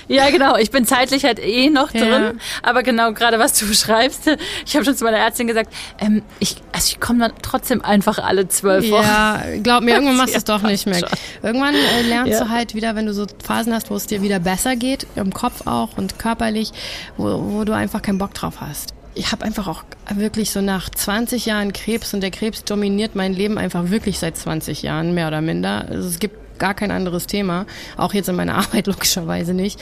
ja, 0.07 0.29
genau. 0.29 0.57
Ich 0.57 0.71
bin 0.71 0.85
zeitlich 0.85 1.25
halt 1.25 1.39
eh 1.39 1.69
noch 1.69 1.93
ja. 1.93 2.01
drin. 2.01 2.39
Aber 2.63 2.83
genau 2.83 3.13
gerade 3.13 3.39
was 3.39 3.53
du 3.53 3.67
beschreibst, 3.67 4.29
ich 4.65 4.75
habe 4.75 4.85
schon 4.85 4.95
zu 4.95 5.03
meiner 5.03 5.17
Ärztin 5.17 5.47
gesagt, 5.47 5.71
ähm, 5.99 6.23
ich, 6.39 6.57
also 6.71 6.87
ich 6.91 6.99
komme 6.99 7.19
dann 7.19 7.33
trotzdem 7.41 7.83
einfach 7.83 8.19
alle 8.19 8.47
zwölf 8.47 8.89
Wochen. 8.89 9.03
Ja, 9.03 9.43
glaub 9.61 9.83
mir, 9.83 9.91
irgendwann 9.95 10.17
machst 10.17 10.33
du 10.33 10.37
es 10.37 10.43
doch 10.43 10.61
nicht 10.61 10.85
mehr. 10.85 10.99
Schon. 10.99 11.09
Irgendwann 11.43 11.75
äh, 11.75 12.01
lernst 12.03 12.33
ja. 12.33 12.43
du 12.43 12.49
halt 12.49 12.75
wieder, 12.75 12.95
wenn 12.95 13.05
du 13.05 13.13
so 13.13 13.25
Phasen 13.43 13.73
hast, 13.73 13.89
wo 13.89 13.95
es 13.95 14.07
dir 14.07 14.21
wieder 14.21 14.39
besser 14.39 14.75
geht, 14.75 15.07
im 15.15 15.33
Kopf 15.33 15.65
auch 15.65 15.97
und 15.97 16.19
körperlich, 16.19 16.71
wo, 17.17 17.25
wo 17.25 17.63
du 17.63 17.73
einfach 17.73 18.01
keinen 18.01 18.17
Bock 18.17 18.33
drauf 18.33 18.55
hast 18.61 18.93
ich 19.15 19.31
habe 19.31 19.45
einfach 19.45 19.67
auch 19.67 19.83
wirklich 20.13 20.51
so 20.51 20.61
nach 20.61 20.89
20 20.89 21.45
Jahren 21.45 21.73
Krebs 21.73 22.13
und 22.13 22.21
der 22.21 22.31
Krebs 22.31 22.63
dominiert 22.65 23.15
mein 23.15 23.33
Leben 23.33 23.57
einfach 23.57 23.89
wirklich 23.89 24.19
seit 24.19 24.37
20 24.37 24.83
Jahren, 24.83 25.13
mehr 25.13 25.29
oder 25.29 25.41
minder. 25.41 25.85
Also 25.89 26.09
es 26.09 26.19
gibt 26.19 26.37
gar 26.57 26.73
kein 26.73 26.91
anderes 26.91 27.27
Thema, 27.27 27.65
auch 27.97 28.13
jetzt 28.13 28.29
in 28.29 28.35
meiner 28.35 28.55
Arbeit 28.57 28.87
logischerweise 28.87 29.53
nicht. 29.53 29.79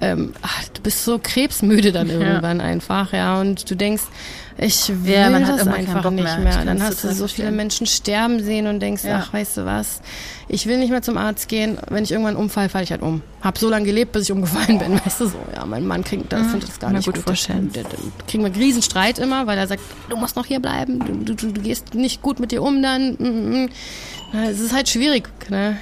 Ähm, 0.00 0.32
ach, 0.42 0.64
du 0.74 0.82
bist 0.82 1.04
so 1.04 1.18
krebsmüde 1.18 1.92
dann 1.92 2.08
irgendwann 2.10 2.60
ja. 2.60 2.66
einfach, 2.66 3.12
ja, 3.12 3.40
und 3.40 3.70
du 3.70 3.74
denkst, 3.74 4.04
ich 4.58 4.88
will 5.04 5.12
ja, 5.12 5.38
das 5.38 5.66
einfach 5.66 6.10
nicht 6.10 6.24
mehr. 6.24 6.38
mehr. 6.38 6.64
Dann 6.64 6.82
hast 6.82 7.04
du 7.04 7.12
so 7.12 7.28
viele 7.28 7.50
Menschen 7.50 7.86
sterben 7.86 8.42
sehen 8.42 8.66
und 8.66 8.80
denkst, 8.80 9.04
ja. 9.04 9.22
ach, 9.22 9.32
weißt 9.32 9.58
du 9.58 9.66
was, 9.66 10.00
ich 10.48 10.66
will 10.66 10.78
nicht 10.78 10.90
mehr 10.90 11.02
zum 11.02 11.18
Arzt 11.18 11.48
gehen. 11.48 11.76
Wenn 11.90 12.04
ich 12.04 12.12
irgendwann 12.12 12.36
umfall, 12.36 12.70
falle 12.70 12.84
ich 12.84 12.90
halt 12.90 13.02
um. 13.02 13.20
Hab 13.42 13.58
so 13.58 13.68
lange 13.68 13.84
gelebt, 13.84 14.12
bis 14.12 14.24
ich 14.24 14.32
umgefallen 14.32 14.78
bin, 14.78 14.98
weißt 15.04 15.20
du 15.20 15.26
so. 15.26 15.38
Ja, 15.54 15.66
mein 15.66 15.86
Mann 15.86 16.04
kriegt 16.04 16.32
das, 16.32 16.42
mhm. 16.42 16.50
findet 16.50 16.68
das 16.70 16.78
gar 16.78 16.90
nicht 16.90 17.04
gut. 17.04 17.18
Vorstellen. 17.18 17.70
Dann 17.72 17.84
kriegen 18.26 18.44
wir 18.44 18.46
einen 18.46 18.56
Riesenstreit 18.56 19.18
immer, 19.18 19.46
weil 19.46 19.58
er 19.58 19.66
sagt, 19.66 19.82
du 20.08 20.16
musst 20.16 20.36
noch 20.36 20.46
hier 20.46 20.60
bleiben, 20.60 21.24
du, 21.24 21.34
du, 21.34 21.52
du 21.52 21.60
gehst 21.60 21.94
nicht 21.94 22.22
gut 22.22 22.40
mit 22.40 22.50
dir 22.50 22.62
um 22.62 22.82
dann. 22.82 23.16
Mm, 23.18 23.64
mm. 23.64 23.68
Es 24.48 24.60
ist 24.60 24.72
halt 24.72 24.88
schwierig, 24.88 25.28
ne? 25.50 25.76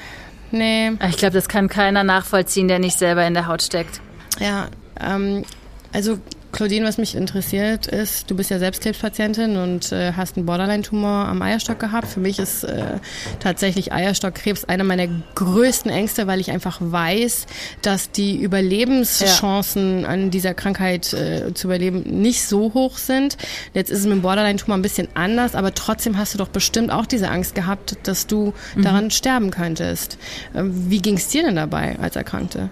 Nee. 0.55 0.93
Ich 1.09 1.17
glaube, 1.17 1.35
das 1.35 1.49
kann 1.49 1.69
keiner 1.69 2.05
nachvollziehen, 2.05 2.69
der 2.69 2.79
nicht 2.79 2.97
selber 2.97 3.27
in 3.27 3.35
der 3.35 3.49
Haut 3.49 3.61
steckt. 3.61 4.01
Ja, 4.39 4.69
ähm, 5.01 5.45
also 5.93 6.19
Claudine, 6.55 6.87
was 6.87 6.99
mich 6.99 7.17
interessiert 7.17 7.89
ist, 7.89 8.31
du 8.31 8.37
bist 8.37 8.49
ja 8.49 8.61
selbst 8.61 8.81
Krebspatientin 8.81 9.57
und 9.57 9.91
äh, 9.91 10.13
hast 10.13 10.37
einen 10.37 10.47
Borderline-Tumor 10.47 11.27
am 11.27 11.43
Eierstock 11.43 11.81
gehabt. 11.81 12.07
Für 12.07 12.21
mich 12.21 12.39
ist 12.39 12.63
äh, 12.63 13.01
tatsächlich 13.41 13.93
Eierstockkrebs 13.93 14.65
einer 14.65 14.85
meiner 14.85 15.09
größten 15.35 15.91
Ängste, 15.91 16.29
weil 16.29 16.39
ich 16.39 16.53
einfach 16.53 16.79
weiß, 16.81 17.47
dass 17.83 18.13
die 18.13 18.37
Überlebenschancen 18.37 20.03
ja. 20.03 20.09
an 20.09 20.31
dieser 20.31 20.55
Krankheit 20.55 21.13
äh, 21.13 21.53
zu 21.55 21.67
überleben 21.67 22.03
nicht 22.23 22.45
so 22.47 22.73
hoch 22.73 22.99
sind. 22.99 23.37
Jetzt 23.73 23.91
ist 23.91 23.99
es 23.99 24.05
mit 24.05 24.13
dem 24.13 24.23
Borderline-Tumor 24.23 24.79
ein 24.79 24.83
bisschen 24.83 25.09
anders, 25.15 25.57
aber 25.57 25.75
trotzdem 25.75 26.19
hast 26.19 26.35
du 26.35 26.39
doch 26.39 26.49
bestimmt 26.49 26.93
auch 26.93 27.07
diese 27.07 27.31
Angst 27.31 27.57
gehabt, 27.57 27.97
dass 28.05 28.29
du 28.29 28.55
mhm. 28.77 28.83
daran 28.83 29.11
sterben 29.11 29.51
könntest. 29.51 30.19
Ähm, 30.55 30.89
wie 30.89 31.03
ging 31.03 31.17
es 31.17 31.27
dir 31.27 31.43
denn 31.43 31.57
dabei 31.57 31.99
als 31.99 32.15
Erkrankte? 32.15 32.71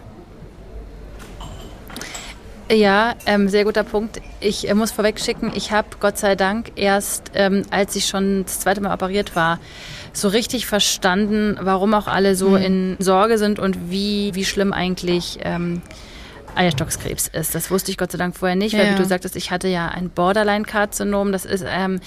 Ja, 2.70 3.14
ähm, 3.26 3.48
sehr 3.48 3.64
guter 3.64 3.84
Punkt. 3.84 4.20
Ich 4.40 4.68
äh, 4.68 4.74
muss 4.74 4.92
vorweg 4.92 5.20
schicken, 5.20 5.52
ich 5.54 5.72
habe 5.72 5.88
Gott 6.00 6.18
sei 6.18 6.36
Dank 6.36 6.72
erst, 6.76 7.32
ähm, 7.34 7.64
als 7.70 7.96
ich 7.96 8.06
schon 8.06 8.44
das 8.44 8.60
zweite 8.60 8.80
Mal 8.80 8.94
operiert 8.94 9.36
war, 9.36 9.58
so 10.12 10.28
richtig 10.28 10.66
verstanden, 10.66 11.58
warum 11.60 11.94
auch 11.94 12.06
alle 12.06 12.34
so 12.34 12.50
mhm. 12.50 12.56
in 12.56 12.96
Sorge 12.98 13.38
sind 13.38 13.58
und 13.58 13.90
wie, 13.90 14.34
wie 14.34 14.44
schlimm 14.44 14.72
eigentlich 14.72 15.38
ähm, 15.42 15.82
Eierstockskrebs 16.54 17.28
ist. 17.28 17.54
Das 17.54 17.70
wusste 17.70 17.90
ich 17.90 17.98
Gott 17.98 18.12
sei 18.12 18.18
Dank 18.18 18.36
vorher 18.36 18.56
nicht, 18.56 18.74
weil 18.74 18.86
ja. 18.86 18.92
wie 18.92 18.96
du 18.96 19.04
sagtest, 19.04 19.36
ich 19.36 19.50
hatte 19.50 19.68
ja 19.68 19.88
ein 19.88 20.10
Borderline-Karzinom. 20.10 21.32
Das 21.32 21.44
ist 21.44 21.64
ähm, 21.66 22.00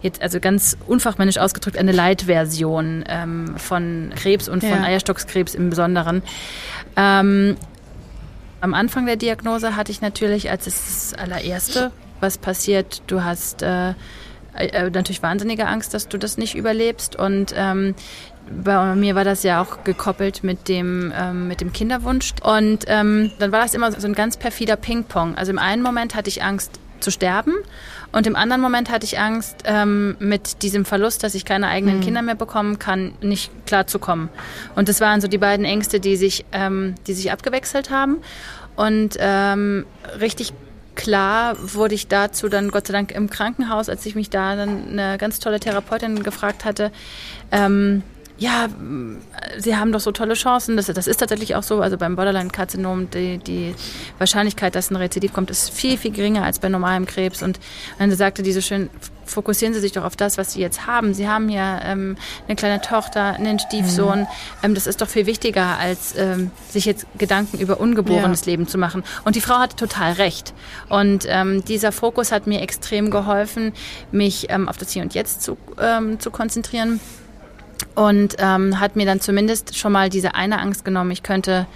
jetzt 0.00 0.22
also 0.22 0.40
ganz 0.40 0.76
unfachmännisch 0.86 1.38
ausgedrückt 1.38 1.76
eine 1.76 1.92
Leitversion 1.92 3.04
ähm, 3.08 3.54
von 3.56 4.12
Krebs 4.16 4.48
und 4.48 4.60
von 4.62 4.70
ja. 4.70 4.84
Eierstockskrebs 4.84 5.54
im 5.54 5.70
Besonderen. 5.70 6.22
Ähm, 6.96 7.56
am 8.60 8.74
Anfang 8.74 9.06
der 9.06 9.16
Diagnose 9.16 9.76
hatte 9.76 9.92
ich 9.92 10.00
natürlich 10.00 10.50
als 10.50 10.64
das 10.64 11.14
allererste, 11.14 11.92
was 12.20 12.38
passiert, 12.38 13.02
du 13.06 13.24
hast 13.24 13.62
äh, 13.62 13.94
äh, 14.54 14.90
natürlich 14.90 15.22
wahnsinnige 15.22 15.66
Angst, 15.66 15.94
dass 15.94 16.08
du 16.08 16.18
das 16.18 16.36
nicht 16.36 16.54
überlebst 16.54 17.16
und 17.16 17.54
ähm, 17.56 17.94
bei 18.50 18.94
mir 18.96 19.14
war 19.14 19.24
das 19.24 19.42
ja 19.42 19.62
auch 19.62 19.84
gekoppelt 19.84 20.42
mit 20.42 20.68
dem, 20.68 21.12
ähm, 21.16 21.46
mit 21.46 21.60
dem 21.60 21.72
Kinderwunsch. 21.72 22.34
Und 22.42 22.84
ähm, 22.88 23.30
dann 23.38 23.52
war 23.52 23.60
das 23.60 23.74
immer 23.74 23.92
so 23.92 24.06
ein 24.06 24.14
ganz 24.14 24.36
perfider 24.36 24.76
Ping-Pong. 24.76 25.36
Also 25.36 25.52
im 25.52 25.58
einen 25.58 25.82
Moment 25.82 26.16
hatte 26.16 26.28
ich 26.28 26.42
Angst 26.42 26.80
zu 26.98 27.10
sterben 27.10 27.54
und 28.12 28.26
im 28.26 28.36
anderen 28.36 28.60
Moment 28.60 28.90
hatte 28.90 29.04
ich 29.04 29.18
Angst, 29.18 29.62
ähm, 29.64 30.16
mit 30.18 30.62
diesem 30.62 30.84
Verlust, 30.84 31.22
dass 31.22 31.34
ich 31.34 31.44
keine 31.44 31.68
eigenen 31.68 31.98
mhm. 31.98 32.00
Kinder 32.00 32.22
mehr 32.22 32.34
bekommen 32.34 32.78
kann, 32.78 33.12
nicht 33.20 33.50
klarzukommen. 33.66 34.28
Und 34.74 34.88
das 34.88 35.00
waren 35.00 35.20
so 35.20 35.28
die 35.28 35.38
beiden 35.38 35.64
Ängste, 35.64 36.00
die 36.00 36.16
sich, 36.16 36.44
ähm, 36.52 36.94
die 37.06 37.14
sich 37.14 37.30
abgewechselt 37.30 37.90
haben. 37.90 38.18
Und 38.76 39.16
ähm, 39.20 39.86
richtig 40.20 40.52
klar 40.96 41.56
wurde 41.60 41.94
ich 41.94 42.08
dazu 42.08 42.48
dann 42.48 42.70
Gott 42.70 42.88
sei 42.88 42.92
Dank 42.92 43.12
im 43.12 43.30
Krankenhaus, 43.30 43.88
als 43.88 44.04
ich 44.06 44.14
mich 44.14 44.28
da 44.28 44.56
dann 44.56 44.88
eine 44.90 45.18
ganz 45.18 45.38
tolle 45.38 45.60
Therapeutin 45.60 46.22
gefragt 46.22 46.64
hatte, 46.64 46.90
ähm, 47.52 48.02
ja, 48.40 48.68
Sie 49.58 49.76
haben 49.76 49.92
doch 49.92 50.00
so 50.00 50.12
tolle 50.12 50.32
Chancen. 50.32 50.78
Das, 50.78 50.86
das 50.86 51.06
ist 51.06 51.18
tatsächlich 51.18 51.56
auch 51.56 51.62
so. 51.62 51.82
Also 51.82 51.98
beim 51.98 52.16
Borderline-Karzinom, 52.16 53.10
die, 53.10 53.36
die 53.36 53.74
Wahrscheinlichkeit, 54.16 54.74
dass 54.74 54.90
ein 54.90 54.96
Rezidiv 54.96 55.34
kommt, 55.34 55.50
ist 55.50 55.70
viel, 55.70 55.98
viel 55.98 56.10
geringer 56.10 56.42
als 56.42 56.58
bei 56.58 56.70
normalem 56.70 57.04
Krebs. 57.04 57.42
Und 57.42 57.60
dann 57.98 58.10
sagte 58.12 58.42
die 58.42 58.52
so 58.52 58.62
schön, 58.62 58.88
fokussieren 59.26 59.74
Sie 59.74 59.80
sich 59.80 59.92
doch 59.92 60.04
auf 60.04 60.16
das, 60.16 60.38
was 60.38 60.54
Sie 60.54 60.60
jetzt 60.60 60.86
haben. 60.86 61.12
Sie 61.12 61.28
haben 61.28 61.50
ja 61.50 61.82
ähm, 61.84 62.16
eine 62.48 62.56
kleine 62.56 62.80
Tochter, 62.80 63.34
einen 63.34 63.58
Stiefsohn. 63.58 64.20
Mhm. 64.20 64.26
Ähm, 64.62 64.74
das 64.74 64.86
ist 64.86 65.02
doch 65.02 65.08
viel 65.08 65.26
wichtiger, 65.26 65.78
als 65.78 66.14
ähm, 66.16 66.50
sich 66.70 66.86
jetzt 66.86 67.06
Gedanken 67.18 67.58
über 67.58 67.78
ungeborenes 67.78 68.46
ja. 68.46 68.52
Leben 68.52 68.66
zu 68.66 68.78
machen. 68.78 69.04
Und 69.26 69.36
die 69.36 69.42
Frau 69.42 69.58
hatte 69.58 69.76
total 69.76 70.14
recht. 70.14 70.54
Und 70.88 71.26
ähm, 71.28 71.62
dieser 71.66 71.92
Fokus 71.92 72.32
hat 72.32 72.46
mir 72.46 72.62
extrem 72.62 73.10
geholfen, 73.10 73.74
mich 74.12 74.46
ähm, 74.48 74.66
auf 74.66 74.78
das 74.78 74.92
Hier 74.92 75.02
und 75.02 75.12
Jetzt 75.12 75.42
zu, 75.42 75.58
ähm, 75.78 76.18
zu 76.20 76.30
konzentrieren 76.30 77.00
und 77.94 78.36
ähm, 78.38 78.80
hat 78.80 78.96
mir 78.96 79.06
dann 79.06 79.20
zumindest 79.20 79.76
schon 79.76 79.92
mal 79.92 80.08
diese 80.08 80.34
eine 80.34 80.60
Angst 80.60 80.84
genommen, 80.84 81.10
ich 81.10 81.22
könnte 81.22 81.66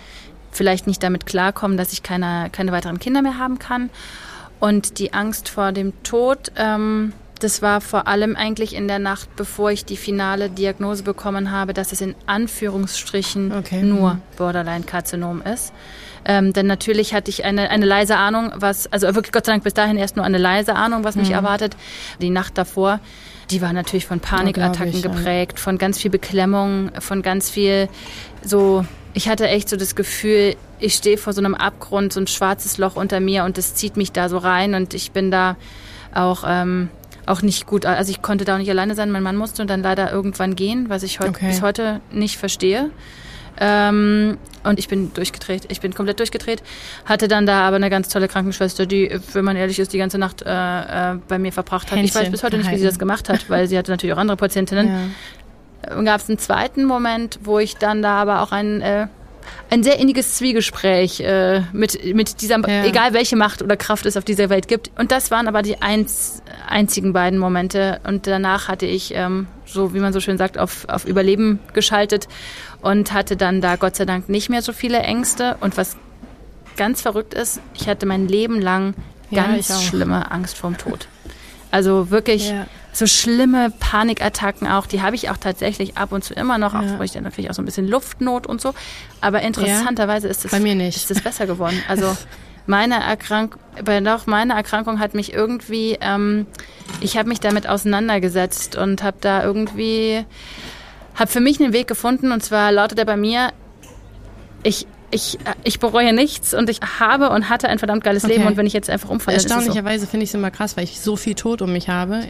vielleicht 0.50 0.86
nicht 0.86 1.02
damit 1.02 1.26
klarkommen, 1.26 1.76
dass 1.76 1.92
ich 1.92 2.02
keine, 2.02 2.48
keine 2.52 2.72
weiteren 2.72 2.98
Kinder 2.98 3.22
mehr 3.22 3.38
haben 3.38 3.58
kann. 3.58 3.90
Und 4.60 4.98
die 4.98 5.12
Angst 5.12 5.48
vor 5.48 5.72
dem 5.72 5.92
Tod, 6.04 6.52
ähm, 6.56 7.12
das 7.40 7.60
war 7.60 7.80
vor 7.80 8.06
allem 8.06 8.36
eigentlich 8.36 8.74
in 8.74 8.88
der 8.88 8.98
Nacht, 8.98 9.34
bevor 9.36 9.70
ich 9.70 9.84
die 9.84 9.96
finale 9.96 10.48
Diagnose 10.48 11.02
bekommen 11.02 11.50
habe, 11.50 11.74
dass 11.74 11.92
es 11.92 12.00
in 12.00 12.14
Anführungsstrichen 12.26 13.52
okay. 13.52 13.82
nur 13.82 14.14
mhm. 14.14 14.22
Borderline-Karzinom 14.36 15.42
ist. 15.42 15.72
Ähm, 16.24 16.52
denn 16.54 16.66
natürlich 16.66 17.12
hatte 17.12 17.30
ich 17.30 17.44
eine, 17.44 17.68
eine 17.68 17.84
leise 17.84 18.16
Ahnung, 18.16 18.52
was, 18.56 18.90
also 18.90 19.14
wirklich 19.14 19.32
Gott 19.32 19.44
sei 19.44 19.52
Dank 19.52 19.64
bis 19.64 19.74
dahin 19.74 19.98
erst 19.98 20.16
nur 20.16 20.24
eine 20.24 20.38
leise 20.38 20.74
Ahnung, 20.74 21.04
was 21.04 21.16
mich 21.16 21.28
mhm. 21.28 21.34
erwartet. 21.34 21.76
Die 22.22 22.30
Nacht 22.30 22.56
davor 22.56 23.00
die 23.50 23.62
war 23.62 23.72
natürlich 23.72 24.06
von 24.06 24.20
Panikattacken 24.20 25.00
ja, 25.00 25.08
geprägt, 25.08 25.58
von 25.58 25.78
ganz 25.78 25.98
viel 25.98 26.10
Beklemmung, 26.10 26.90
von 26.98 27.22
ganz 27.22 27.50
viel 27.50 27.88
so. 28.42 28.84
Ich 29.16 29.28
hatte 29.28 29.46
echt 29.46 29.68
so 29.68 29.76
das 29.76 29.94
Gefühl, 29.94 30.56
ich 30.80 30.94
stehe 30.94 31.18
vor 31.18 31.32
so 31.32 31.40
einem 31.40 31.54
Abgrund, 31.54 32.12
so 32.12 32.18
ein 32.18 32.26
schwarzes 32.26 32.78
Loch 32.78 32.96
unter 32.96 33.20
mir 33.20 33.44
und 33.44 33.58
das 33.58 33.74
zieht 33.76 33.96
mich 33.96 34.10
da 34.10 34.28
so 34.28 34.38
rein 34.38 34.74
und 34.74 34.92
ich 34.92 35.12
bin 35.12 35.30
da 35.30 35.56
auch 36.12 36.42
ähm, 36.46 36.88
auch 37.26 37.42
nicht 37.42 37.66
gut. 37.66 37.86
Also 37.86 38.10
ich 38.10 38.22
konnte 38.22 38.44
da 38.44 38.54
auch 38.54 38.58
nicht 38.58 38.70
alleine 38.70 38.94
sein. 38.94 39.10
Mein 39.10 39.22
Mann 39.22 39.36
musste 39.36 39.64
dann 39.66 39.82
leider 39.82 40.12
irgendwann 40.12 40.56
gehen, 40.56 40.88
was 40.88 41.02
ich 41.02 41.20
heut, 41.20 41.28
okay. 41.28 41.46
bis 41.46 41.62
heute 41.62 42.00
nicht 42.10 42.36
verstehe. 42.36 42.90
Ähm, 43.60 44.38
und 44.64 44.78
ich 44.78 44.88
bin 44.88 45.12
durchgedreht. 45.14 45.66
Ich 45.68 45.80
bin 45.80 45.94
komplett 45.94 46.18
durchgedreht. 46.18 46.62
Hatte 47.04 47.28
dann 47.28 47.46
da 47.46 47.66
aber 47.66 47.76
eine 47.76 47.90
ganz 47.90 48.08
tolle 48.08 48.28
Krankenschwester, 48.28 48.86
die, 48.86 49.18
wenn 49.32 49.44
man 49.44 49.56
ehrlich 49.56 49.78
ist, 49.78 49.92
die 49.92 49.98
ganze 49.98 50.18
Nacht 50.18 50.42
äh, 50.42 51.12
äh, 51.12 51.18
bei 51.28 51.38
mir 51.38 51.52
verbracht 51.52 51.90
hat. 51.90 51.98
Händchen 51.98 52.20
ich 52.20 52.26
weiß 52.26 52.30
bis 52.30 52.42
heute 52.42 52.56
nicht, 52.58 52.70
wie 52.70 52.78
sie 52.78 52.84
das 52.84 52.98
gemacht 52.98 53.28
hat, 53.28 53.48
weil 53.50 53.68
sie 53.68 53.78
hatte 53.78 53.90
natürlich 53.90 54.14
auch 54.14 54.20
andere 54.20 54.36
Patientinnen. 54.36 54.90
Ja. 55.86 55.96
Und 55.96 56.06
gab 56.06 56.18
es 56.18 56.30
einen 56.30 56.38
zweiten 56.38 56.86
Moment, 56.86 57.40
wo 57.42 57.58
ich 57.58 57.76
dann 57.76 58.00
da 58.00 58.14
aber 58.14 58.40
auch 58.42 58.52
ein 58.52 58.80
äh, 58.80 59.06
ein 59.70 59.82
sehr 59.82 59.98
inniges 59.98 60.34
Zwiegespräch 60.34 61.20
äh, 61.20 61.62
mit, 61.72 62.14
mit 62.14 62.40
dieser, 62.40 62.58
ja. 62.68 62.84
egal 62.84 63.12
welche 63.12 63.36
Macht 63.36 63.62
oder 63.62 63.76
Kraft 63.76 64.06
es 64.06 64.16
auf 64.16 64.24
dieser 64.24 64.50
Welt 64.50 64.68
gibt. 64.68 64.90
Und 64.98 65.12
das 65.12 65.30
waren 65.30 65.48
aber 65.48 65.62
die 65.62 65.80
eins, 65.82 66.42
einzigen 66.68 67.12
beiden 67.12 67.38
Momente. 67.38 68.00
Und 68.04 68.26
danach 68.26 68.68
hatte 68.68 68.86
ich, 68.86 69.14
ähm, 69.14 69.46
so 69.64 69.94
wie 69.94 70.00
man 70.00 70.12
so 70.12 70.20
schön 70.20 70.38
sagt, 70.38 70.58
auf, 70.58 70.88
auf 70.88 71.04
Überleben 71.04 71.58
geschaltet 71.72 72.28
und 72.80 73.12
hatte 73.12 73.36
dann 73.36 73.60
da 73.60 73.76
Gott 73.76 73.96
sei 73.96 74.04
Dank 74.04 74.28
nicht 74.28 74.50
mehr 74.50 74.62
so 74.62 74.72
viele 74.72 74.98
Ängste. 74.98 75.56
Und 75.60 75.76
was 75.76 75.96
ganz 76.76 77.02
verrückt 77.02 77.34
ist, 77.34 77.60
ich 77.74 77.88
hatte 77.88 78.06
mein 78.06 78.28
Leben 78.28 78.60
lang 78.60 78.94
ganz 79.32 79.68
ja, 79.68 79.78
schlimme 79.78 80.30
Angst 80.30 80.56
vorm 80.56 80.76
Tod. 80.76 81.08
Also 81.70 82.10
wirklich 82.10 82.50
ja. 82.50 82.66
So 82.94 83.06
schlimme 83.06 83.72
Panikattacken 83.80 84.68
auch, 84.68 84.86
die 84.86 85.02
habe 85.02 85.16
ich 85.16 85.30
auch 85.30 85.36
tatsächlich 85.36 85.96
ab 85.96 86.12
und 86.12 86.22
zu 86.22 86.32
immer 86.34 86.58
noch, 86.58 86.74
ja. 86.74 86.80
auch, 86.80 86.98
wo 86.98 87.02
ich 87.02 87.12
dann 87.12 87.24
natürlich 87.24 87.50
auch 87.50 87.54
so 87.54 87.62
ein 87.62 87.64
bisschen 87.64 87.88
Luftnot 87.88 88.46
und 88.46 88.60
so. 88.60 88.72
Aber 89.20 89.42
interessanterweise 89.42 90.28
ist 90.28 90.44
es 90.44 90.50
Bei 90.50 90.60
mir 90.60 90.74
nicht. 90.74 90.96
Ist 90.96 91.10
es 91.10 91.20
besser 91.20 91.46
geworden. 91.46 91.82
Also 91.88 92.16
meine 92.66 93.02
Erkrankung, 93.02 93.60
doch 94.04 94.26
meine 94.26 94.54
Erkrankung 94.54 95.00
hat 95.00 95.14
mich 95.14 95.32
irgendwie, 95.32 95.98
ähm, 96.00 96.46
ich 97.00 97.16
habe 97.16 97.28
mich 97.28 97.40
damit 97.40 97.68
auseinandergesetzt 97.68 98.76
und 98.76 99.02
habe 99.02 99.16
da 99.20 99.42
irgendwie, 99.42 100.24
habe 101.14 101.30
für 101.30 101.40
mich 101.40 101.60
einen 101.60 101.72
Weg 101.72 101.88
gefunden 101.88 102.32
und 102.32 102.42
zwar 102.42 102.72
lautet 102.72 102.98
er 102.98 103.04
bei 103.04 103.16
mir, 103.16 103.52
ich 104.62 104.86
ich, 105.14 105.38
ich 105.62 105.78
bereue 105.78 106.12
nichts 106.12 106.54
und 106.54 106.68
ich 106.68 106.80
habe 106.98 107.30
und 107.30 107.48
hatte 107.48 107.68
ein 107.68 107.78
verdammt 107.78 108.02
geiles 108.02 108.24
okay. 108.24 108.34
Leben 108.34 108.46
und 108.46 108.56
wenn 108.56 108.66
ich 108.66 108.72
jetzt 108.72 108.90
einfach 108.90 109.08
umfalle, 109.08 109.36
Erstaunlicherweise 109.36 110.04
so. 110.04 110.10
finde 110.10 110.24
ich 110.24 110.30
es 110.30 110.34
immer 110.34 110.50
krass, 110.50 110.76
weil 110.76 110.84
ich 110.84 111.00
so 111.00 111.16
viel 111.16 111.34
Tod 111.34 111.62
um 111.62 111.72
mich 111.72 111.88
habe. 111.88 112.24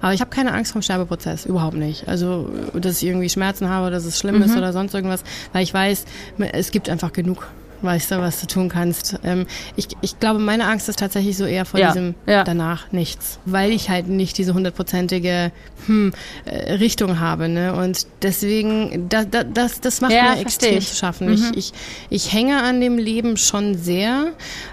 Aber 0.00 0.14
ich 0.14 0.20
habe 0.20 0.30
keine 0.30 0.52
Angst 0.52 0.72
vom 0.72 0.82
Sterbeprozess, 0.82 1.46
überhaupt 1.46 1.76
nicht. 1.76 2.06
Also, 2.08 2.48
dass 2.74 3.02
ich 3.02 3.08
irgendwie 3.08 3.28
Schmerzen 3.28 3.68
habe, 3.68 3.90
dass 3.90 4.04
es 4.04 4.18
schlimm 4.18 4.36
mhm. 4.36 4.42
ist 4.42 4.56
oder 4.56 4.72
sonst 4.72 4.94
irgendwas, 4.94 5.24
weil 5.52 5.64
ich 5.64 5.74
weiß, 5.74 6.04
es 6.52 6.70
gibt 6.70 6.88
einfach 6.88 7.12
genug 7.12 7.48
weißt 7.82 8.10
du, 8.10 8.20
was 8.20 8.40
du 8.40 8.46
tun 8.46 8.68
kannst. 8.68 9.18
Ähm, 9.24 9.46
ich, 9.76 9.88
ich 10.00 10.18
glaube, 10.18 10.38
meine 10.38 10.66
Angst 10.66 10.88
ist 10.88 10.98
tatsächlich 10.98 11.36
so 11.36 11.44
eher 11.44 11.64
vor 11.64 11.80
ja, 11.80 11.88
diesem 11.88 12.14
ja. 12.26 12.44
danach 12.44 12.90
nichts, 12.92 13.38
weil 13.44 13.70
ich 13.72 13.90
halt 13.90 14.08
nicht 14.08 14.38
diese 14.38 14.54
hundertprozentige 14.54 15.52
hm, 15.86 16.12
äh, 16.44 16.74
Richtung 16.74 17.20
habe. 17.20 17.48
Ne? 17.48 17.74
Und 17.74 18.06
deswegen, 18.22 19.08
da, 19.08 19.24
da, 19.24 19.44
das, 19.44 19.80
das 19.80 20.00
macht 20.00 20.12
ja, 20.12 20.34
mir 20.34 20.40
extrem 20.40 20.78
ich. 20.78 20.88
zu 20.88 20.96
schaffen. 20.96 21.28
Mhm. 21.28 21.52
Ich, 21.54 21.56
ich, 21.56 21.72
ich 22.10 22.32
hänge 22.32 22.62
an 22.62 22.80
dem 22.80 22.98
Leben 22.98 23.36
schon 23.36 23.76
sehr, 23.76 24.32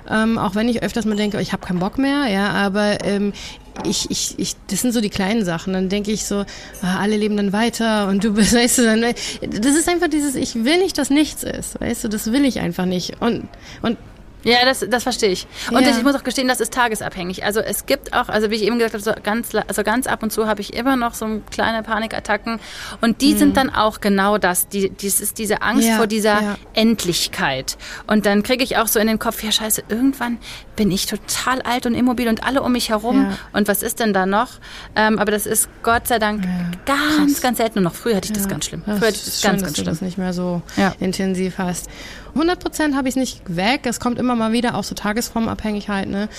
ähm, 0.09 0.37
auch 0.37 0.55
wenn 0.55 0.69
ich 0.69 0.83
öfters 0.83 1.05
mal 1.05 1.15
denke, 1.15 1.39
ich 1.41 1.53
habe 1.53 1.65
keinen 1.65 1.79
Bock 1.79 1.97
mehr, 1.97 2.27
ja, 2.27 2.49
aber 2.49 3.03
ähm, 3.03 3.33
ich, 3.83 4.09
ich, 4.09 4.35
ich, 4.37 4.55
das 4.67 4.81
sind 4.81 4.93
so 4.93 5.01
die 5.01 5.09
kleinen 5.09 5.43
Sachen. 5.43 5.73
Dann 5.73 5.89
denke 5.89 6.11
ich 6.11 6.25
so, 6.25 6.45
ah, 6.81 6.99
alle 6.99 7.17
leben 7.17 7.37
dann 7.37 7.53
weiter 7.53 8.07
und 8.07 8.23
du 8.23 8.33
bist, 8.33 8.53
weißt 8.55 8.79
du, 8.79 8.83
dann, 8.83 9.01
das 9.01 9.75
ist 9.75 9.89
einfach 9.89 10.07
dieses, 10.07 10.35
ich 10.35 10.55
will 10.55 10.77
nicht, 10.77 10.97
dass 10.97 11.09
nichts 11.09 11.43
ist, 11.43 11.79
weißt 11.79 12.03
du, 12.03 12.07
das 12.07 12.31
will 12.31 12.45
ich 12.45 12.59
einfach 12.59 12.85
nicht. 12.85 13.21
Und, 13.21 13.47
und 13.81 13.97
ja, 14.45 14.63
das, 14.63 14.85
das 14.87 15.03
verstehe 15.03 15.29
ich. 15.29 15.47
Und 15.71 15.81
ja. 15.81 15.89
ich 15.89 16.03
muss 16.03 16.13
auch 16.13 16.23
gestehen, 16.23 16.47
das 16.47 16.59
ist 16.59 16.71
tagesabhängig. 16.71 17.43
Also 17.43 17.61
es 17.61 17.87
gibt 17.87 18.13
auch, 18.13 18.29
also 18.29 18.51
wie 18.51 18.55
ich 18.55 18.61
eben 18.61 18.77
gesagt 18.77 18.93
habe, 18.93 19.03
so 19.03 19.11
ganz, 19.23 19.49
also 19.67 19.83
ganz 19.83 20.05
ab 20.05 20.21
und 20.21 20.31
zu 20.31 20.47
habe 20.47 20.61
ich 20.61 20.75
immer 20.75 20.95
noch 20.95 21.15
so 21.15 21.41
kleine 21.49 21.81
Panikattacken. 21.81 22.59
Und 23.01 23.21
die 23.21 23.33
mhm. 23.33 23.37
sind 23.39 23.57
dann 23.57 23.71
auch 23.71 24.01
genau 24.01 24.37
das. 24.37 24.67
Die, 24.67 24.91
dies 24.91 25.19
ist 25.19 25.39
diese 25.39 25.63
Angst 25.63 25.87
ja, 25.87 25.97
vor 25.97 26.05
dieser 26.05 26.41
ja. 26.41 26.57
Endlichkeit. 26.73 27.77
Und 28.05 28.27
dann 28.27 28.43
kriege 28.43 28.63
ich 28.63 28.77
auch 28.77 28.87
so 28.87 28.99
in 28.99 29.07
den 29.07 29.17
Kopf, 29.17 29.41
ja 29.41 29.51
scheiße, 29.51 29.83
irgendwann 29.89 30.37
bin 30.75 30.91
ich 30.91 31.07
total 31.07 31.63
alt 31.63 31.87
und 31.87 31.95
immobil 31.95 32.27
und 32.27 32.45
alle 32.45 32.61
um 32.61 32.71
mich 32.71 32.89
herum. 32.89 33.33
Und 33.51 33.67
was 33.67 33.81
ist 33.81 33.99
denn 33.99 34.13
da 34.13 34.27
noch? 34.27 34.49
Ähm, 34.95 35.17
aber 35.17 35.31
das 35.31 35.47
ist 35.47 35.69
Gott 35.81 36.07
sei 36.07 36.19
Dank 36.19 36.43
ganz, 36.85 37.41
ganz 37.41 37.57
selten. 37.57 37.79
Und 37.79 37.85
noch 37.85 37.95
früher 37.95 38.15
hatte 38.15 38.27
ich 38.27 38.33
das 38.33 38.47
ganz 38.47 38.65
schlimm. 38.65 38.83
Früher 38.83 38.95
hatte 38.95 39.09
ich 39.09 39.25
das 39.25 39.41
schön, 39.41 39.51
ganz, 39.51 39.61
ganz 39.63 39.71
dass 39.71 39.75
schlimm. 39.75 39.85
Du 39.85 39.91
das 39.91 40.01
nicht 40.01 40.17
mehr 40.19 40.33
so 40.33 40.61
intensiv 40.99 41.57
hast. 41.57 41.89
100 42.35 42.59
Prozent 42.59 42.95
habe 42.95 43.07
ich 43.07 43.13
es 43.13 43.19
nicht 43.19 43.41
weg. 43.47 43.81
Es 43.85 43.99
kommt 43.99 44.19
immer 44.19 44.35
mal 44.35 44.51
wieder 44.51 44.75
auch 44.75 44.83
so 44.83 44.93
Tagesformabhängigkeit, 44.93 46.07
ne? 46.07 46.29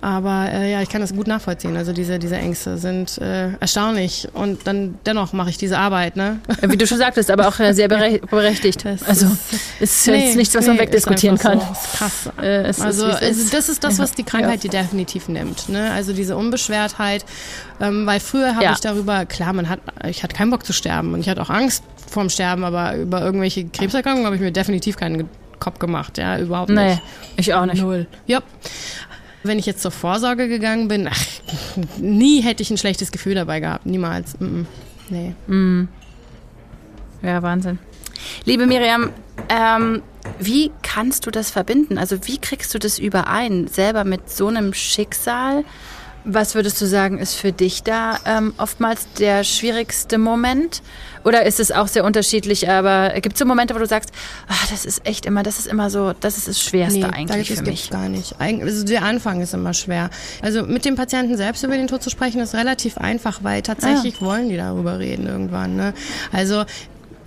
Aber 0.00 0.48
äh, 0.52 0.70
ja, 0.70 0.80
ich 0.80 0.88
kann 0.88 1.00
das 1.00 1.12
gut 1.12 1.26
nachvollziehen. 1.26 1.76
Also 1.76 1.92
diese, 1.92 2.20
diese 2.20 2.36
Ängste 2.36 2.78
sind 2.78 3.18
äh, 3.18 3.54
erstaunlich 3.58 4.28
und 4.32 4.64
dann 4.66 4.96
dennoch 5.04 5.32
mache 5.32 5.50
ich 5.50 5.58
diese 5.58 5.76
Arbeit, 5.76 6.14
ne? 6.14 6.38
Wie 6.62 6.76
du 6.76 6.86
schon 6.86 6.98
sagtest, 6.98 7.32
aber 7.32 7.48
auch 7.48 7.54
sehr 7.54 7.88
berechtigt. 8.30 8.84
Das 8.84 9.02
also 9.02 9.26
ist, 9.26 9.80
ist 9.80 10.06
nee, 10.06 10.26
jetzt 10.26 10.36
nichts, 10.36 10.54
was 10.54 10.62
nee, 10.62 10.68
man 10.68 10.78
wegdiskutieren 10.78 11.36
kann. 11.36 11.58
So. 11.58 11.66
krass. 11.96 12.30
Äh, 12.40 12.72
also, 12.80 13.08
ist, 13.08 13.22
also 13.22 13.50
das 13.50 13.68
ist 13.68 13.82
das, 13.82 13.98
was 13.98 14.12
die 14.12 14.22
Krankheit 14.22 14.62
ja. 14.62 14.70
dir 14.70 14.82
definitiv 14.82 15.28
nimmt. 15.28 15.68
Ne? 15.68 15.90
Also 15.90 16.12
diese 16.12 16.36
Unbeschwertheit. 16.36 17.24
Ähm, 17.80 18.06
weil 18.06 18.20
früher 18.20 18.54
habe 18.54 18.64
ja. 18.64 18.72
ich 18.72 18.80
darüber, 18.80 19.26
klar, 19.26 19.52
man 19.52 19.68
hat, 19.68 19.80
ich 20.08 20.22
hatte 20.22 20.34
keinen 20.34 20.50
Bock 20.50 20.64
zu 20.64 20.72
sterben 20.72 21.14
und 21.14 21.20
ich 21.20 21.28
hatte 21.28 21.42
auch 21.42 21.50
Angst 21.50 21.82
vorm 22.08 22.30
Sterben, 22.30 22.64
aber 22.64 22.96
über 22.96 23.22
irgendwelche 23.22 23.66
Krebserkrankungen 23.66 24.26
habe 24.26 24.36
ich 24.36 24.42
mir 24.42 24.52
definitiv 24.52 24.96
keine 24.96 25.26
Kopf 25.58 25.78
gemacht, 25.78 26.18
ja, 26.18 26.38
überhaupt 26.38 26.70
nicht. 26.70 26.78
Nee, 26.78 26.98
ich 27.36 27.54
auch 27.54 27.66
nicht. 27.66 27.82
Null. 27.82 28.06
Ja. 28.26 28.42
Wenn 29.42 29.58
ich 29.58 29.66
jetzt 29.66 29.82
zur 29.82 29.90
Vorsorge 29.90 30.48
gegangen 30.48 30.88
bin, 30.88 31.08
ach, 31.08 31.24
nie 31.98 32.40
hätte 32.42 32.62
ich 32.62 32.70
ein 32.70 32.78
schlechtes 32.78 33.12
Gefühl 33.12 33.34
dabei 33.34 33.60
gehabt. 33.60 33.86
Niemals. 33.86 34.38
Mm 34.40 34.44
-mm. 34.44 34.66
Nee. 35.10 35.34
Mm. 35.46 35.88
Ja, 37.22 37.42
Wahnsinn. 37.42 37.78
Liebe 38.44 38.66
Miriam, 38.66 39.10
ähm, 39.48 40.02
wie 40.38 40.70
kannst 40.82 41.26
du 41.26 41.30
das 41.30 41.50
verbinden? 41.50 41.98
Also 41.98 42.26
wie 42.26 42.38
kriegst 42.38 42.74
du 42.74 42.78
das 42.78 42.98
überein, 42.98 43.68
selber 43.68 44.04
mit 44.04 44.30
so 44.30 44.48
einem 44.48 44.74
Schicksal? 44.74 45.64
Was 46.30 46.54
würdest 46.54 46.78
du 46.80 46.86
sagen, 46.86 47.18
ist 47.18 47.34
für 47.34 47.52
dich 47.52 47.82
da 47.82 48.18
ähm, 48.26 48.52
oftmals 48.58 49.06
der 49.18 49.44
schwierigste 49.44 50.18
Moment? 50.18 50.82
Oder 51.24 51.46
ist 51.46 51.58
es 51.58 51.72
auch 51.72 51.88
sehr 51.88 52.04
unterschiedlich? 52.04 52.68
Aber 52.68 53.14
gibt 53.20 53.34
es 53.34 53.38
so 53.38 53.46
Momente, 53.46 53.74
wo 53.74 53.78
du 53.78 53.86
sagst, 53.86 54.10
ach, 54.46 54.68
das 54.68 54.84
ist 54.84 55.06
echt 55.06 55.24
immer, 55.24 55.42
das 55.42 55.58
ist 55.58 55.66
immer 55.66 55.88
so, 55.88 56.12
das 56.20 56.36
ist 56.36 56.46
das 56.46 56.60
Schwerste 56.60 57.00
nee, 57.00 57.04
eigentlich 57.06 57.50
für 57.50 57.62
mich? 57.62 57.88
gar 57.88 58.10
nicht. 58.10 58.34
Also 58.38 58.84
der 58.84 59.04
Anfang 59.04 59.40
ist 59.40 59.54
immer 59.54 59.72
schwer. 59.72 60.10
Also 60.42 60.64
mit 60.64 60.84
dem 60.84 60.96
Patienten 60.96 61.36
selbst 61.38 61.64
über 61.64 61.78
den 61.78 61.86
Tod 61.86 62.02
zu 62.02 62.10
sprechen, 62.10 62.42
ist 62.42 62.54
relativ 62.54 62.98
einfach, 62.98 63.42
weil 63.42 63.62
tatsächlich 63.62 64.16
ah. 64.20 64.26
wollen 64.26 64.50
die 64.50 64.58
darüber 64.58 64.98
reden 64.98 65.26
irgendwann. 65.26 65.76
Ne? 65.76 65.94
Also 66.30 66.64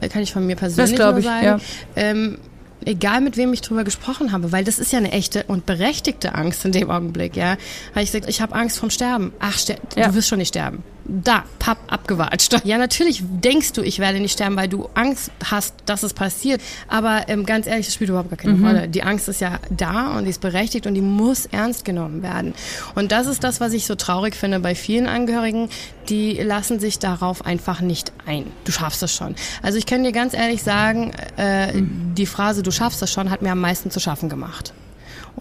kann 0.09 0.21
ich 0.21 0.31
von 0.31 0.45
mir 0.45 0.55
persönlich 0.55 0.95
das 0.95 1.13
nur 1.13 1.21
sagen. 1.23 1.45
Ja. 1.45 1.59
Ähm, 1.95 2.37
egal 2.85 3.21
mit 3.21 3.37
wem 3.37 3.53
ich 3.53 3.61
drüber 3.61 3.83
gesprochen 3.83 4.31
habe, 4.31 4.51
weil 4.51 4.63
das 4.63 4.79
ist 4.79 4.91
ja 4.91 4.99
eine 4.99 5.11
echte 5.11 5.43
und 5.43 5.65
berechtigte 5.65 6.35
Angst 6.35 6.65
in 6.65 6.71
dem 6.71 6.89
Augenblick, 6.89 7.35
ja. 7.35 7.57
Habe 7.91 8.03
ich 8.03 8.11
gesagt, 8.11 8.29
ich 8.29 8.41
habe 8.41 8.53
Angst 8.55 8.79
vom 8.79 8.89
Sterben. 8.89 9.33
Ach, 9.39 9.57
ster 9.57 9.75
ja. 9.95 10.07
du 10.07 10.15
wirst 10.15 10.27
schon 10.27 10.39
nicht 10.39 10.49
sterben 10.49 10.83
da, 11.11 11.43
papp, 11.59 11.77
abgewatscht. 11.87 12.55
Ja, 12.63 12.77
natürlich 12.77 13.21
denkst 13.21 13.73
du, 13.73 13.81
ich 13.81 13.99
werde 13.99 14.19
nicht 14.19 14.33
sterben, 14.33 14.55
weil 14.55 14.69
du 14.69 14.87
Angst 14.93 15.31
hast, 15.43 15.75
dass 15.85 16.03
es 16.03 16.13
passiert. 16.13 16.61
Aber 16.87 17.25
ähm, 17.27 17.45
ganz 17.45 17.67
ehrlich, 17.67 17.85
das 17.85 17.95
spielt 17.95 18.09
überhaupt 18.09 18.29
gar 18.29 18.37
keine 18.37 18.53
mhm. 18.53 18.65
Rolle. 18.65 18.87
Die 18.87 19.03
Angst 19.03 19.27
ist 19.27 19.41
ja 19.41 19.59
da 19.69 20.17
und 20.17 20.23
die 20.23 20.29
ist 20.29 20.41
berechtigt 20.41 20.87
und 20.87 20.93
die 20.93 21.01
muss 21.01 21.45
ernst 21.47 21.83
genommen 21.83 22.23
werden. 22.23 22.53
Und 22.95 23.11
das 23.11 23.27
ist 23.27 23.43
das, 23.43 23.59
was 23.59 23.73
ich 23.73 23.85
so 23.85 23.95
traurig 23.95 24.35
finde 24.35 24.59
bei 24.59 24.73
vielen 24.73 25.07
Angehörigen. 25.07 25.69
Die 26.07 26.33
lassen 26.33 26.79
sich 26.79 26.97
darauf 26.97 27.45
einfach 27.45 27.81
nicht 27.81 28.13
ein. 28.25 28.45
Du 28.63 28.71
schaffst 28.71 29.03
es 29.03 29.13
schon. 29.13 29.35
Also 29.61 29.77
ich 29.77 29.85
kann 29.85 30.03
dir 30.03 30.13
ganz 30.13 30.33
ehrlich 30.33 30.63
sagen, 30.63 31.11
äh, 31.37 31.73
mhm. 31.73 32.15
die 32.15 32.25
Phrase, 32.25 32.63
du 32.63 32.71
schaffst 32.71 33.01
es 33.01 33.11
schon, 33.11 33.29
hat 33.29 33.41
mir 33.41 33.51
am 33.51 33.59
meisten 33.59 33.91
zu 33.91 33.99
schaffen 33.99 34.29
gemacht. 34.29 34.73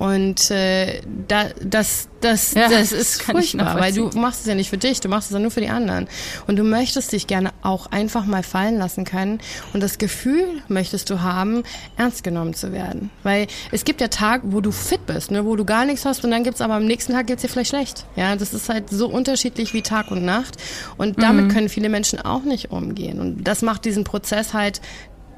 Und 0.01 0.51
äh, 0.51 1.03
da, 1.29 1.49
das, 1.63 2.09
das, 2.23 2.55
ja, 2.55 2.71
das 2.71 2.91
ist 2.91 3.21
furchtbar, 3.21 3.79
weil 3.79 3.93
du 3.93 4.09
machst 4.19 4.41
es 4.41 4.47
ja 4.47 4.55
nicht 4.55 4.71
für 4.71 4.79
dich, 4.79 5.01
du 5.01 5.11
machst 5.11 5.29
es 5.29 5.35
ja 5.35 5.39
nur 5.39 5.51
für 5.51 5.61
die 5.61 5.69
anderen. 5.69 6.09
Und 6.47 6.59
du 6.59 6.65
möchtest 6.65 7.13
dich 7.13 7.27
gerne 7.27 7.51
auch 7.61 7.87
einfach 7.89 8.25
mal 8.25 8.43
fallen 8.43 8.79
lassen 8.79 9.05
können. 9.05 9.41
Und 9.75 9.83
das 9.83 9.99
Gefühl 9.99 10.63
möchtest 10.69 11.11
du 11.11 11.21
haben, 11.21 11.65
ernst 11.99 12.25
genommen 12.25 12.55
zu 12.55 12.73
werden. 12.73 13.11
Weil 13.25 13.47
es 13.73 13.85
gibt 13.85 14.01
ja 14.01 14.09
Tage, 14.09 14.45
wo 14.53 14.63
du 14.63 14.73
fit 14.73 15.05
bist, 15.05 15.33
ne, 15.33 15.45
wo 15.45 15.55
du 15.55 15.67
gar 15.67 15.85
nichts 15.85 16.07
hast 16.07 16.25
und 16.25 16.31
dann 16.31 16.45
gibt's 16.45 16.63
aber 16.63 16.77
am 16.77 16.87
nächsten 16.87 17.13
Tag 17.13 17.27
geht's 17.27 17.43
dir 17.43 17.49
vielleicht 17.49 17.69
schlecht. 17.69 18.07
Ja, 18.17 18.35
das 18.37 18.55
ist 18.55 18.71
halt 18.71 18.89
so 18.89 19.07
unterschiedlich 19.07 19.75
wie 19.75 19.83
Tag 19.83 20.11
und 20.11 20.25
Nacht. 20.25 20.57
Und 20.97 21.23
damit 21.23 21.45
mhm. 21.45 21.49
können 21.51 21.69
viele 21.69 21.91
Menschen 21.91 22.19
auch 22.23 22.45
nicht 22.45 22.71
umgehen. 22.71 23.21
Und 23.21 23.45
das 23.45 23.61
macht 23.61 23.85
diesen 23.85 24.05
Prozess 24.05 24.55
halt 24.55 24.81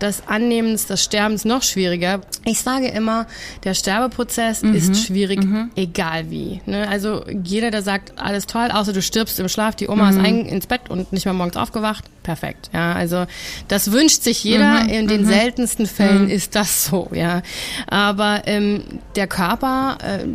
des 0.02 0.22
Annehmens 0.26 0.86
des 0.86 1.02
Sterbens 1.02 1.44
noch 1.44 1.62
schwieriger. 1.62 2.20
Ich 2.44 2.60
sage 2.60 2.88
immer, 2.88 3.26
der 3.64 3.74
Sterbeprozess 3.74 4.62
mhm. 4.62 4.74
ist 4.74 5.06
schwierig, 5.06 5.44
mhm. 5.44 5.70
egal 5.76 6.30
wie. 6.30 6.60
Ne? 6.66 6.88
Also 6.88 7.24
jeder, 7.42 7.70
der 7.70 7.82
sagt, 7.82 8.18
alles 8.18 8.46
toll, 8.46 8.70
außer 8.72 8.92
du 8.92 9.00
stirbst 9.00 9.38
im 9.40 9.48
Schlaf, 9.48 9.76
die 9.76 9.88
Oma 9.88 10.10
mhm. 10.10 10.18
ist 10.18 10.24
ein, 10.24 10.46
ins 10.46 10.66
Bett 10.66 10.90
und 10.90 11.12
nicht 11.12 11.24
mehr 11.24 11.34
morgens 11.34 11.56
aufgewacht, 11.56 12.04
perfekt. 12.22 12.70
Ja, 12.72 12.92
also 12.92 13.26
das 13.68 13.92
wünscht 13.92 14.22
sich 14.22 14.44
jeder. 14.44 14.82
Mhm. 14.82 14.88
In 14.88 15.08
den 15.08 15.22
mhm. 15.22 15.26
seltensten 15.26 15.86
Fällen 15.86 16.24
mhm. 16.24 16.30
ist 16.30 16.54
das 16.54 16.86
so. 16.86 17.08
Ja, 17.12 17.42
aber 17.86 18.42
ähm, 18.46 18.82
der 19.16 19.26
Körper, 19.26 19.98
äh, 20.02 20.26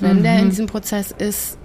wenn 0.00 0.22
der 0.22 0.40
in 0.40 0.50
diesem 0.50 0.66
Prozess 0.66 1.14
ist, 1.16 1.58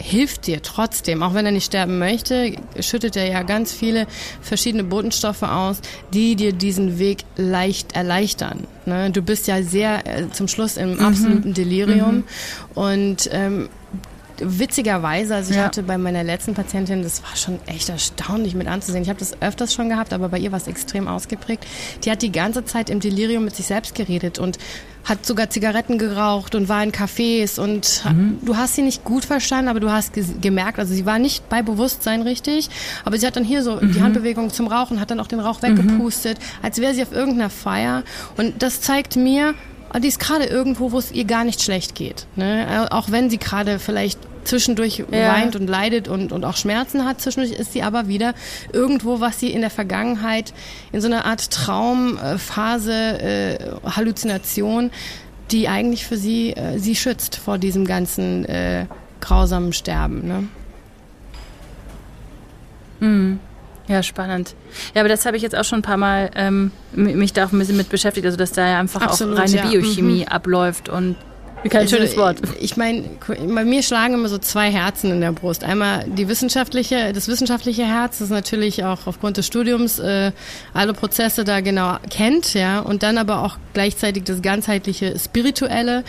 hilft 0.00 0.46
dir 0.46 0.62
trotzdem, 0.62 1.22
auch 1.22 1.34
wenn 1.34 1.46
er 1.46 1.52
nicht 1.52 1.66
sterben 1.66 1.98
möchte, 1.98 2.54
schüttet 2.80 3.16
er 3.16 3.28
ja 3.28 3.42
ganz 3.42 3.72
viele 3.72 4.06
verschiedene 4.40 4.84
Botenstoffe 4.84 5.42
aus, 5.42 5.80
die 6.12 6.36
dir 6.36 6.52
diesen 6.52 6.98
Weg 6.98 7.24
leicht 7.36 7.94
erleichtern. 7.94 8.66
Ne? 8.86 9.10
Du 9.10 9.22
bist 9.22 9.46
ja 9.46 9.62
sehr 9.62 10.06
äh, 10.06 10.30
zum 10.30 10.48
Schluss 10.48 10.76
im 10.76 10.94
mhm. 10.94 11.00
absoluten 11.00 11.54
Delirium 11.54 12.16
mhm. 12.16 12.24
und 12.74 13.30
ähm, 13.32 13.68
witzigerweise, 14.40 15.34
also 15.34 15.50
ich 15.50 15.58
ja. 15.58 15.64
hatte 15.64 15.82
bei 15.82 15.98
meiner 15.98 16.24
letzten 16.24 16.54
Patientin, 16.54 17.02
das 17.02 17.22
war 17.22 17.36
schon 17.36 17.58
echt 17.66 17.88
erstaunlich 17.88 18.54
mit 18.54 18.66
anzusehen. 18.66 19.02
Ich 19.02 19.08
habe 19.08 19.18
das 19.18 19.40
öfters 19.42 19.74
schon 19.74 19.88
gehabt, 19.88 20.12
aber 20.12 20.30
bei 20.30 20.38
ihr 20.38 20.50
war 20.50 20.58
es 20.58 20.66
extrem 20.66 21.08
ausgeprägt. 21.08 21.66
Die 22.04 22.10
hat 22.10 22.22
die 22.22 22.32
ganze 22.32 22.64
Zeit 22.64 22.90
im 22.90 23.00
Delirium 23.00 23.44
mit 23.44 23.54
sich 23.54 23.66
selbst 23.66 23.94
geredet 23.94 24.38
und 24.38 24.58
hat 25.04 25.26
sogar 25.26 25.50
Zigaretten 25.50 25.98
geraucht 25.98 26.54
und 26.54 26.68
war 26.68 26.82
in 26.82 26.92
Cafés 26.92 27.58
und 27.58 28.02
mhm. 28.04 28.38
du 28.42 28.56
hast 28.56 28.74
sie 28.74 28.82
nicht 28.82 29.04
gut 29.04 29.24
verstanden, 29.24 29.68
aber 29.68 29.80
du 29.80 29.90
hast 29.90 30.12
gemerkt, 30.40 30.78
also 30.78 30.94
sie 30.94 31.06
war 31.06 31.18
nicht 31.18 31.48
bei 31.48 31.62
Bewusstsein 31.62 32.22
richtig, 32.22 32.68
aber 33.04 33.18
sie 33.18 33.26
hat 33.26 33.36
dann 33.36 33.44
hier 33.44 33.62
so 33.62 33.76
mhm. 33.76 33.92
die 33.92 34.02
Handbewegung 34.02 34.50
zum 34.50 34.66
Rauchen, 34.66 35.00
hat 35.00 35.10
dann 35.10 35.20
auch 35.20 35.26
den 35.26 35.40
Rauch 35.40 35.62
weggepustet, 35.62 36.38
mhm. 36.38 36.64
als 36.64 36.78
wäre 36.78 36.94
sie 36.94 37.02
auf 37.02 37.12
irgendeiner 37.12 37.50
Feier 37.50 38.04
und 38.36 38.62
das 38.62 38.80
zeigt 38.80 39.16
mir, 39.16 39.54
die 39.98 40.08
ist 40.08 40.20
gerade 40.20 40.44
irgendwo, 40.44 40.92
wo 40.92 40.98
es 40.98 41.10
ihr 41.10 41.24
gar 41.24 41.44
nicht 41.44 41.62
schlecht 41.62 41.96
geht. 41.96 42.26
Ne? 42.36 42.88
Auch 42.90 43.10
wenn 43.10 43.28
sie 43.28 43.38
gerade 43.38 43.80
vielleicht 43.80 44.20
zwischendurch 44.44 45.04
ja. 45.10 45.32
weint 45.32 45.56
und 45.56 45.68
leidet 45.68 46.08
und, 46.08 46.32
und 46.32 46.44
auch 46.44 46.56
Schmerzen 46.56 47.04
hat. 47.04 47.20
Zwischendurch 47.20 47.58
ist 47.58 47.72
sie 47.72 47.82
aber 47.82 48.08
wieder 48.08 48.34
irgendwo, 48.72 49.20
was 49.20 49.40
sie 49.40 49.50
in 49.50 49.60
der 49.60 49.70
Vergangenheit 49.70 50.52
in 50.92 51.00
so 51.00 51.06
einer 51.06 51.24
Art 51.24 51.50
Traumphase, 51.50 52.92
äh, 52.92 53.58
Halluzination, 53.84 54.90
die 55.50 55.68
eigentlich 55.68 56.06
für 56.06 56.16
sie 56.16 56.52
äh, 56.52 56.78
sie 56.78 56.94
schützt 56.94 57.36
vor 57.36 57.58
diesem 57.58 57.84
ganzen 57.84 58.44
äh, 58.44 58.86
grausamen 59.20 59.72
Sterben. 59.72 60.26
Ne? 60.26 60.48
Mhm. 63.00 63.40
Ja, 63.88 64.04
spannend. 64.04 64.54
Ja, 64.94 65.02
aber 65.02 65.08
das 65.08 65.26
habe 65.26 65.36
ich 65.36 65.42
jetzt 65.42 65.56
auch 65.56 65.64
schon 65.64 65.80
ein 65.80 65.82
paar 65.82 65.96
Mal 65.96 66.30
ähm, 66.36 66.70
mich 66.92 67.32
da 67.32 67.46
auch 67.46 67.52
ein 67.52 67.58
bisschen 67.58 67.76
mit 67.76 67.88
beschäftigt, 67.88 68.24
also 68.24 68.36
dass 68.36 68.52
da 68.52 68.68
ja 68.68 68.78
einfach 68.78 69.02
Absolut, 69.02 69.36
auch 69.36 69.42
reine 69.42 69.56
ja. 69.56 69.66
Biochemie 69.66 70.22
mhm. 70.22 70.28
abläuft 70.28 70.88
und 70.88 71.16
kein 71.68 71.82
also, 71.82 71.96
schönes 71.96 72.16
Wort. 72.16 72.38
Ich 72.58 72.76
meine, 72.76 73.04
bei 73.26 73.64
mir 73.64 73.82
schlagen 73.82 74.14
immer 74.14 74.28
so 74.28 74.38
zwei 74.38 74.70
Herzen 74.70 75.10
in 75.10 75.20
der 75.20 75.32
Brust. 75.32 75.64
Einmal 75.64 76.04
die 76.06 76.28
wissenschaftliche, 76.28 77.12
das 77.12 77.28
wissenschaftliche 77.28 77.84
Herz, 77.84 78.18
das 78.18 78.30
natürlich 78.30 78.84
auch 78.84 79.06
aufgrund 79.06 79.36
des 79.36 79.46
Studiums 79.46 79.98
äh, 79.98 80.32
alle 80.72 80.94
Prozesse 80.94 81.44
da 81.44 81.60
genau 81.60 81.98
kennt, 82.08 82.54
ja, 82.54 82.80
und 82.80 83.02
dann 83.02 83.18
aber 83.18 83.42
auch 83.44 83.58
gleichzeitig 83.74 84.24
das 84.24 84.40
ganzheitliche 84.42 85.18
Spirituelle, 85.18 86.04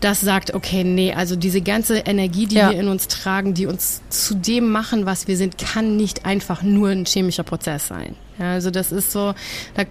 das 0.00 0.20
sagt, 0.20 0.54
okay, 0.54 0.84
nee, 0.84 1.12
also 1.12 1.36
diese 1.36 1.60
ganze 1.60 1.98
Energie, 1.98 2.46
die 2.46 2.56
ja. 2.56 2.70
wir 2.70 2.78
in 2.78 2.88
uns 2.88 3.08
tragen, 3.08 3.54
die 3.54 3.66
uns 3.66 4.02
zu 4.08 4.34
dem 4.34 4.70
machen, 4.70 5.06
was 5.06 5.26
wir 5.26 5.36
sind, 5.36 5.58
kann 5.58 5.96
nicht 5.96 6.26
einfach 6.26 6.62
nur 6.62 6.90
ein 6.90 7.06
chemischer 7.06 7.44
Prozess 7.44 7.88
sein. 7.88 8.14
Ja, 8.38 8.52
also 8.52 8.70
das 8.70 8.92
ist 8.92 9.12
so, 9.12 9.34
da, 9.74 9.84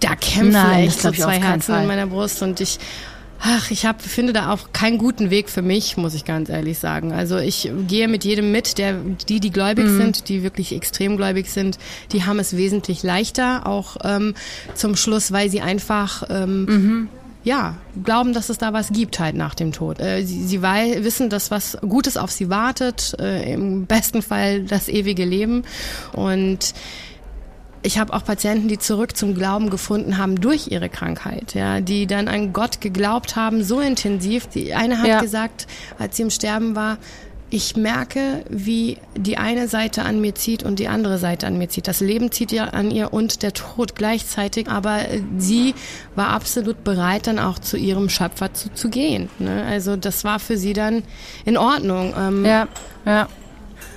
da 0.00 0.16
kämpfen 0.16 0.52
Nein, 0.52 0.88
echt 0.88 1.00
so 1.00 1.10
zwei 1.12 1.40
Herzen 1.40 1.74
in 1.74 1.86
meiner 1.86 2.06
Brust 2.06 2.42
und 2.42 2.60
ich 2.60 2.78
Ach, 3.40 3.70
ich 3.70 3.86
hab, 3.86 4.02
finde 4.02 4.32
da 4.32 4.52
auch 4.52 4.72
keinen 4.72 4.98
guten 4.98 5.30
Weg 5.30 5.48
für 5.48 5.62
mich, 5.62 5.96
muss 5.96 6.14
ich 6.14 6.24
ganz 6.24 6.48
ehrlich 6.48 6.78
sagen. 6.78 7.12
Also 7.12 7.36
ich 7.38 7.70
gehe 7.86 8.08
mit 8.08 8.24
jedem 8.24 8.50
mit, 8.50 8.78
der 8.78 8.94
die, 9.28 9.38
die 9.38 9.50
gläubig 9.50 9.86
mhm. 9.86 9.98
sind, 9.98 10.28
die 10.28 10.42
wirklich 10.42 10.74
extrem 10.74 11.16
gläubig 11.16 11.48
sind, 11.50 11.78
die 12.12 12.24
haben 12.24 12.40
es 12.40 12.56
wesentlich 12.56 13.02
leichter, 13.04 13.66
auch 13.66 13.96
ähm, 14.02 14.34
zum 14.74 14.96
Schluss, 14.96 15.30
weil 15.30 15.50
sie 15.50 15.60
einfach 15.60 16.24
ähm, 16.30 16.64
mhm. 16.64 17.08
ja 17.44 17.76
glauben, 18.02 18.32
dass 18.32 18.48
es 18.48 18.58
da 18.58 18.72
was 18.72 18.88
gibt 18.92 19.20
halt 19.20 19.36
nach 19.36 19.54
dem 19.54 19.70
Tod. 19.70 20.00
Äh, 20.00 20.24
sie 20.24 20.44
sie 20.44 20.60
wissen, 20.60 21.30
dass 21.30 21.52
was 21.52 21.78
Gutes 21.80 22.16
auf 22.16 22.32
sie 22.32 22.50
wartet, 22.50 23.14
äh, 23.20 23.52
im 23.52 23.86
besten 23.86 24.20
Fall 24.20 24.64
das 24.64 24.88
ewige 24.88 25.24
Leben 25.24 25.62
und 26.12 26.74
ich 27.82 27.98
habe 27.98 28.12
auch 28.12 28.24
Patienten, 28.24 28.68
die 28.68 28.78
zurück 28.78 29.16
zum 29.16 29.34
Glauben 29.34 29.70
gefunden 29.70 30.18
haben 30.18 30.40
durch 30.40 30.68
ihre 30.68 30.88
Krankheit, 30.88 31.54
ja, 31.54 31.80
die 31.80 32.06
dann 32.06 32.28
an 32.28 32.52
Gott 32.52 32.80
geglaubt 32.80 33.36
haben, 33.36 33.62
so 33.62 33.80
intensiv. 33.80 34.46
Die 34.48 34.74
eine 34.74 34.98
hat 34.98 35.06
ja. 35.06 35.20
gesagt, 35.20 35.66
als 35.98 36.16
sie 36.16 36.22
im 36.22 36.30
Sterben 36.30 36.74
war, 36.74 36.98
ich 37.50 37.76
merke, 37.76 38.44
wie 38.50 38.98
die 39.16 39.38
eine 39.38 39.68
Seite 39.68 40.02
an 40.02 40.20
mir 40.20 40.34
zieht 40.34 40.62
und 40.64 40.78
die 40.78 40.88
andere 40.88 41.18
Seite 41.18 41.46
an 41.46 41.56
mir 41.56 41.68
zieht. 41.68 41.88
Das 41.88 42.00
Leben 42.00 42.30
zieht 42.30 42.52
ja 42.52 42.64
an 42.64 42.90
ihr 42.90 43.12
und 43.14 43.42
der 43.42 43.54
Tod 43.54 43.94
gleichzeitig, 43.94 44.68
aber 44.68 45.00
sie 45.38 45.74
war 46.14 46.28
absolut 46.28 46.84
bereit, 46.84 47.26
dann 47.26 47.38
auch 47.38 47.58
zu 47.58 47.78
ihrem 47.78 48.10
Schöpfer 48.10 48.52
zu, 48.52 48.72
zu 48.74 48.90
gehen. 48.90 49.30
Ne? 49.38 49.64
Also 49.64 49.96
das 49.96 50.24
war 50.24 50.40
für 50.40 50.58
sie 50.58 50.74
dann 50.74 51.04
in 51.46 51.56
Ordnung. 51.56 52.14
Ähm, 52.18 52.44
ja, 52.44 52.68
ja, 53.06 53.28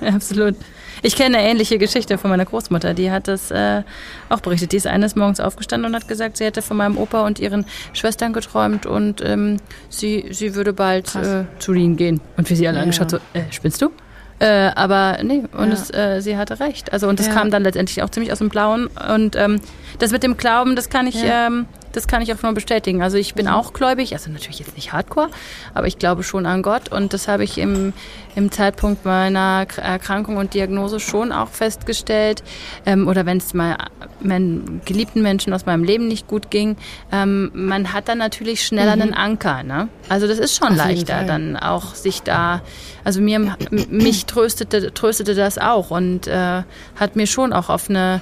absolut. 0.00 0.56
Ich 1.02 1.16
kenne 1.16 1.38
eine 1.38 1.48
ähnliche 1.48 1.78
Geschichte 1.78 2.18
von 2.18 2.30
meiner 2.30 2.44
Großmutter. 2.44 2.94
Die 2.94 3.10
hat 3.10 3.28
das 3.28 3.50
äh, 3.50 3.82
auch 4.28 4.40
berichtet. 4.40 4.72
Die 4.72 4.76
ist 4.76 4.86
eines 4.86 5.16
Morgens 5.16 5.40
aufgestanden 5.40 5.88
und 5.88 5.96
hat 5.96 6.08
gesagt, 6.08 6.36
sie 6.36 6.44
hätte 6.44 6.62
von 6.62 6.76
meinem 6.76 6.98
Opa 6.98 7.26
und 7.26 7.38
ihren 7.38 7.64
Schwestern 7.92 8.32
geträumt 8.32 8.86
und 8.86 9.22
ähm, 9.24 9.58
sie, 9.88 10.26
sie 10.30 10.54
würde 10.54 10.72
bald 10.72 11.14
äh, 11.14 11.44
zu 11.58 11.72
ihnen 11.72 11.96
gehen. 11.96 12.20
Und 12.36 12.48
für 12.48 12.56
sie 12.56 12.68
alle 12.68 12.76
ja. 12.76 12.82
angeschaut, 12.82 13.10
so, 13.10 13.16
äh, 13.32 13.42
spinnst 13.50 13.80
du? 13.80 13.90
Äh, 14.38 14.72
aber 14.74 15.18
nee, 15.22 15.44
und 15.52 15.68
ja. 15.68 15.74
es, 15.74 15.90
äh, 15.94 16.20
sie 16.20 16.36
hatte 16.36 16.58
recht. 16.58 16.92
Also 16.92 17.08
und 17.08 17.20
das 17.20 17.28
ja. 17.28 17.34
kam 17.34 17.50
dann 17.50 17.62
letztendlich 17.62 18.02
auch 18.02 18.10
ziemlich 18.10 18.32
aus 18.32 18.38
dem 18.38 18.48
Blauen. 18.48 18.88
Und 18.88 19.36
ähm, 19.36 19.60
das 20.00 20.10
mit 20.10 20.24
dem 20.24 20.36
Glauben, 20.36 20.74
das 20.74 20.90
kann 20.90 21.06
ich, 21.06 21.22
ja. 21.22 21.46
ähm, 21.46 21.66
das 21.92 22.06
kann 22.06 22.22
ich 22.22 22.32
auch 22.32 22.42
nur 22.42 22.52
bestätigen. 22.52 23.02
Also 23.02 23.16
ich 23.16 23.34
bin 23.34 23.46
mhm. 23.46 23.52
auch 23.52 23.72
gläubig, 23.72 24.12
also 24.12 24.30
natürlich 24.30 24.58
jetzt 24.58 24.74
nicht 24.76 24.92
hardcore, 24.92 25.30
aber 25.74 25.86
ich 25.86 25.98
glaube 25.98 26.22
schon 26.22 26.46
an 26.46 26.62
Gott 26.62 26.90
und 26.90 27.12
das 27.12 27.28
habe 27.28 27.44
ich 27.44 27.58
im, 27.58 27.92
im 28.34 28.50
Zeitpunkt 28.50 29.04
meiner 29.04 29.66
Erkrankung 29.76 30.36
und 30.36 30.54
Diagnose 30.54 31.00
schon 31.00 31.32
auch 31.32 31.48
festgestellt. 31.48 32.42
Ähm, 32.86 33.08
oder 33.08 33.26
wenn 33.26 33.38
es 33.38 33.54
mal 33.54 33.76
meinen 34.20 34.80
geliebten 34.84 35.22
Menschen 35.22 35.52
aus 35.52 35.66
meinem 35.66 35.84
Leben 35.84 36.08
nicht 36.08 36.26
gut 36.26 36.50
ging, 36.50 36.76
ähm, 37.10 37.50
man 37.54 37.92
hat 37.92 38.08
dann 38.08 38.18
natürlich 38.18 38.64
schneller 38.64 38.96
mhm. 38.96 39.02
einen 39.02 39.14
Anker. 39.14 39.62
Ne? 39.62 39.88
Also 40.08 40.26
das 40.26 40.38
ist 40.38 40.56
schon 40.56 40.68
Auf 40.68 40.76
leichter, 40.76 41.24
dann 41.24 41.56
auch 41.56 41.94
sich 41.94 42.22
da, 42.22 42.62
also 43.04 43.20
mir, 43.20 43.56
mich 43.70 44.26
tröstete, 44.26 44.92
tröstete 44.94 45.34
das 45.34 45.58
auch 45.58 45.90
und 45.90 46.26
äh, 46.26 46.62
hat 46.96 47.16
mir 47.16 47.26
schon 47.26 47.52
auch 47.52 47.68
auf 47.68 47.90
eine 47.90 48.20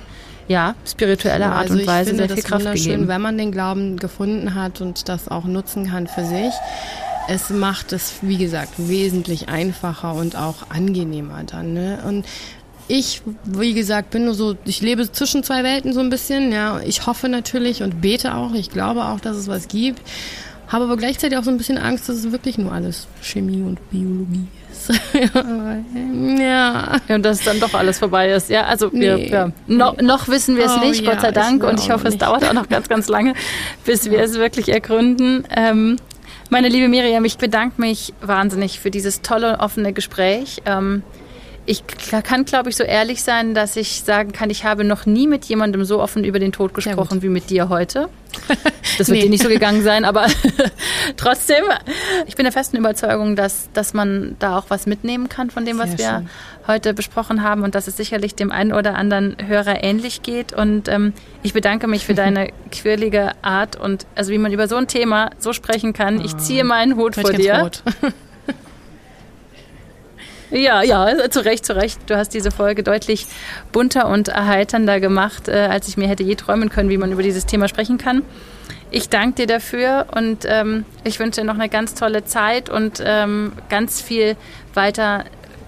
ja, 0.50 0.74
spirituelle 0.84 1.46
Art 1.46 1.70
also 1.70 1.74
und 1.74 1.86
Weise 1.86 2.16
sehr 2.16 2.28
viel 2.28 2.42
Kraft 2.42 2.72
gegeben. 2.72 3.06
Wenn 3.06 3.20
man 3.20 3.38
den 3.38 3.52
Glauben 3.52 3.98
gefunden 3.98 4.56
hat 4.56 4.80
und 4.80 5.08
das 5.08 5.28
auch 5.28 5.44
nutzen 5.44 5.88
kann 5.88 6.08
für 6.08 6.24
sich, 6.24 6.52
es 7.28 7.50
macht 7.50 7.92
es, 7.92 8.14
wie 8.22 8.36
gesagt, 8.36 8.72
wesentlich 8.76 9.48
einfacher 9.48 10.12
und 10.12 10.34
auch 10.34 10.68
angenehmer 10.68 11.44
dann. 11.46 11.72
Ne? 11.74 12.00
Und 12.04 12.26
ich, 12.88 13.22
wie 13.44 13.74
gesagt, 13.74 14.10
bin 14.10 14.24
nur 14.24 14.34
so, 14.34 14.56
ich 14.64 14.80
lebe 14.80 15.12
zwischen 15.12 15.44
zwei 15.44 15.62
Welten 15.62 15.92
so 15.92 16.00
ein 16.00 16.10
bisschen. 16.10 16.50
Ja, 16.50 16.80
ich 16.84 17.06
hoffe 17.06 17.28
natürlich 17.28 17.84
und 17.84 18.00
bete 18.00 18.34
auch. 18.34 18.52
Ich 18.52 18.70
glaube 18.70 19.04
auch, 19.04 19.20
dass 19.20 19.36
es 19.36 19.46
was 19.46 19.68
gibt. 19.68 20.02
Habe 20.70 20.84
aber 20.84 20.96
gleichzeitig 20.96 21.36
auch 21.36 21.42
so 21.42 21.50
ein 21.50 21.58
bisschen 21.58 21.78
Angst, 21.78 22.08
dass 22.08 22.16
es 22.16 22.32
wirklich 22.32 22.56
nur 22.56 22.72
alles 22.72 23.08
Chemie 23.22 23.62
und 23.62 23.90
Biologie 23.90 24.46
ja. 25.34 27.00
ja. 27.08 27.14
Und 27.14 27.22
dass 27.22 27.42
dann 27.42 27.60
doch 27.60 27.74
alles 27.74 27.98
vorbei 27.98 28.30
ist. 28.30 28.50
Ja, 28.50 28.64
also 28.64 28.88
nee. 28.92 29.00
wir, 29.00 29.18
ja. 29.28 29.52
No, 29.66 29.94
noch 30.00 30.28
wissen 30.28 30.56
wir 30.56 30.66
es 30.66 30.72
oh, 30.76 30.86
nicht, 30.86 31.04
ja, 31.04 31.12
Gott 31.12 31.20
sei 31.20 31.32
Dank. 31.32 31.64
Und 31.64 31.80
ich 31.80 31.90
hoffe, 31.90 32.08
es 32.08 32.18
dauert 32.18 32.44
auch 32.44 32.52
noch 32.52 32.68
ganz, 32.68 32.88
ganz 32.88 33.08
lange, 33.08 33.34
bis 33.84 34.10
wir 34.10 34.20
es 34.20 34.34
wirklich 34.34 34.68
ergründen. 34.68 35.44
Ähm, 35.54 35.96
meine 36.50 36.68
liebe 36.68 36.88
Miriam, 36.88 37.24
ich 37.24 37.38
bedanke 37.38 37.80
mich 37.80 38.12
wahnsinnig 38.20 38.80
für 38.80 38.90
dieses 38.90 39.22
tolle, 39.22 39.60
offene 39.60 39.92
Gespräch. 39.92 40.62
Ähm, 40.66 41.02
ich 41.66 41.84
kann, 42.24 42.44
glaube 42.44 42.70
ich, 42.70 42.76
so 42.76 42.84
ehrlich 42.84 43.22
sein, 43.22 43.54
dass 43.54 43.76
ich 43.76 44.02
sagen 44.02 44.32
kann, 44.32 44.50
ich 44.50 44.64
habe 44.64 44.82
noch 44.82 45.06
nie 45.06 45.26
mit 45.26 45.44
jemandem 45.44 45.84
so 45.84 46.00
offen 46.00 46.24
über 46.24 46.38
den 46.38 46.52
Tod 46.52 46.74
gesprochen 46.74 47.22
wie 47.22 47.28
mit 47.28 47.50
dir 47.50 47.68
heute. 47.68 48.08
Das 48.98 49.08
wird 49.08 49.18
nee. 49.18 49.24
dir 49.24 49.30
nicht 49.30 49.42
so 49.42 49.48
gegangen 49.48 49.82
sein, 49.82 50.04
aber 50.04 50.26
trotzdem, 51.16 51.64
ich 52.26 52.36
bin 52.36 52.44
der 52.44 52.52
festen 52.52 52.76
Überzeugung, 52.76 53.34
dass, 53.34 53.70
dass 53.72 53.94
man 53.94 54.36
da 54.40 54.58
auch 54.58 54.66
was 54.68 54.86
mitnehmen 54.86 55.30
kann 55.30 55.48
von 55.48 55.64
dem, 55.64 55.78
was 55.78 55.92
Sehr 55.92 55.98
wir 55.98 56.18
schön. 56.18 56.30
heute 56.66 56.92
besprochen 56.92 57.42
haben 57.42 57.62
und 57.62 57.74
dass 57.74 57.86
es 57.86 57.96
sicherlich 57.96 58.34
dem 58.34 58.52
einen 58.52 58.74
oder 58.74 58.96
anderen 58.96 59.36
Hörer 59.46 59.82
ähnlich 59.82 60.20
geht. 60.22 60.52
Und 60.52 60.88
ähm, 60.88 61.14
ich 61.42 61.54
bedanke 61.54 61.86
mich 61.86 62.04
für 62.04 62.14
deine 62.14 62.48
quirlige 62.72 63.30
Art 63.40 63.76
und 63.76 64.06
also 64.16 64.32
wie 64.32 64.38
man 64.38 64.52
über 64.52 64.68
so 64.68 64.76
ein 64.76 64.86
Thema 64.86 65.30
so 65.38 65.54
sprechen 65.54 65.94
kann. 65.94 66.20
Ich 66.20 66.36
ziehe 66.36 66.64
meinen 66.64 66.96
Hut 66.96 67.14
vor 67.14 67.32
dir. 67.32 67.70
Ja, 70.50 70.82
ja, 70.82 71.30
zu 71.30 71.44
Recht, 71.44 71.64
zu 71.64 71.76
Recht. 71.76 71.98
Du 72.06 72.16
hast 72.16 72.34
diese 72.34 72.50
Folge 72.50 72.82
deutlich 72.82 73.26
bunter 73.70 74.08
und 74.08 74.28
erheiternder 74.28 74.98
gemacht, 74.98 75.48
äh, 75.48 75.68
als 75.70 75.86
ich 75.86 75.96
mir 75.96 76.08
hätte 76.08 76.24
je 76.24 76.34
träumen 76.34 76.70
können, 76.70 76.90
wie 76.90 76.98
man 76.98 77.12
über 77.12 77.22
dieses 77.22 77.46
Thema 77.46 77.68
sprechen 77.68 77.98
kann. 77.98 78.22
Ich 78.90 79.08
danke 79.08 79.42
dir 79.42 79.46
dafür 79.46 80.06
und 80.16 80.44
ähm, 80.46 80.84
ich 81.04 81.20
wünsche 81.20 81.40
dir 81.40 81.46
noch 81.46 81.54
eine 81.54 81.68
ganz 81.68 81.94
tolle 81.94 82.24
Zeit 82.24 82.68
und 82.68 83.00
ähm, 83.04 83.52
ganz 83.68 84.02
viel 84.02 84.36
weiter 84.74 85.24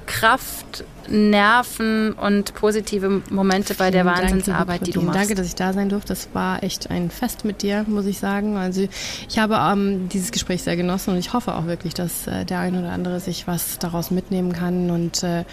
Kraft, 0.07 0.85
Nerven 1.09 2.13
und 2.13 2.55
positive 2.55 3.23
Momente 3.31 3.75
bei 3.75 3.91
der 3.91 4.05
Wahnsinnsarbeit, 4.05 4.87
die 4.87 4.93
du 4.93 5.03
machst. 5.03 5.19
Danke, 5.19 5.35
dass 5.35 5.47
ich 5.47 5.55
da 5.55 5.73
sein 5.73 5.89
durfte. 5.89 6.09
Das 6.09 6.29
war 6.33 6.63
echt 6.63 6.91
ein 6.91 7.11
Fest 7.11 7.45
mit 7.45 7.63
dir, 7.63 7.85
muss 7.89 8.07
ich 8.07 8.19
sagen. 8.19 8.57
Also 8.57 8.87
ich 9.29 9.39
habe 9.39 9.55
ähm, 9.55 10.09
dieses 10.09 10.33
Gespräch 10.33 10.63
sehr 10.63 10.77
genossen 10.77 11.11
und 11.11 11.19
ich 11.19 11.33
hoffe 11.33 11.55
auch 11.55 11.67
wirklich, 11.67 11.95
dass 11.95 12.27
äh, 12.27 12.45
der 12.45 12.61
eine 12.61 12.81
oder 12.81 12.93
andere 12.93 13.21
sich 13.21 13.47
was 13.47 13.79
daraus 13.79 14.11
mitnehmen 14.11 14.53
kann 14.53 14.91
und 14.91 15.23
äh, 15.23 15.45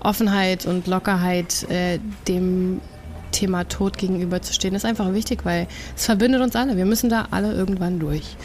Offenheit 0.00 0.66
und 0.66 0.86
Lockerheit 0.86 1.68
äh, 1.70 1.98
dem 2.28 2.80
Thema 3.32 3.64
Tod 3.64 3.98
gegenüberzustehen, 3.98 4.74
ist 4.74 4.84
einfach 4.84 5.12
wichtig, 5.12 5.44
weil 5.44 5.66
es 5.94 6.06
verbindet 6.06 6.40
uns 6.40 6.56
alle. 6.56 6.76
Wir 6.76 6.86
müssen 6.86 7.10
da 7.10 7.28
alle 7.30 7.52
irgendwann 7.52 7.98
durch. 7.98 8.36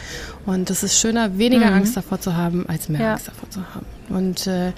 Und 0.44 0.68
es 0.70 0.82
ist 0.82 0.98
schöner, 0.98 1.38
weniger 1.38 1.68
mhm. 1.68 1.76
Angst 1.76 1.96
davor 1.96 2.20
zu 2.20 2.36
haben, 2.36 2.66
als 2.68 2.88
mehr 2.88 3.00
ja. 3.00 3.12
Angst 3.12 3.28
davor 3.28 3.48
zu 3.48 3.60
haben. 3.74 3.86
Und 4.08 4.46
äh, 4.46 4.72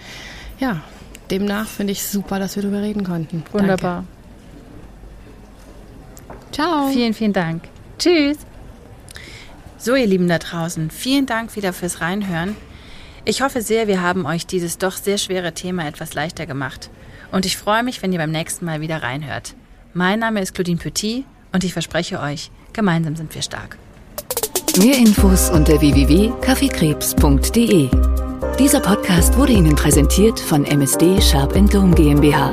ja, 0.58 0.82
demnach 1.30 1.66
finde 1.66 1.92
ich 1.92 2.04
super, 2.04 2.38
dass 2.38 2.56
wir 2.56 2.62
darüber 2.62 2.82
reden 2.82 3.04
konnten. 3.04 3.42
Wunderbar. 3.52 4.04
Danke. 4.04 4.14
Ciao. 6.52 6.88
Vielen, 6.88 7.14
vielen 7.14 7.32
Dank. 7.32 7.64
Tschüss. 7.98 8.38
So, 9.76 9.94
ihr 9.96 10.06
Lieben 10.06 10.28
da 10.28 10.38
draußen, 10.38 10.90
vielen 10.90 11.26
Dank 11.26 11.56
wieder 11.56 11.72
fürs 11.72 12.00
Reinhören. 12.00 12.56
Ich 13.24 13.42
hoffe 13.42 13.60
sehr, 13.60 13.86
wir 13.86 14.02
haben 14.02 14.24
euch 14.26 14.46
dieses 14.46 14.78
doch 14.78 14.92
sehr 14.92 15.18
schwere 15.18 15.52
Thema 15.52 15.86
etwas 15.86 16.14
leichter 16.14 16.46
gemacht. 16.46 16.90
Und 17.32 17.46
ich 17.46 17.56
freue 17.56 17.82
mich, 17.82 18.02
wenn 18.02 18.12
ihr 18.12 18.18
beim 18.18 18.30
nächsten 18.30 18.64
Mal 18.64 18.80
wieder 18.80 19.02
reinhört. 19.02 19.54
Mein 19.92 20.20
Name 20.20 20.40
ist 20.40 20.54
Claudine 20.54 20.78
Petit 20.78 21.24
und 21.52 21.64
ich 21.64 21.72
verspreche 21.72 22.20
euch, 22.20 22.50
gemeinsam 22.72 23.16
sind 23.16 23.34
wir 23.34 23.42
stark. 23.42 23.76
Mehr 24.78 24.98
Infos 24.98 25.50
unter 25.50 25.80
www.kaffeekrebs.de 25.80 27.90
dieser 28.58 28.78
Podcast 28.78 29.36
wurde 29.36 29.52
Ihnen 29.52 29.74
präsentiert 29.74 30.38
von 30.38 30.64
MSD 30.64 31.20
Sharp 31.20 31.54
Dome 31.70 31.92
GmbH. 31.94 32.52